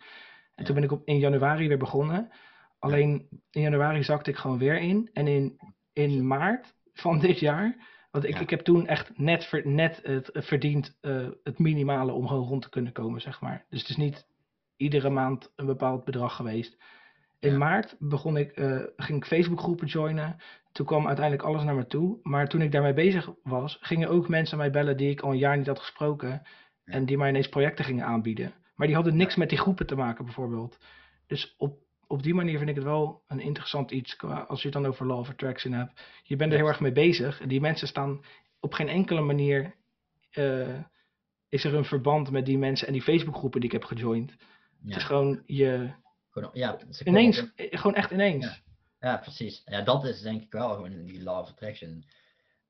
[0.55, 0.63] Ja.
[0.63, 2.31] toen ben ik op, in januari weer begonnen.
[2.79, 5.09] Alleen in januari zakte ik gewoon weer in.
[5.13, 5.59] En in,
[5.93, 7.75] in maart van dit jaar,
[8.11, 8.39] want ik, Ja.
[8.39, 12.61] ik heb toen echt net, ver- net het verdiend eh, het minimale om gewoon rond
[12.61, 13.65] te kunnen komen, zeg maar.
[13.69, 14.27] Dus het is niet
[14.77, 16.77] iedere maand een bepaald bedrag geweest.
[17.39, 17.57] In Ja.
[17.57, 20.37] maart begon ik, eh, ging ik Facebookgroepen joinen.
[20.71, 22.19] Toen kwam uiteindelijk alles naar me toe.
[22.23, 25.37] Maar toen ik daarmee bezig was, gingen ook mensen mij bellen die ik al een
[25.37, 26.29] jaar niet had gesproken.
[26.29, 26.41] Ja.
[26.85, 28.53] En die mij ineens projecten gingen aanbieden.
[28.75, 30.77] Maar die hadden niks met die groepen te maken, bijvoorbeeld.
[31.27, 34.15] Dus op, op die manier vind ik het wel een interessant iets.
[34.15, 36.01] qua- Als je het dan over Law of Attraction hebt.
[36.23, 37.41] Je bent er heel erg mee bezig.
[37.41, 38.21] En die mensen staan
[38.59, 39.75] op geen enkele manier.
[40.31, 40.79] eh,
[41.49, 44.35] is er een verband met die mensen en die Facebookgroepen die ik heb gejoind.
[44.85, 45.89] Het is gewoon je,
[46.29, 48.63] gewoon, ja, ineens, gewoon echt ineens.
[48.99, 49.17] Ja.
[49.17, 49.61] Precies.
[49.65, 52.05] Ja, dat is denk ik wel gewoon die law of attraction.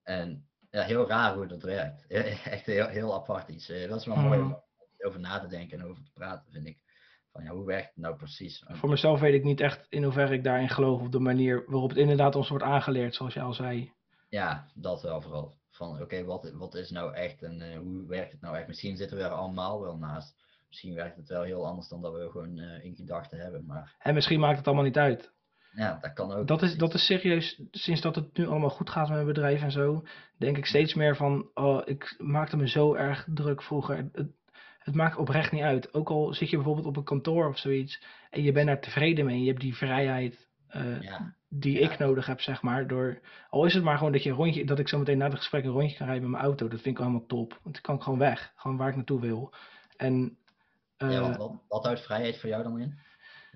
[0.03, 2.05] En ja, heel raar hoe dat werkt.
[2.45, 3.69] Echt heel, heel apart iets.
[3.69, 4.47] Eh, Dat is wel mooi Mhm.
[4.47, 4.61] om
[5.05, 6.77] over na te denken en over te praten, vind ik.
[7.31, 8.63] Van ja, hoe werkt het nou precies?
[8.67, 11.89] Voor mezelf weet ik niet echt in hoeverre ik daarin geloof of de manier waarop
[11.89, 13.91] het inderdaad ons wordt aangeleerd, zoals je al zei.
[14.29, 15.55] Ja, dat wel vooral.
[15.69, 18.67] Van oké, wat, wat is nou echt en eh, hoe werkt het nou echt?
[18.67, 20.35] Misschien zitten we er allemaal wel naast.
[20.67, 23.65] Misschien werkt het wel heel anders dan dat we gewoon eh, in gedachten hebben.
[23.65, 25.31] Maar En misschien maakt het allemaal niet uit.
[25.71, 26.47] ja, dat kan ook.
[26.47, 29.61] Dat is, dat is serieus, sinds dat het nu allemaal goed gaat met mijn bedrijf
[29.61, 30.05] en zo,
[30.37, 33.97] denk ik steeds meer van, oh, ik maakte me zo erg druk vroeger.
[33.97, 34.27] Het,
[34.79, 35.93] het, maakt oprecht niet uit.
[35.93, 39.25] Ook al zit je bijvoorbeeld op een kantoor of zoiets en je bent daar tevreden
[39.25, 41.91] mee, je hebt die vrijheid eh, Ja, die Ja.
[41.91, 42.87] ik nodig heb, zeg maar.
[42.87, 45.25] Door, al is het maar gewoon dat, je een rondje, dat ik zo meteen na
[45.25, 47.49] het gesprek een rondje kan rijden met mijn auto, dat vind ik wel helemaal top.
[47.63, 49.53] Want dan kan ik gewoon weg, gewoon waar ik naartoe wil.
[49.97, 50.37] En
[50.97, 52.99] ja eh, wat, wat, wat houdt vrijheid voor jou dan in?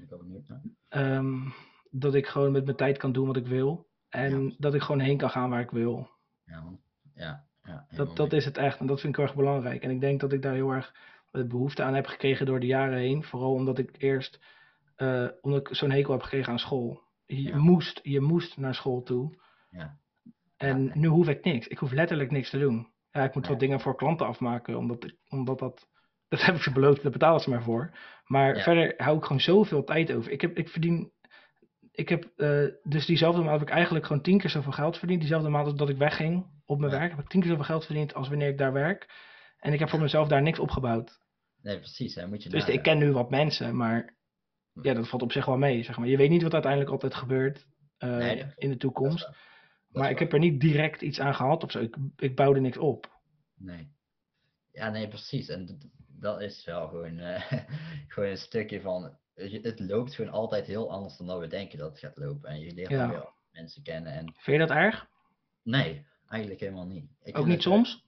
[0.02, 0.62] Ik wel benieuwd naar.
[0.90, 1.50] Ehm,
[1.90, 3.88] dat ik gewoon met mijn tijd kan doen wat ik wil.
[4.10, 4.54] En Ja.
[4.58, 6.10] dat ik gewoon heen kan gaan waar ik wil.
[6.46, 6.80] Ja, man.
[7.14, 7.86] Ja, ja.
[7.96, 8.80] Dat, dat is het echt.
[8.80, 9.84] En dat vind ik heel erg belangrijk.
[9.84, 10.96] En ik denk dat ik daar heel erg
[11.32, 13.24] eh, behoefte aan heb gekregen door de jaren heen.
[13.24, 14.40] Vooral omdat ik eerst
[14.96, 17.02] eh, omdat ik zo'n hekel heb gekregen aan school.
[17.26, 17.58] Je, Ja.
[17.58, 19.40] moest, je moest naar school toe.
[19.70, 19.98] Ja.
[20.58, 20.92] En Ja.
[20.94, 21.68] nu hoef ik niks.
[21.68, 22.88] Ik hoef letterlijk niks te doen.
[23.12, 24.78] Ja, ik moet wat dingen voor klanten afmaken.
[24.78, 25.88] Omdat, ik, omdat dat.
[26.32, 27.98] Dat heb ik ze beloofd, daar betalen ze maar voor.
[28.26, 28.64] Maar Ja.
[28.64, 30.32] verder hou ik gewoon zoveel tijd over.
[30.32, 31.12] Ik, heb, ik verdien
[31.92, 35.20] ik heb eh, dus diezelfde maand heb ik eigenlijk gewoon tien keer zoveel geld verdiend.
[35.20, 36.98] Diezelfde maand als dat ik wegging op mijn Ja.
[36.98, 39.10] werk, heb ik tien keer zoveel geld verdiend als wanneer ik daar werk.
[39.58, 41.20] En ik heb voor mezelf daar niks opgebouwd.
[41.62, 42.16] Nee, precies.
[42.16, 42.28] Hè.
[42.28, 44.16] Moet je Dus ik ken nu wat mensen, maar
[44.82, 45.84] ja, dat valt op zich wel mee.
[45.84, 46.08] Zeg maar.
[46.08, 47.66] Je weet niet wat uiteindelijk altijd gebeurt
[47.98, 49.26] eh, Nee, in de toekomst.
[49.26, 49.38] waar.
[49.92, 51.80] Maar ik heb er niet direct iets aan gehad of zo.
[51.80, 53.20] Ik, ik bouwde niks op.
[53.56, 53.88] Nee.
[54.72, 55.48] Ja, nee, precies.
[55.48, 55.92] En
[56.22, 57.52] dat is wel gewoon, eh,
[58.08, 59.18] gewoon een stukje van.
[59.36, 62.50] Het loopt gewoon altijd heel anders dan dat we denken dat het gaat lopen.
[62.50, 63.34] En je leert Ja.
[63.52, 64.14] mensen kennen.
[64.14, 65.08] En Vind je dat erg?
[65.64, 67.06] nee, eigenlijk helemaal niet.
[67.24, 68.04] Ik Ook niet eh, soms?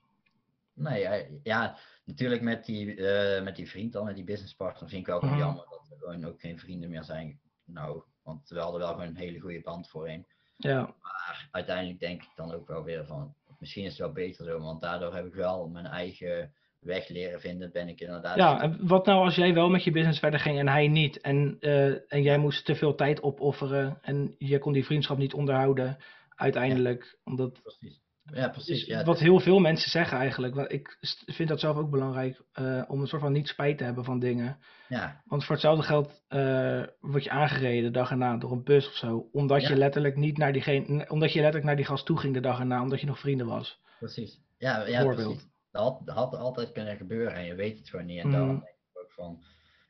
[0.73, 3.01] Nee, eh, ja, natuurlijk met die,
[3.41, 5.43] met die vriend dan, met die businesspartner, vind ik wel gewoon Mhm.
[5.43, 7.39] jammer dat we gewoon ook geen vrienden meer zijn.
[7.65, 10.25] Nou, want we hadden wel gewoon een hele goede band voorheen.
[10.57, 10.95] Ja.
[11.01, 14.59] Maar uiteindelijk denk ik dan ook wel weer van, misschien is het wel beter zo,
[14.59, 16.53] want daardoor heb ik wel mijn eigen
[16.83, 17.71] weg leren vinden.
[17.71, 18.37] Ben ik inderdaad.
[18.37, 21.21] Ja, en wat nou als jij wel met je business verder ging en hij niet?
[21.21, 25.33] En, eh, en jij moest te veel tijd opofferen en je kon die vriendschap niet
[25.33, 25.97] onderhouden
[26.35, 27.17] uiteindelijk.
[27.23, 28.01] Omdat, Precies.
[28.31, 28.81] Ja, precies.
[28.81, 30.55] is Ja, wat heel veel mensen zeggen eigenlijk.
[30.55, 33.83] Want ik vind dat zelf ook belangrijk eh, om een soort van niet spijt te
[33.83, 34.57] hebben van dingen.
[34.87, 38.87] ja, Want voor hetzelfde geld eh, word je aangereden de dag erna door een bus
[38.87, 39.29] of zo.
[39.31, 42.39] Omdat je letterlijk niet naar diegene, omdat je letterlijk naar die gast toe ging de
[42.39, 43.79] dag erna, omdat je nog vrienden was.
[43.99, 44.39] precies.
[44.57, 45.33] Ja, ja Voorbeeld.
[45.33, 45.51] precies.
[45.73, 48.19] Dat had, altijd kunnen gebeuren en je weet het gewoon niet.
[48.19, 48.37] En Mhm.
[48.37, 49.43] daarom denk ik ook van,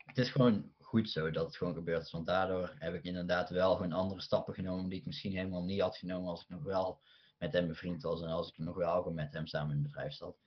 [0.06, 2.12] het is gewoon goed zo dat het gewoon gebeurd is.
[2.12, 5.82] Want daardoor heb ik inderdaad wel gewoon andere stappen genomen die ik misschien helemaal niet
[5.82, 7.02] had genomen als ik nog wel
[7.38, 9.92] met hem bevriend was en als ik nog wel gewoon met hem samen in het
[9.92, 10.38] bedrijf zat.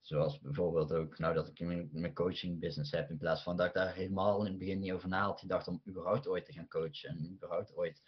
[0.00, 3.66] Zoals bijvoorbeeld ook, nou dat ik mijn, mijn coaching business heb, in plaats van dat
[3.66, 6.52] ik daar helemaal in het begin niet over na had gedacht om überhaupt ooit te
[6.52, 8.02] gaan coachen en überhaupt ooit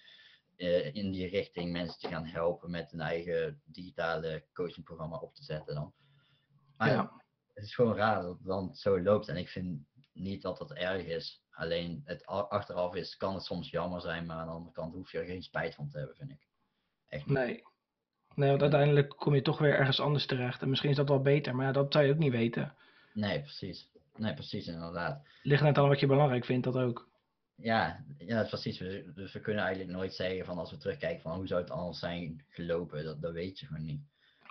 [0.56, 5.44] eh, in die richting mensen te gaan helpen met een eigen digitale coachingprogramma op te
[5.44, 5.94] zetten dan.
[6.76, 7.12] Maar Ja.
[7.54, 9.80] het is gewoon raar dat het dan zo loopt en ik vind
[10.12, 11.44] niet dat dat erg is.
[11.50, 15.12] Alleen het achteraf is, kan het soms jammer zijn, maar aan de andere kant hoef
[15.12, 16.46] je er geen spijt van te hebben, vind ik.
[17.08, 17.36] Echt niet.
[17.36, 17.62] Nee.
[18.34, 20.62] Nee, want uiteindelijk kom je toch weer ergens anders terecht.
[20.62, 22.74] En misschien is dat wel beter, maar ja, dat zou je ook niet weten.
[23.14, 23.90] Nee, precies.
[24.16, 25.26] Nee, precies, inderdaad.
[25.42, 27.08] Ligt net aan wat je belangrijk vindt, dat ook.
[27.54, 28.78] Ja, ja, precies.
[29.14, 31.98] Dus we kunnen eigenlijk nooit zeggen van als we terugkijken van hoe zou het anders
[31.98, 33.04] zijn gelopen.
[33.04, 34.00] Dat, dat weet je gewoon niet.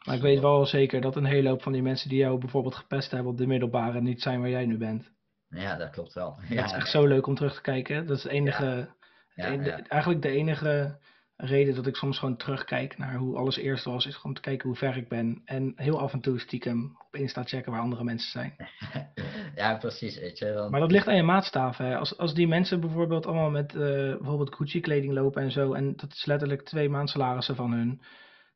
[0.06, 2.76] Maar ik weet wel zeker dat een hele hoop van die mensen die jou bijvoorbeeld
[2.76, 5.12] gepest hebben op de middelbare niet zijn waar jij nu bent.
[5.50, 6.36] Ja, dat klopt wel.
[6.40, 8.06] dat Ja, is echt zo leuk om terug te kijken.
[8.08, 8.90] Dat is de enige,
[9.36, 10.98] Ja, de- eigenlijk de enige
[11.38, 14.68] reden dat ik soms gewoon terugkijk naar hoe alles eerst was, is gewoon te kijken
[14.68, 15.42] hoe ver ik ben.
[15.46, 18.56] En heel af en toe stiekem op Insta checken waar andere mensen zijn.
[19.56, 20.20] ja, precies.
[20.20, 21.86] Weet je, want- Maar dat ligt aan je maatstaven.
[21.86, 21.98] Hè.
[21.98, 23.82] Als, als die mensen bijvoorbeeld allemaal met eh,
[24.18, 28.02] bijvoorbeeld Gucci kleding lopen en zo, en dat is letterlijk twee maandsalarissen van hun,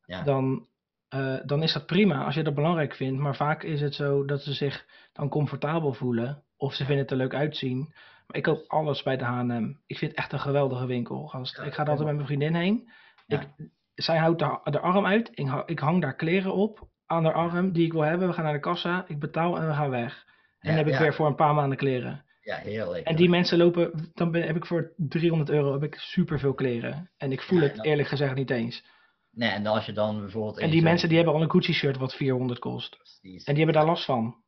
[0.05, 0.67] ja, dan,
[1.09, 3.19] eh, dan is dat prima als je dat belangrijk vindt.
[3.19, 7.11] Maar vaak is het zo dat ze zich dan comfortabel voelen of ze vinden het
[7.11, 7.79] er leuk uitzien.
[8.27, 9.73] Maar ik koop alles bij de H&M.
[9.85, 11.27] Ik vind het echt een geweldige winkel.
[11.27, 11.57] Gast.
[11.57, 12.89] Ja, ik ga er altijd met mijn vriendin heen.
[13.25, 13.41] Ja.
[13.41, 15.29] Ik, zij houdt de, de arm uit.
[15.33, 18.27] Ik, ha- ik hang daar kleren op aan de arm die ik wil hebben.
[18.27, 19.05] We gaan naar de kassa.
[19.07, 20.25] Ik betaal en we gaan weg.
[20.59, 22.23] En dan heb ik weer voor een paar maanden kleren.
[22.41, 23.05] ja, heerlijk.
[23.07, 27.09] En die mensen lopen, dan ben, heb ik voor 300 euro heb ik superveel kleren.
[27.17, 28.85] En ik voel het eerlijk gezegd niet eens.
[29.31, 30.57] Nee, en als je dan bijvoorbeeld...
[30.57, 32.97] En die mensen die hebben al een Gucci shirt wat 400 kost.
[32.97, 33.43] Precies.
[33.43, 34.43] En die hebben daar last van.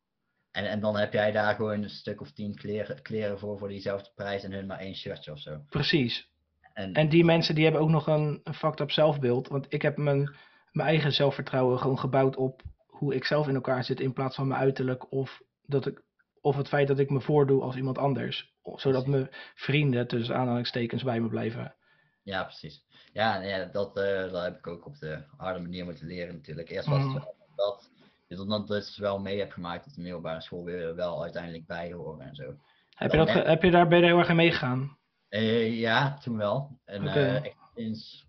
[0.51, 3.67] En, en dan heb jij daar gewoon een stuk of tien kleren, kleren voor, voor
[3.67, 5.61] diezelfde prijs en hun maar één shirtje of zo.
[5.69, 6.29] Precies.
[6.73, 9.47] En, En die mensen die hebben ook nog een, een fucked up zelfbeeld.
[9.47, 10.35] Want ik heb mijn,
[10.71, 13.99] mijn eigen zelfvertrouwen gewoon gebouwd op hoe ik zelf in elkaar zit.
[13.99, 16.03] In plaats van mijn uiterlijk of, dat ik,
[16.41, 18.53] of het feit dat ik me voordoe als iemand anders.
[18.75, 21.75] Zodat mijn vrienden tussen aanhalingstekens bij me blijven.
[22.23, 22.85] Ja, precies.
[23.13, 26.35] Ja, nee, ja dat, eh, dat heb ik ook op de harde manier moeten leren
[26.35, 26.69] natuurlijk.
[26.69, 27.13] Eerst was Mhm.
[27.13, 27.89] het wel dat
[28.27, 31.93] je dat dus wel mee hebt gemaakt dat de middelbare school weer wel uiteindelijk bij
[31.93, 32.55] horen en zo.
[32.95, 34.97] Heb je, dat, heb je daar, ben je daar heel erg in meegegaan?
[35.29, 36.79] Eh, ja, toen wel.
[36.85, 37.19] En Oké.
[37.19, 38.27] eh, echt sinds,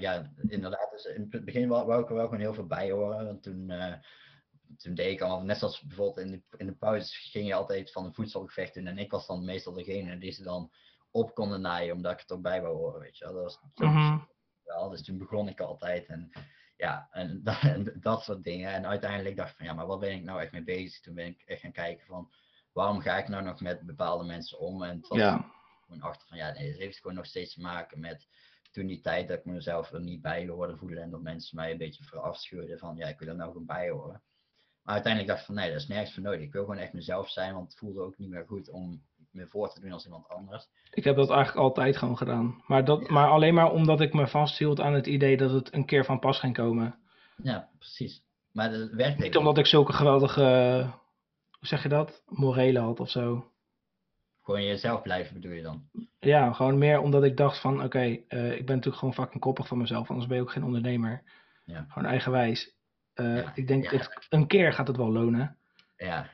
[0.00, 3.26] ja, inderdaad, dus in het begin wou, ik er wel gewoon heel veel bij horen.
[3.26, 3.72] Want toen,
[4.76, 7.92] toen deed ik al, net zoals bijvoorbeeld in de, in de pauze ging je altijd
[7.92, 8.86] van een voedselgevecht doen.
[8.86, 10.70] En ik was dan meestal degene die ze dan
[11.14, 13.34] op konden naaien, omdat ik er toch bij wou horen, weet je wel.
[13.34, 14.18] Dat was Mhm.
[14.62, 14.88] wel.
[14.88, 16.30] Dus toen begon ik altijd en
[16.76, 18.72] ja, en, dat- en dat soort dingen.
[18.72, 21.00] En uiteindelijk dacht ik van ja, maar wat ben ik nou echt mee bezig?
[21.00, 22.32] Toen ben ik echt gaan kijken van
[22.72, 24.82] waarom ga ik nou nog met bepaalde mensen om?
[24.82, 25.50] En was Ja.
[25.86, 28.28] gewoon achter van ja, nee, het heeft gewoon nog steeds te maken met
[28.72, 31.70] toen die tijd dat ik mezelf er niet bij hoorde voelen en dat mensen mij
[31.70, 34.22] een beetje verafschuwden van ja, ik wil er nou gewoon bij horen.
[34.82, 36.40] Maar uiteindelijk dacht ik van nee, dat is nergens voor nodig.
[36.40, 39.04] Ik wil gewoon echt mezelf zijn, want het voelde ook niet meer goed om
[39.34, 40.68] me voor te doen als iemand anders.
[40.90, 42.62] Ik heb dat eigenlijk altijd gewoon gedaan.
[42.66, 43.12] Maar, dat, Ja.
[43.12, 46.18] maar alleen maar omdat ik me vasthield aan het idee dat het een keer van
[46.18, 46.94] pas ging komen.
[47.42, 48.22] Ja, precies.
[48.52, 50.42] Maar dat werkt Niet omdat ik zulke geweldige,
[51.58, 53.48] hoe zeg je dat, morelen had of zo.
[54.42, 55.82] Gewoon jezelf blijven bedoel je dan?
[56.20, 59.66] Ja, gewoon meer omdat ik dacht van, oké, eh, ik ben natuurlijk gewoon fucking koppig
[59.66, 61.22] van mezelf, anders ben je ook geen ondernemer.
[61.64, 61.86] Ja.
[61.88, 62.72] Gewoon eigenwijs.
[63.14, 65.56] Eh, Ja, Ik denk, het, een keer gaat het wel lonen.
[65.96, 66.30] Ja,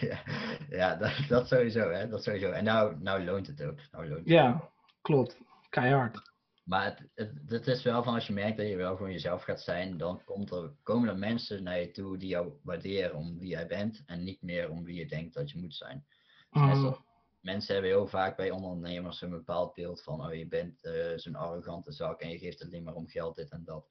[0.70, 2.08] ja dat, dat sowieso, hè?
[2.08, 2.50] Dat sowieso.
[2.50, 3.78] En nou, nou loont het ook.
[3.90, 4.26] Nou loont het ook.
[4.26, 4.70] Ja,
[5.02, 5.36] klopt.
[5.70, 6.30] Keihard.
[6.64, 9.42] Maar het, het, het is wel van als je merkt dat je wel gewoon jezelf
[9.42, 13.38] gaat zijn, dan komt er, komen er mensen naar je toe die jou waarderen om
[13.38, 16.06] wie jij bent en niet meer om wie je denkt dat je moet zijn.
[16.50, 17.00] Dus zoals-
[17.40, 21.34] mensen hebben heel vaak bij ondernemers een bepaald beeld van, oh je bent eh, zo'n
[21.34, 23.86] arrogante zak en je geeft alleen maar om geld, dit en dat.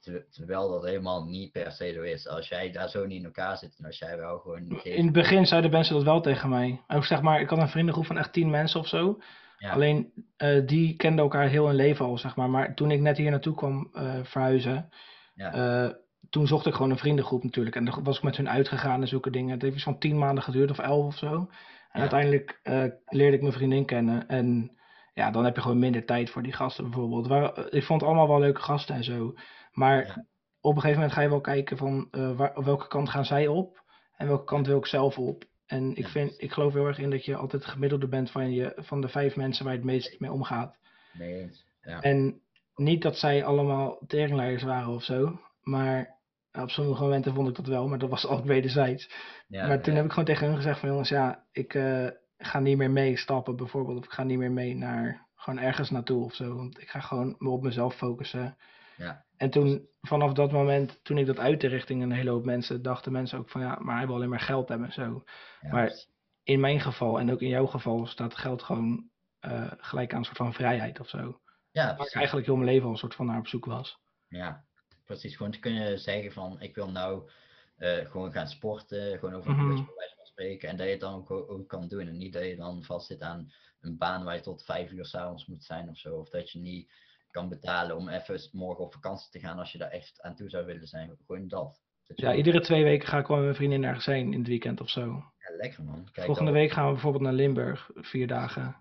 [0.00, 2.28] Ter- Terwijl dat helemaal niet per se zo is.
[2.28, 5.12] Als jij daar zo niet in elkaar zit en als jij wel gewoon In het
[5.12, 6.80] begin zeiden mensen dat wel tegen mij.
[6.88, 9.18] Ook zeg maar, ik had een vriendengroep van echt tien mensen of zo.
[9.58, 9.72] Ja.
[9.72, 12.50] Alleen eh, die kenden elkaar heel hun leven al, zeg maar.
[12.50, 14.88] Maar toen ik net hier naartoe kwam eh, verhuizen,
[15.34, 15.52] Ja.
[15.86, 15.94] eh,
[16.30, 17.76] toen zocht ik gewoon een vriendengroep natuurlijk.
[17.76, 19.50] En dan was ik met hun uitgegaan en zulke dingen.
[19.50, 21.34] Het heeft van tien maanden geduurd of elf of zo.
[21.34, 21.48] En
[21.92, 22.00] Ja.
[22.00, 22.60] uiteindelijk
[23.06, 24.28] leerde ik mijn vriendin kennen.
[24.28, 24.76] En
[25.14, 27.26] ja, dan heb je gewoon minder tijd voor die gasten bijvoorbeeld.
[27.26, 29.34] Waar, ik vond het allemaal wel leuke gasten en zo.
[29.78, 30.24] Maar Ja.
[30.60, 33.46] op een gegeven moment ga je wel kijken van waar, op welke kant gaan zij
[33.46, 33.82] op.
[34.16, 35.44] En welke kant wil ik zelf op.
[35.66, 38.52] En ik, vind, ik geloof heel erg in dat je altijd het gemiddelde bent van,
[38.52, 40.76] je, van de vijf mensen waar je het meest mee omgaat.
[41.12, 41.50] Nee.
[41.80, 42.00] Ja.
[42.00, 42.40] En
[42.74, 45.40] niet dat zij allemaal teringleiders waren of zo.
[45.62, 46.16] Maar
[46.52, 47.88] op sommige momenten vond ik dat wel.
[47.88, 49.10] Maar dat was altijd wederzijds.
[49.48, 49.96] Ja, maar toen ja.
[49.96, 52.06] heb ik gewoon tegen hun gezegd van jongens, ja, ik eh,
[52.38, 53.98] ga niet meer mee stappen bijvoorbeeld.
[53.98, 56.56] Of ik ga niet meer mee naar gewoon ergens naartoe of zo.
[56.56, 58.56] Want ik ga gewoon me op mezelf focussen.
[58.98, 59.24] Ja.
[59.36, 63.12] En toen, vanaf dat moment, toen ik dat uitte richting een hele hoop mensen, dachten
[63.12, 65.22] mensen ook van ja, maar hij wil alleen maar geld hebben en zo.
[65.60, 66.08] Ja, maar- precies.
[66.42, 70.24] In mijn geval en ook in jouw geval staat geld gewoon eh, gelijk aan een
[70.24, 71.40] soort van vrijheid of zo.
[71.70, 73.98] ja, Waar ik eigenlijk heel mijn leven al een soort van naar op zoek was.
[74.28, 74.64] Ja,
[75.04, 75.36] precies.
[75.36, 77.30] Gewoon te kunnen zeggen van ik wil nou
[77.76, 80.68] eh, gewoon gaan sporten, gewoon over een wijze van spreken.
[80.68, 82.06] En dat je het dan ook, ook kan doen.
[82.08, 85.46] En niet dat je dan vastzit aan een baan waar je tot vijf uur s'avonds
[85.46, 86.16] moet zijn of zo.
[86.16, 86.92] Of dat je niet
[87.38, 90.48] kan betalen om even morgen op vakantie te gaan als je daar echt aan toe
[90.50, 91.16] zou willen zijn.
[91.26, 91.80] Gewoon dat.
[92.06, 94.48] Dat Ja, iedere twee weken ga ik wel met mijn vriendin ergens heen in het
[94.48, 95.04] weekend of zo.
[95.38, 96.08] Ja, lekker man.
[96.12, 98.76] Kijk, Volgende week gaan we bijvoorbeeld naar Limburg, vier dagen.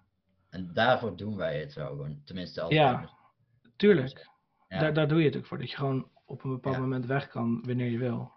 [0.50, 2.22] En daarvoor doen wij het wel gewoon.
[2.26, 3.10] Tenminste, als Ja,
[3.76, 4.28] Tuurlijk,
[4.68, 4.80] ja.
[4.80, 5.58] daar, daar doe je het ook voor.
[5.58, 6.82] Dat je gewoon op een bepaald Ja.
[6.82, 8.32] moment weg kan wanneer je wil.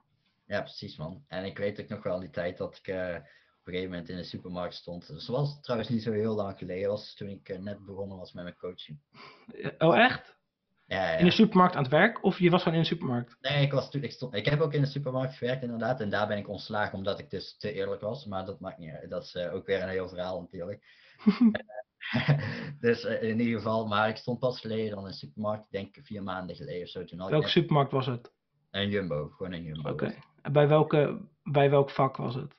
[0.46, 1.24] Ja, precies man.
[1.28, 3.16] En ik weet ook nog wel die tijd dat ik eh,
[3.60, 5.06] op een gegeven moment in de supermarkt stond.
[5.06, 6.88] Dus dat was trouwens niet zo heel lang geleden.
[6.88, 8.98] Dat was toen ik eh, net begonnen was met mijn coaching.
[9.46, 10.38] Eh, Oh echt?
[10.86, 11.18] Ja, ja.
[11.18, 12.24] In de supermarkt aan het werk?
[12.24, 13.36] Of je was gewoon in de supermarkt?
[13.40, 16.00] Nee, ik, was toen, ik, stond, ik heb ook in de supermarkt gewerkt inderdaad.
[16.00, 18.26] En daar ben ik ontslagen omdat ik dus te eerlijk was.
[18.26, 19.10] Maar dat maakt niet uit.
[19.10, 20.84] Dat is eh, ook weer een heel verhaal natuurlijk.
[22.80, 25.64] dus in ieder geval, maar ik stond pas geleden dan in de supermarkt.
[25.64, 27.04] Ik denk vier maanden geleden of zo.
[27.04, 28.32] Toen Welke net supermarkt was het?
[28.70, 29.28] een Jumbo.
[29.28, 29.90] Gewoon een Jumbo.
[29.90, 30.14] Oké.
[30.42, 32.54] En bij, welke, bij welk vak was het?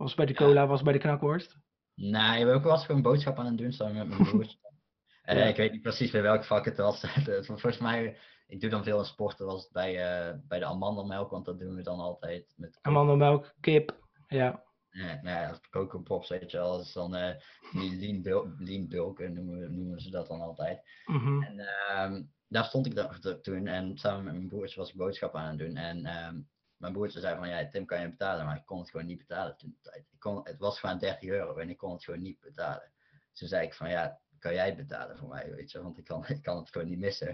[0.00, 1.56] Was bij de cola, was bij de knakworst?
[1.94, 4.58] Nee, ik was gewoon boodschap aan het doen samen met mijn broertje.
[5.22, 5.32] Ja.
[5.32, 7.04] ik weet niet precies bij welk vak het was.
[7.46, 8.16] Volgens mij,
[8.46, 11.58] ik doe dan veel in sporten, was het bij, eh, bij de amandelmelk, want dat
[11.58, 13.98] doen we dan altijd met Amandelmelk, kip.
[14.28, 14.62] Ja.
[14.90, 17.34] Nee, nee, als Coco Pops, weet je wel, dat is dan eh
[17.72, 20.82] die lean, bul lean bulk, eh, noemen, noemen ze dat dan altijd.
[21.04, 21.42] Mhm.
[21.42, 25.40] En ehm, daar stond ik dan toen en samen met mijn broertje was ik boodschappen
[25.40, 25.76] aan het doen.
[25.76, 26.40] En ehm,
[26.80, 29.18] mijn broertje zei van, ja, Tim kan je betalen, maar ik kon het gewoon niet
[29.18, 30.06] betalen toen de tijd.
[30.10, 32.92] Ik kon, het was gewoon 30 euro en ik kon het gewoon niet betalen.
[33.32, 36.04] Toen zei ik van, ja, kan jij het betalen voor mij, weet je, want ik
[36.04, 37.28] kan, ik kan het gewoon niet missen.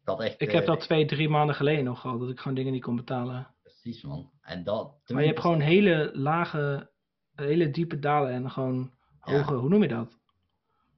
[0.00, 0.40] Ik had echt...
[0.40, 2.82] Ik heb eh, dat twee, drie maanden geleden nog gehad, dat ik gewoon dingen niet
[2.82, 3.54] kon betalen.
[3.62, 4.30] Precies, man.
[4.42, 5.00] En dat...
[5.06, 6.90] Maar je hebt gewoon hele lage,
[7.34, 8.92] hele diepe dalen en gewoon
[9.24, 9.32] Ja.
[9.32, 10.18] hoge, hoe noem je dat?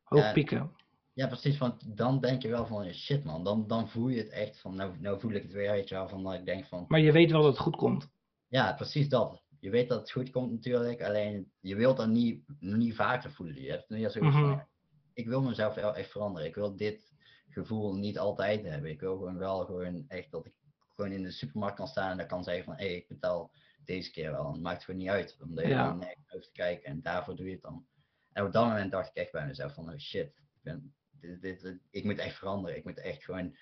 [0.08, 0.32] Ja.
[0.32, 0.72] pieken.
[1.12, 4.28] Ja, precies, want dan denk je wel van, shit man, dan, dan voel je het
[4.28, 6.66] echt van, nou, nou voel ik het weer, weet je wel, van dat ik denk
[6.66, 8.10] van, Maar je weet wel dat het goed komt.
[8.48, 9.42] ja, precies dat.
[9.60, 13.62] Je weet dat het goed komt natuurlijk, alleen je wilt dat niet, niet vaker voelen.
[13.62, 14.50] Je hebt nu zoiets van, Mhm.
[14.50, 14.68] ja,
[15.14, 16.48] ik wil mezelf wel echt veranderen.
[16.48, 17.12] Ik wil dit
[17.48, 18.90] gevoel niet altijd hebben.
[18.90, 20.52] Ik wil gewoon wel gewoon echt dat ik
[20.94, 23.50] gewoon in de supermarkt kan staan en dan kan zeggen van, hé, ik betaal
[23.84, 24.52] deze keer wel.
[24.52, 25.98] Het maakt gewoon niet uit, omdat je Ja.
[26.28, 27.86] te kijken en daarvoor doe je het dan.
[28.32, 31.40] En op dat moment dacht ik echt bij mezelf van, oh shit, ik, ben, dit,
[31.42, 32.76] dit, dit- ik moet echt veranderen.
[32.76, 33.56] Ik moet echt gewoon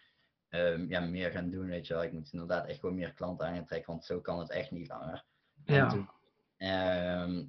[0.49, 2.03] ehm, ja, meer gaan doen, weet je wel.
[2.03, 5.25] Ik moet inderdaad echt gewoon meer klanten aantrekken, want zo kan het echt niet langer.
[5.65, 5.89] En Ja.
[5.89, 6.09] toen,
[6.57, 7.45] ehm,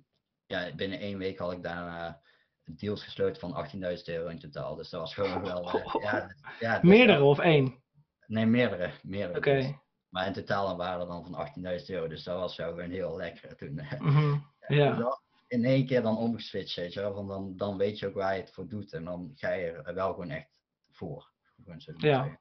[0.46, 2.22] ja, binnen één week had ik daarna
[2.64, 4.76] deals gesloten van 18.000 euro in totaal.
[4.76, 5.72] Dus dat was gewoon wel...
[5.72, 7.84] eh, ja, dat- ja, is Meerdere of één?
[8.28, 8.92] Nee, meerdere.
[9.04, 9.80] meerdere Oké.
[10.10, 11.48] Maar in totaal een waarde dan van
[11.80, 12.08] 18.000 euro.
[12.08, 13.82] Dus dat was wel gewoon heel lekker toen.
[14.00, 14.38] Mhm.
[14.68, 14.94] Ja.
[14.94, 17.14] Dat in één keer dan omgeswitcht, weet je wel.
[17.14, 18.94] Van dan, dan weet je ook waar je het voor doet.
[18.94, 20.50] En dan ga je er wel gewoon echt
[20.92, 21.32] voor.
[21.64, 22.40] Gewoon zo te Ja, zeggen.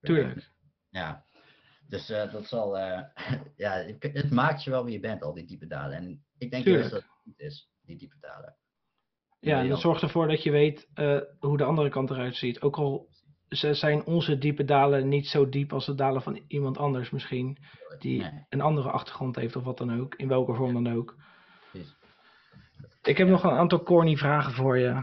[0.00, 0.52] Tuurlijk.
[0.88, 1.24] Ja.
[1.88, 2.78] Dus eh, dat zal...
[2.78, 3.02] eh,
[3.56, 5.96] ja, het, maakt je wel wie je bent, al die diepe dalen.
[5.96, 6.90] En ik denk juist Tuurlijk.
[6.90, 8.56] dat het goed is, die diepe dalen.
[9.40, 12.60] Ja, en dat zorgt ervoor dat je weet eh, hoe de andere kant eruit ziet.
[12.60, 13.08] Ook al
[13.48, 17.58] zijn onze diepe dalen niet zo diep als de dalen van iemand anders misschien.
[17.98, 18.44] Die Nee.
[18.48, 20.14] een andere achtergrond heeft of wat dan ook.
[20.14, 21.16] In welke vorm dan ook.
[23.02, 25.02] Ik heb nog een aantal corny vragen voor je.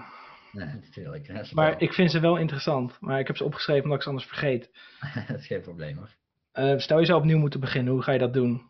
[0.52, 1.52] Nee, natuurlijk.
[1.53, 2.97] Maar wel- ik vind ze wel interessant.
[2.99, 4.69] Maar ik heb ze opgeschreven omdat ik ze anders vergeet.
[5.27, 6.10] dat is geen probleem hoor.
[6.52, 7.93] Eh, stel je zou opnieuw moeten beginnen.
[7.93, 8.69] Hoe ga je dat doen?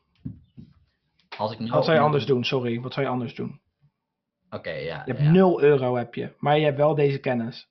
[1.37, 2.43] Als ik Wat zou je opnieuw- anders doen?
[2.43, 2.81] Sorry.
[2.81, 3.59] Wat zou je anders doen?
[4.49, 5.01] Oké, ja.
[5.05, 5.31] Je hebt ja.
[5.31, 6.33] 0 euro heb je.
[6.37, 7.67] Maar je hebt wel deze kennis.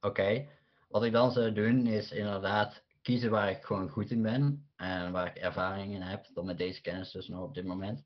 [0.00, 0.46] Oké,
[0.88, 5.12] wat ik dan zou doen is inderdaad kiezen waar ik gewoon goed in ben en
[5.12, 8.04] waar ik ervaring in heb, dan met deze kennis dus nog op dit moment.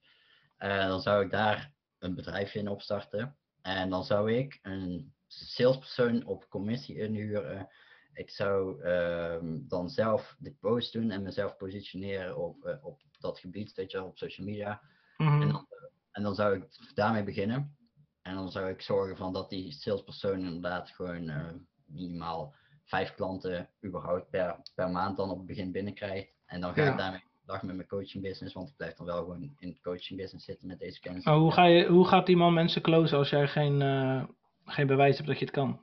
[0.57, 1.71] Eh, dan zou ik daar
[2.03, 7.69] een bedrijfje in opstarten en dan zou ik een salespersoon op commissie inhuren.
[8.15, 13.39] Ik zou ehm, dan zelf de post doen en mezelf positioneren op, eh, op dat
[13.39, 14.81] gebied, weet je op social media.
[15.17, 15.43] Mhm.
[15.43, 15.67] En dan,
[16.11, 17.77] en dan zou ik daarmee beginnen.
[18.23, 21.53] En dan zou ik zorgen van dat die salespersoon inderdaad gewoon eh,
[21.87, 22.55] minimaal
[22.85, 26.33] vijf klanten überhaupt per, per maand dan op het begin binnenkrijgt.
[26.47, 26.91] En dan ga Ja.
[26.91, 27.23] ik daarmee
[27.53, 30.45] dag met mijn coaching business, want ik blijf dan wel gewoon in het coaching business
[30.45, 31.25] zitten met deze kennis.
[31.25, 34.25] Maar hoe, ga je, hoe gaat die man mensen closen als jij geen, eh,
[34.65, 35.81] geen bewijs hebt dat je het kan?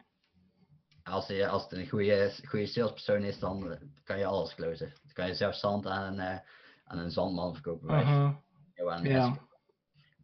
[1.03, 4.93] Als, je, als het een goede, goede salespersoon is, dan eh, kan je alles closen.
[5.03, 6.39] Dan kan je zelfs zand aan, een, eh,
[6.83, 7.89] aan een zandman verkopen.
[7.89, 9.47] aan Ja.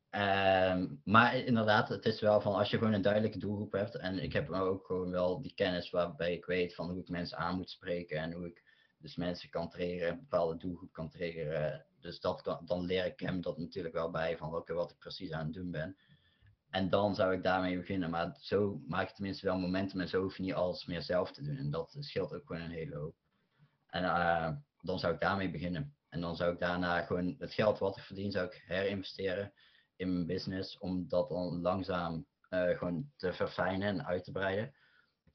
[0.10, 3.96] Ehm, maar inderdaad, het is wel van als je gewoon een duidelijke doelgroep hebt.
[3.96, 7.38] En ik heb ook gewoon wel die kennis waarbij ik weet van hoe ik mensen
[7.38, 8.18] aan moet spreken.
[8.18, 8.65] En hoe ik
[8.98, 11.86] dus mensen kan triggeren, een bepaalde doelgroep kan triggeren.
[12.00, 15.32] Dus dat dan leer ik hem dat natuurlijk wel bij van oké, wat ik precies
[15.32, 15.98] aan het doen ben.
[16.76, 18.10] En dan zou ik daarmee beginnen.
[18.10, 21.32] Maar zo maak je tenminste wel momentum en zo hoef je niet alles meer zelf
[21.32, 21.58] te doen.
[21.58, 23.16] En dat scheelt ook gewoon een hele hoop.
[23.88, 24.52] En eh,
[24.82, 25.96] dan zou ik daarmee beginnen.
[26.10, 29.54] En dan zou ik daarna gewoon het geld wat ik verdien, zou ik herinvesteren
[29.96, 30.78] in mijn business.
[30.78, 34.76] Om dat dan langzaam eh, gewoon te verfijnen en uit te breiden.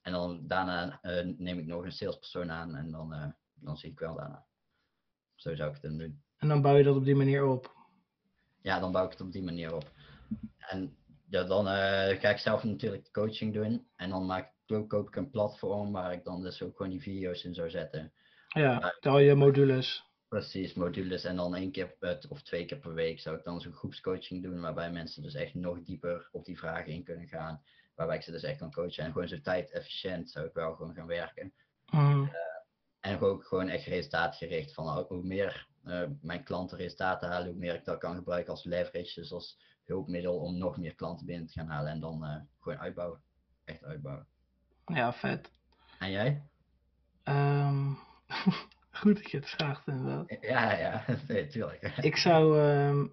[0.02, 3.98] En dan daarna eh, neem ik nog een salespersoon aan en dan, dan zie ik
[3.98, 4.46] wel daarna.
[5.34, 6.22] Zo zou ik het dan doen.
[6.38, 7.74] En dan bouw je dat op die manier op.
[8.62, 9.92] Ja, dan bouw ik het op die manier op.
[10.58, 10.96] En
[11.28, 13.88] ja, dan eh, ga ik zelf natuurlijk de coaching doen.
[13.96, 17.00] En dan maak, ik- koop ik een platform waar ik dan dus ook gewoon die
[17.00, 18.12] video's in zou zetten.
[18.48, 20.04] Ja, al je modules.
[20.28, 21.24] Precies, modules.
[21.24, 24.42] En dan één keer per- of twee keer per week zou ik dan zo'n groepscoaching
[24.42, 24.60] doen.
[24.60, 27.62] Waarbij mensen dus echt nog dieper op die vragen in kunnen gaan.
[27.94, 29.04] Waarbij ik ze dus echt kan coachen.
[29.04, 31.52] En gewoon zo tijd efficiënt zou ik wel gewoon gaan werken.
[31.90, 32.26] Mhm.
[33.00, 34.74] En ook gewoon echt resultaatgericht.
[34.74, 38.50] Van oh, hoe meer eh, mijn klanten resultaten halen, hoe meer ik dat kan gebruiken
[38.50, 39.20] als leverage.
[39.20, 41.92] Dus als hulpmiddel om nog meer klanten binnen te gaan halen.
[41.92, 43.22] En dan eh, gewoon uitbouwen.
[43.64, 44.26] Echt uitbouwen.
[44.86, 45.52] Ja, vet.
[45.98, 46.42] En jij?
[47.22, 47.92] Ehm,
[49.00, 50.36] goed dat je het vraagt inderdaad.
[50.40, 51.82] Ja, ja, nee, tuurlijk.
[52.10, 53.06] Ik zou, ehm,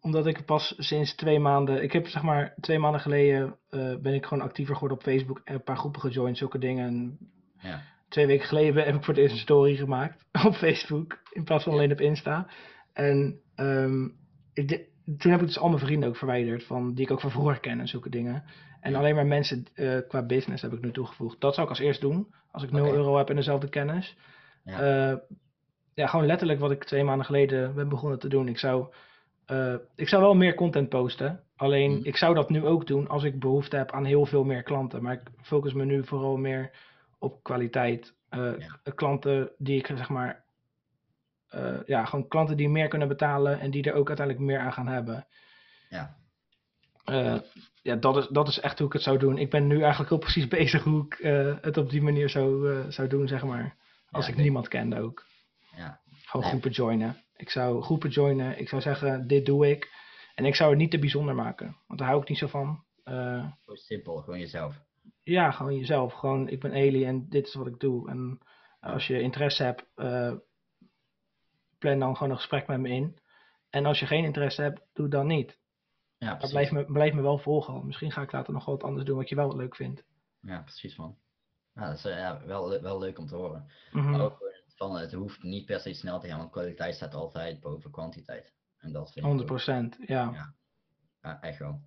[0.00, 4.14] omdat ik pas sinds twee maanden, ik heb zeg maar twee maanden geleden eh, ben
[4.14, 6.86] ik gewoon actiever geworden op Facebook en een paar groepen gejoind, zulke dingen.
[6.86, 7.18] En
[7.58, 7.82] Ja.
[8.12, 11.64] Twee weken geleden heb ik voor het eerst een story gemaakt op Facebook in plaats
[11.64, 12.46] van alleen op Insta.
[12.92, 14.04] En ehm,
[14.52, 17.20] ik, de- toen heb ik dus al mijn vrienden ook verwijderd, van, die ik ook
[17.20, 18.44] van vroeger ken en zulke dingen.
[18.80, 21.40] En alleen maar mensen eh, qua business heb ik nu toegevoegd.
[21.40, 22.94] Dat zou ik als eerst doen, als ik 0 Oké.
[22.94, 24.16] euro heb en dezelfde kennis.
[24.64, 24.80] Ja.
[25.10, 25.16] Eh,
[25.94, 28.48] ja, gewoon letterlijk wat ik twee maanden geleden ben begonnen te doen.
[28.48, 28.86] Ik zou,
[29.46, 31.40] eh, ik zou wel meer content posten.
[31.56, 32.06] Alleen Mhm.
[32.06, 35.02] ik zou dat nu ook doen als ik behoefte heb aan heel veel meer klanten.
[35.02, 36.70] Maar ik focus me nu vooral meer
[37.22, 38.14] op kwaliteit.
[38.28, 38.80] Eh, Ja.
[38.82, 40.44] k- Klanten die ik zeg maar.
[41.48, 44.72] eh, ja, gewoon klanten die meer kunnen betalen en die er ook uiteindelijk meer aan
[44.72, 45.26] gaan hebben.
[45.88, 46.16] Ja.
[47.04, 47.38] Eh,
[47.82, 49.38] ja, dat is, dat is echt hoe ik het zou doen.
[49.38, 52.72] Ik ben nu eigenlijk heel precies bezig hoe ik eh, het op die manier zou,
[52.72, 53.76] eh, zou doen, zeg maar.
[54.10, 54.44] Als Ja, ik nee.
[54.44, 55.24] niemand kende ook.
[55.76, 56.00] Ja.
[56.24, 56.50] Gewoon Nee.
[56.50, 57.16] groepen joinen.
[57.36, 58.58] Ik zou groepen joinen.
[58.58, 59.90] Ik zou zeggen, dit doe ik.
[60.34, 61.76] En ik zou het niet te bijzonder maken.
[61.86, 62.84] Want daar hou ik niet zo van.
[63.04, 64.80] Eh, simpel, gewoon jezelf.
[65.22, 66.12] Ja, gewoon jezelf.
[66.12, 68.10] Gewoon, ik ben Eli en dit is wat ik doe.
[68.10, 68.38] En
[68.80, 70.32] als je interesse hebt, eh,
[71.78, 73.18] plan dan gewoon een gesprek met me in.
[73.70, 75.58] En als je geen interesse hebt, doe dan niet.
[76.18, 76.50] Ja, precies.
[76.50, 77.86] blijf me, blijf me wel volgen.
[77.86, 80.04] Misschien ga ik later nog wat anders doen wat je wel leuk vindt.
[80.40, 81.16] Ja, precies man.
[81.74, 83.66] Ja, dat is eh, ja, wel, wel leuk om te horen.
[83.92, 84.10] Mhm.
[84.10, 84.38] Maar ook
[84.76, 88.52] van, het hoeft niet per se snel te gaan, want kwaliteit staat altijd boven kwantiteit.
[88.78, 90.30] En dat vind ik ook- 100%, ja.
[90.32, 90.54] Ja.
[91.22, 91.80] Ja, echt wel.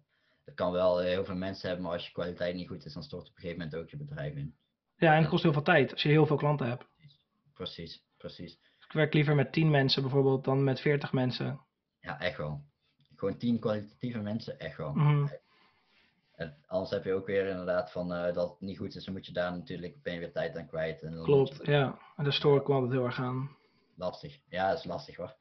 [0.45, 2.93] Het kan wel eh, heel veel mensen hebben, maar als je kwaliteit niet goed is,
[2.93, 4.55] dan stort op een gegeven moment ook je bedrijf in.
[4.97, 6.85] Ja, en het kost heel veel tijd als je heel veel klanten hebt.
[7.53, 8.53] Precies, precies.
[8.87, 11.61] Ik werk liever met 10 mensen bijvoorbeeld dan met 40 mensen.
[11.99, 12.63] Ja, echt wel.
[13.15, 14.93] Gewoon tien kwalitatieve mensen, echt wel.
[14.93, 15.27] Mhm.
[16.35, 19.13] En anders heb je ook weer inderdaad van eh, dat het niet goed is, dan
[19.13, 21.01] moet je daar natuurlijk, ben je weer tijd aan kwijt.
[21.01, 21.99] En Klopt, je- ja.
[22.15, 23.57] En daar stoor ik me altijd heel erg aan.
[23.95, 24.39] Lastig.
[24.49, 25.35] Ja, dat is lastig hoor.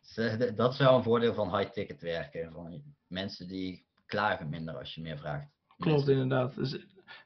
[0.00, 2.52] Dus, eh, dat is wel een voordeel van high-ticket werken.
[2.52, 5.46] Van mensen die klagen minder als je meer vraagt.
[5.78, 6.54] Klopt, Mensen- inderdaad.
[6.54, 6.78] Dus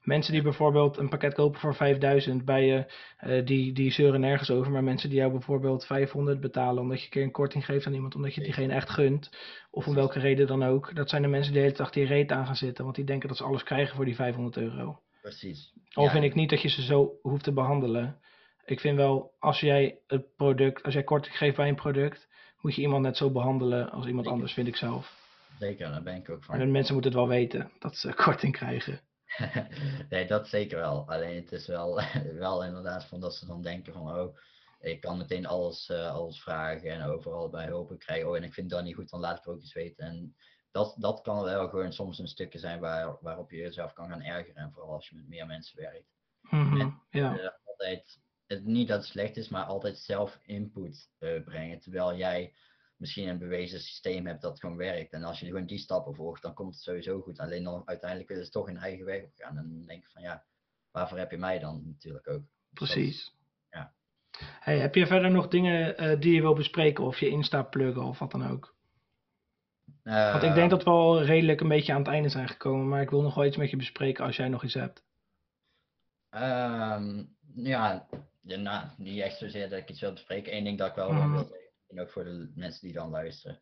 [0.02, 4.50] mensen die bijvoorbeeld een pakket kopen voor 5000 bij je, eh, die, die zeuren nergens
[4.50, 4.72] over.
[4.72, 7.94] Maar mensen die jou bijvoorbeeld 500 betalen omdat je een keer een korting geeft aan
[7.94, 9.30] iemand, omdat je diegene echt gunt.
[9.70, 10.94] Of om welke reden dan ook.
[10.94, 12.84] Dat zijn de mensen die de hele dag die reet aan gaan zitten.
[12.84, 15.00] Want die denken dat ze alles krijgen voor die 500 euro.
[15.22, 15.72] Precies.
[15.92, 18.20] Al Ja, vind ik niet dat je ze zo hoeft te behandelen.
[18.64, 22.28] Ik vind wel, als jij het product, als jij korting geeft bij een product,
[22.60, 25.25] moet je iemand net zo behandelen als iemand anders, vind ik zelf.
[25.58, 26.58] Zeker, daar ben ik ook van.
[26.58, 29.00] de mensen moeten het wel weten dat ze korting krijgen.
[30.10, 31.08] nee, dat zeker wel.
[31.08, 32.00] Alleen het is wel,
[32.46, 34.36] wel inderdaad van dat ze dan denken van oh,
[34.80, 38.28] ik kan meteen alles, eh, alles vragen en overal bij hulp krijgen.
[38.28, 40.06] Oh, en ik vind dat niet goed, dan laat ik het ook eens weten.
[40.06, 40.36] En
[40.70, 44.22] dat, dat kan wel gewoon soms een stukje zijn waar, waarop je jezelf kan gaan
[44.22, 44.62] ergeren.
[44.62, 46.14] En vooral als je met meer mensen werkt.
[46.40, 47.38] Mhm, ja.
[47.38, 51.80] Eh, altijd, het, niet dat het slecht is, maar altijd zelf input eh, brengen.
[51.80, 52.54] Terwijl jij
[52.96, 55.12] misschien een bewezen systeem hebt dat gewoon werkt.
[55.12, 57.38] En als je gewoon die stappen volgt, dan komt het sowieso goed.
[57.38, 59.56] Alleen dan uiteindelijk willen ze toch hun eigen weg gaan.
[59.56, 60.44] En dan denk ik van ja,
[60.90, 62.42] waarvoor heb je mij dan natuurlijk ook?
[62.70, 63.34] Dus is- Precies.
[63.70, 63.92] ja.
[64.38, 68.02] Hey, heb je verder nog dingen eh, die je wil bespreken of je Insta pluggen
[68.02, 68.74] of wat dan ook?
[70.02, 72.88] Want ik Eh, denk dat we al redelijk een beetje aan het einde zijn gekomen,
[72.88, 75.04] maar ik wil nog wel iets met je bespreken als jij nog iets hebt.
[76.30, 77.24] Ehm,
[77.54, 78.06] ja,
[78.42, 80.56] nou, niet echt zozeer dat ik iets wil bespreken.
[80.56, 81.30] Eén ding dat ik wel Mhm.
[81.30, 83.60] wil zeggen, en ook voor de mensen die dan luisteren,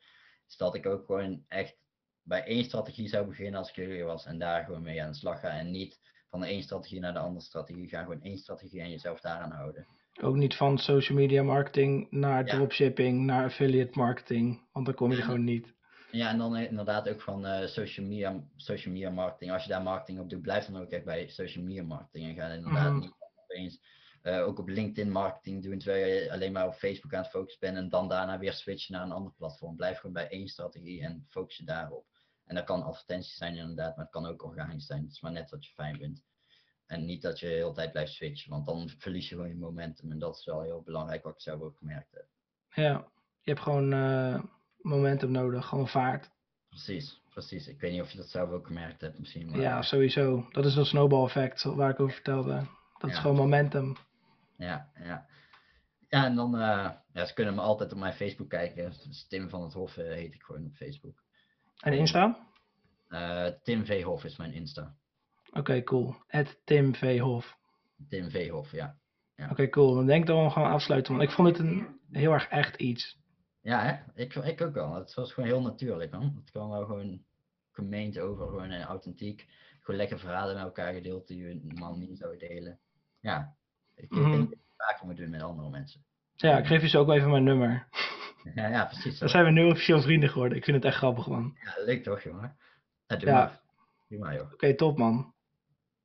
[0.49, 1.77] is dat ik ook gewoon echt
[2.23, 5.17] bij één strategie zou beginnen als ik jullie was en daar gewoon mee aan de
[5.19, 5.49] slag ga.
[5.49, 7.89] En niet van de één strategie naar de andere strategie.
[7.89, 9.87] Ga gewoon één strategie en jezelf daaraan houden.
[10.21, 12.55] Ook niet van social media marketing naar Ja.
[12.57, 15.73] dropshipping, naar affiliate marketing, want dan kom je er gewoon niet.
[16.11, 19.51] Ja, en dan inderdaad ook van eh, social, media, social media marketing.
[19.53, 22.29] Als je daar marketing op doet, blijf dan ook echt bij social media marketing.
[22.29, 23.01] En ga inderdaad Mhm.
[23.01, 23.81] niet opeens
[24.25, 27.61] eh, ook op LinkedIn marketing doen, terwijl je alleen maar op Facebook aan het focussen
[27.61, 29.77] bent en dan daarna weer switchen naar een ander platform.
[29.77, 32.07] Blijf gewoon bij één strategie en focus je daarop.
[32.45, 35.03] En dat kan advertenties zijn inderdaad, maar het kan ook organisch zijn.
[35.03, 36.23] Het is maar net wat je fijn vindt.
[36.87, 39.57] En niet dat je de hele tijd blijft switchen, want dan verlies je gewoon je
[39.57, 40.11] momentum.
[40.11, 42.27] En dat is wel heel belangrijk, wat ik zelf ook gemerkt heb.
[42.75, 43.09] Ja,
[43.41, 44.43] je hebt gewoon eh,
[44.77, 46.31] momentum nodig, gewoon vaart.
[46.69, 47.69] Precies, precies.
[47.69, 49.51] Ik weet niet of je dat zelf ook gemerkt hebt misschien.
[49.51, 49.61] Maar...
[49.61, 50.47] Ja, sowieso.
[50.51, 52.67] Dat is dat snowball effect waar ik over vertelde.
[52.99, 53.97] Dat is gewoon momentum.
[54.57, 55.27] Ja, ja.
[56.09, 58.93] Ja, en dan, eh, ja, ze kunnen me altijd op mijn Facebook kijken.
[59.07, 61.23] Dus Tim van het Hof eh, heet ik gewoon op Facebook.
[61.81, 62.49] En Insta?
[63.09, 64.03] Eh, Tim V.
[64.03, 64.95] Hof is mijn Insta.
[65.53, 66.15] Oké, cool.
[66.27, 67.19] Het Tim V.
[67.19, 67.57] Hof.
[68.09, 68.49] Tim V.
[68.49, 68.97] Hof, ja.
[69.51, 69.95] Oké, cool.
[69.95, 72.49] Dan denk ik dat we hem gewoon afsluiten, want ik vond het een heel erg
[72.49, 73.19] echt iets.
[73.61, 74.23] Ja, hè?
[74.23, 74.95] Ik, ik ook wel.
[74.95, 76.35] Het was gewoon heel natuurlijk, man.
[76.37, 77.25] Het kwam wel gewoon
[77.71, 79.47] gemeend over, gewoon authentiek.
[79.81, 82.79] Gewoon lekker verhalen met elkaar gedeeld die je normaal niet zou delen.
[83.21, 83.57] Ja,
[83.97, 84.21] ik, ik Mhm.
[84.31, 86.05] denk dat ik het vaker moet doen met andere mensen.
[86.37, 87.87] Ja, ik geef je zo ook even mijn nummer.
[88.55, 89.19] Ja, ja precies.
[89.19, 90.59] Dan zijn we nu officieel vrienden geworden.
[90.59, 91.47] Ik vind het echt grappig, man.
[91.47, 92.57] Oké, Ja, leuk toch, jongen?
[93.07, 93.35] Ja, doe Ja.
[93.35, 93.61] maar.
[94.09, 94.73] Doe maar, joh.
[94.77, 95.33] top, man.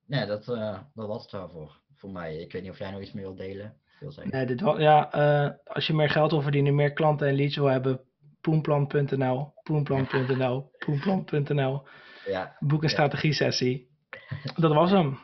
[0.06, 1.49] Nee, dat, eh, dat was het wel
[1.95, 2.36] voor, mij.
[2.38, 3.78] Ik weet niet of jij nog iets meer wilt delen.
[3.99, 4.30] Zeggen.
[4.30, 7.66] Nee, dit ja, eh, als je meer geld wil verdienen, meer klanten en leads wil
[7.66, 8.02] hebben,
[8.41, 11.88] poenplan.nl, poenplan.nl, poenplan.nl.
[12.26, 13.90] Ja, Boek een strategie sessie.
[14.56, 15.20] Dat was hem.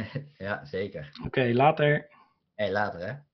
[0.46, 1.12] ja, zeker.
[1.26, 2.08] Oké, later.
[2.54, 3.30] Hey, later hè.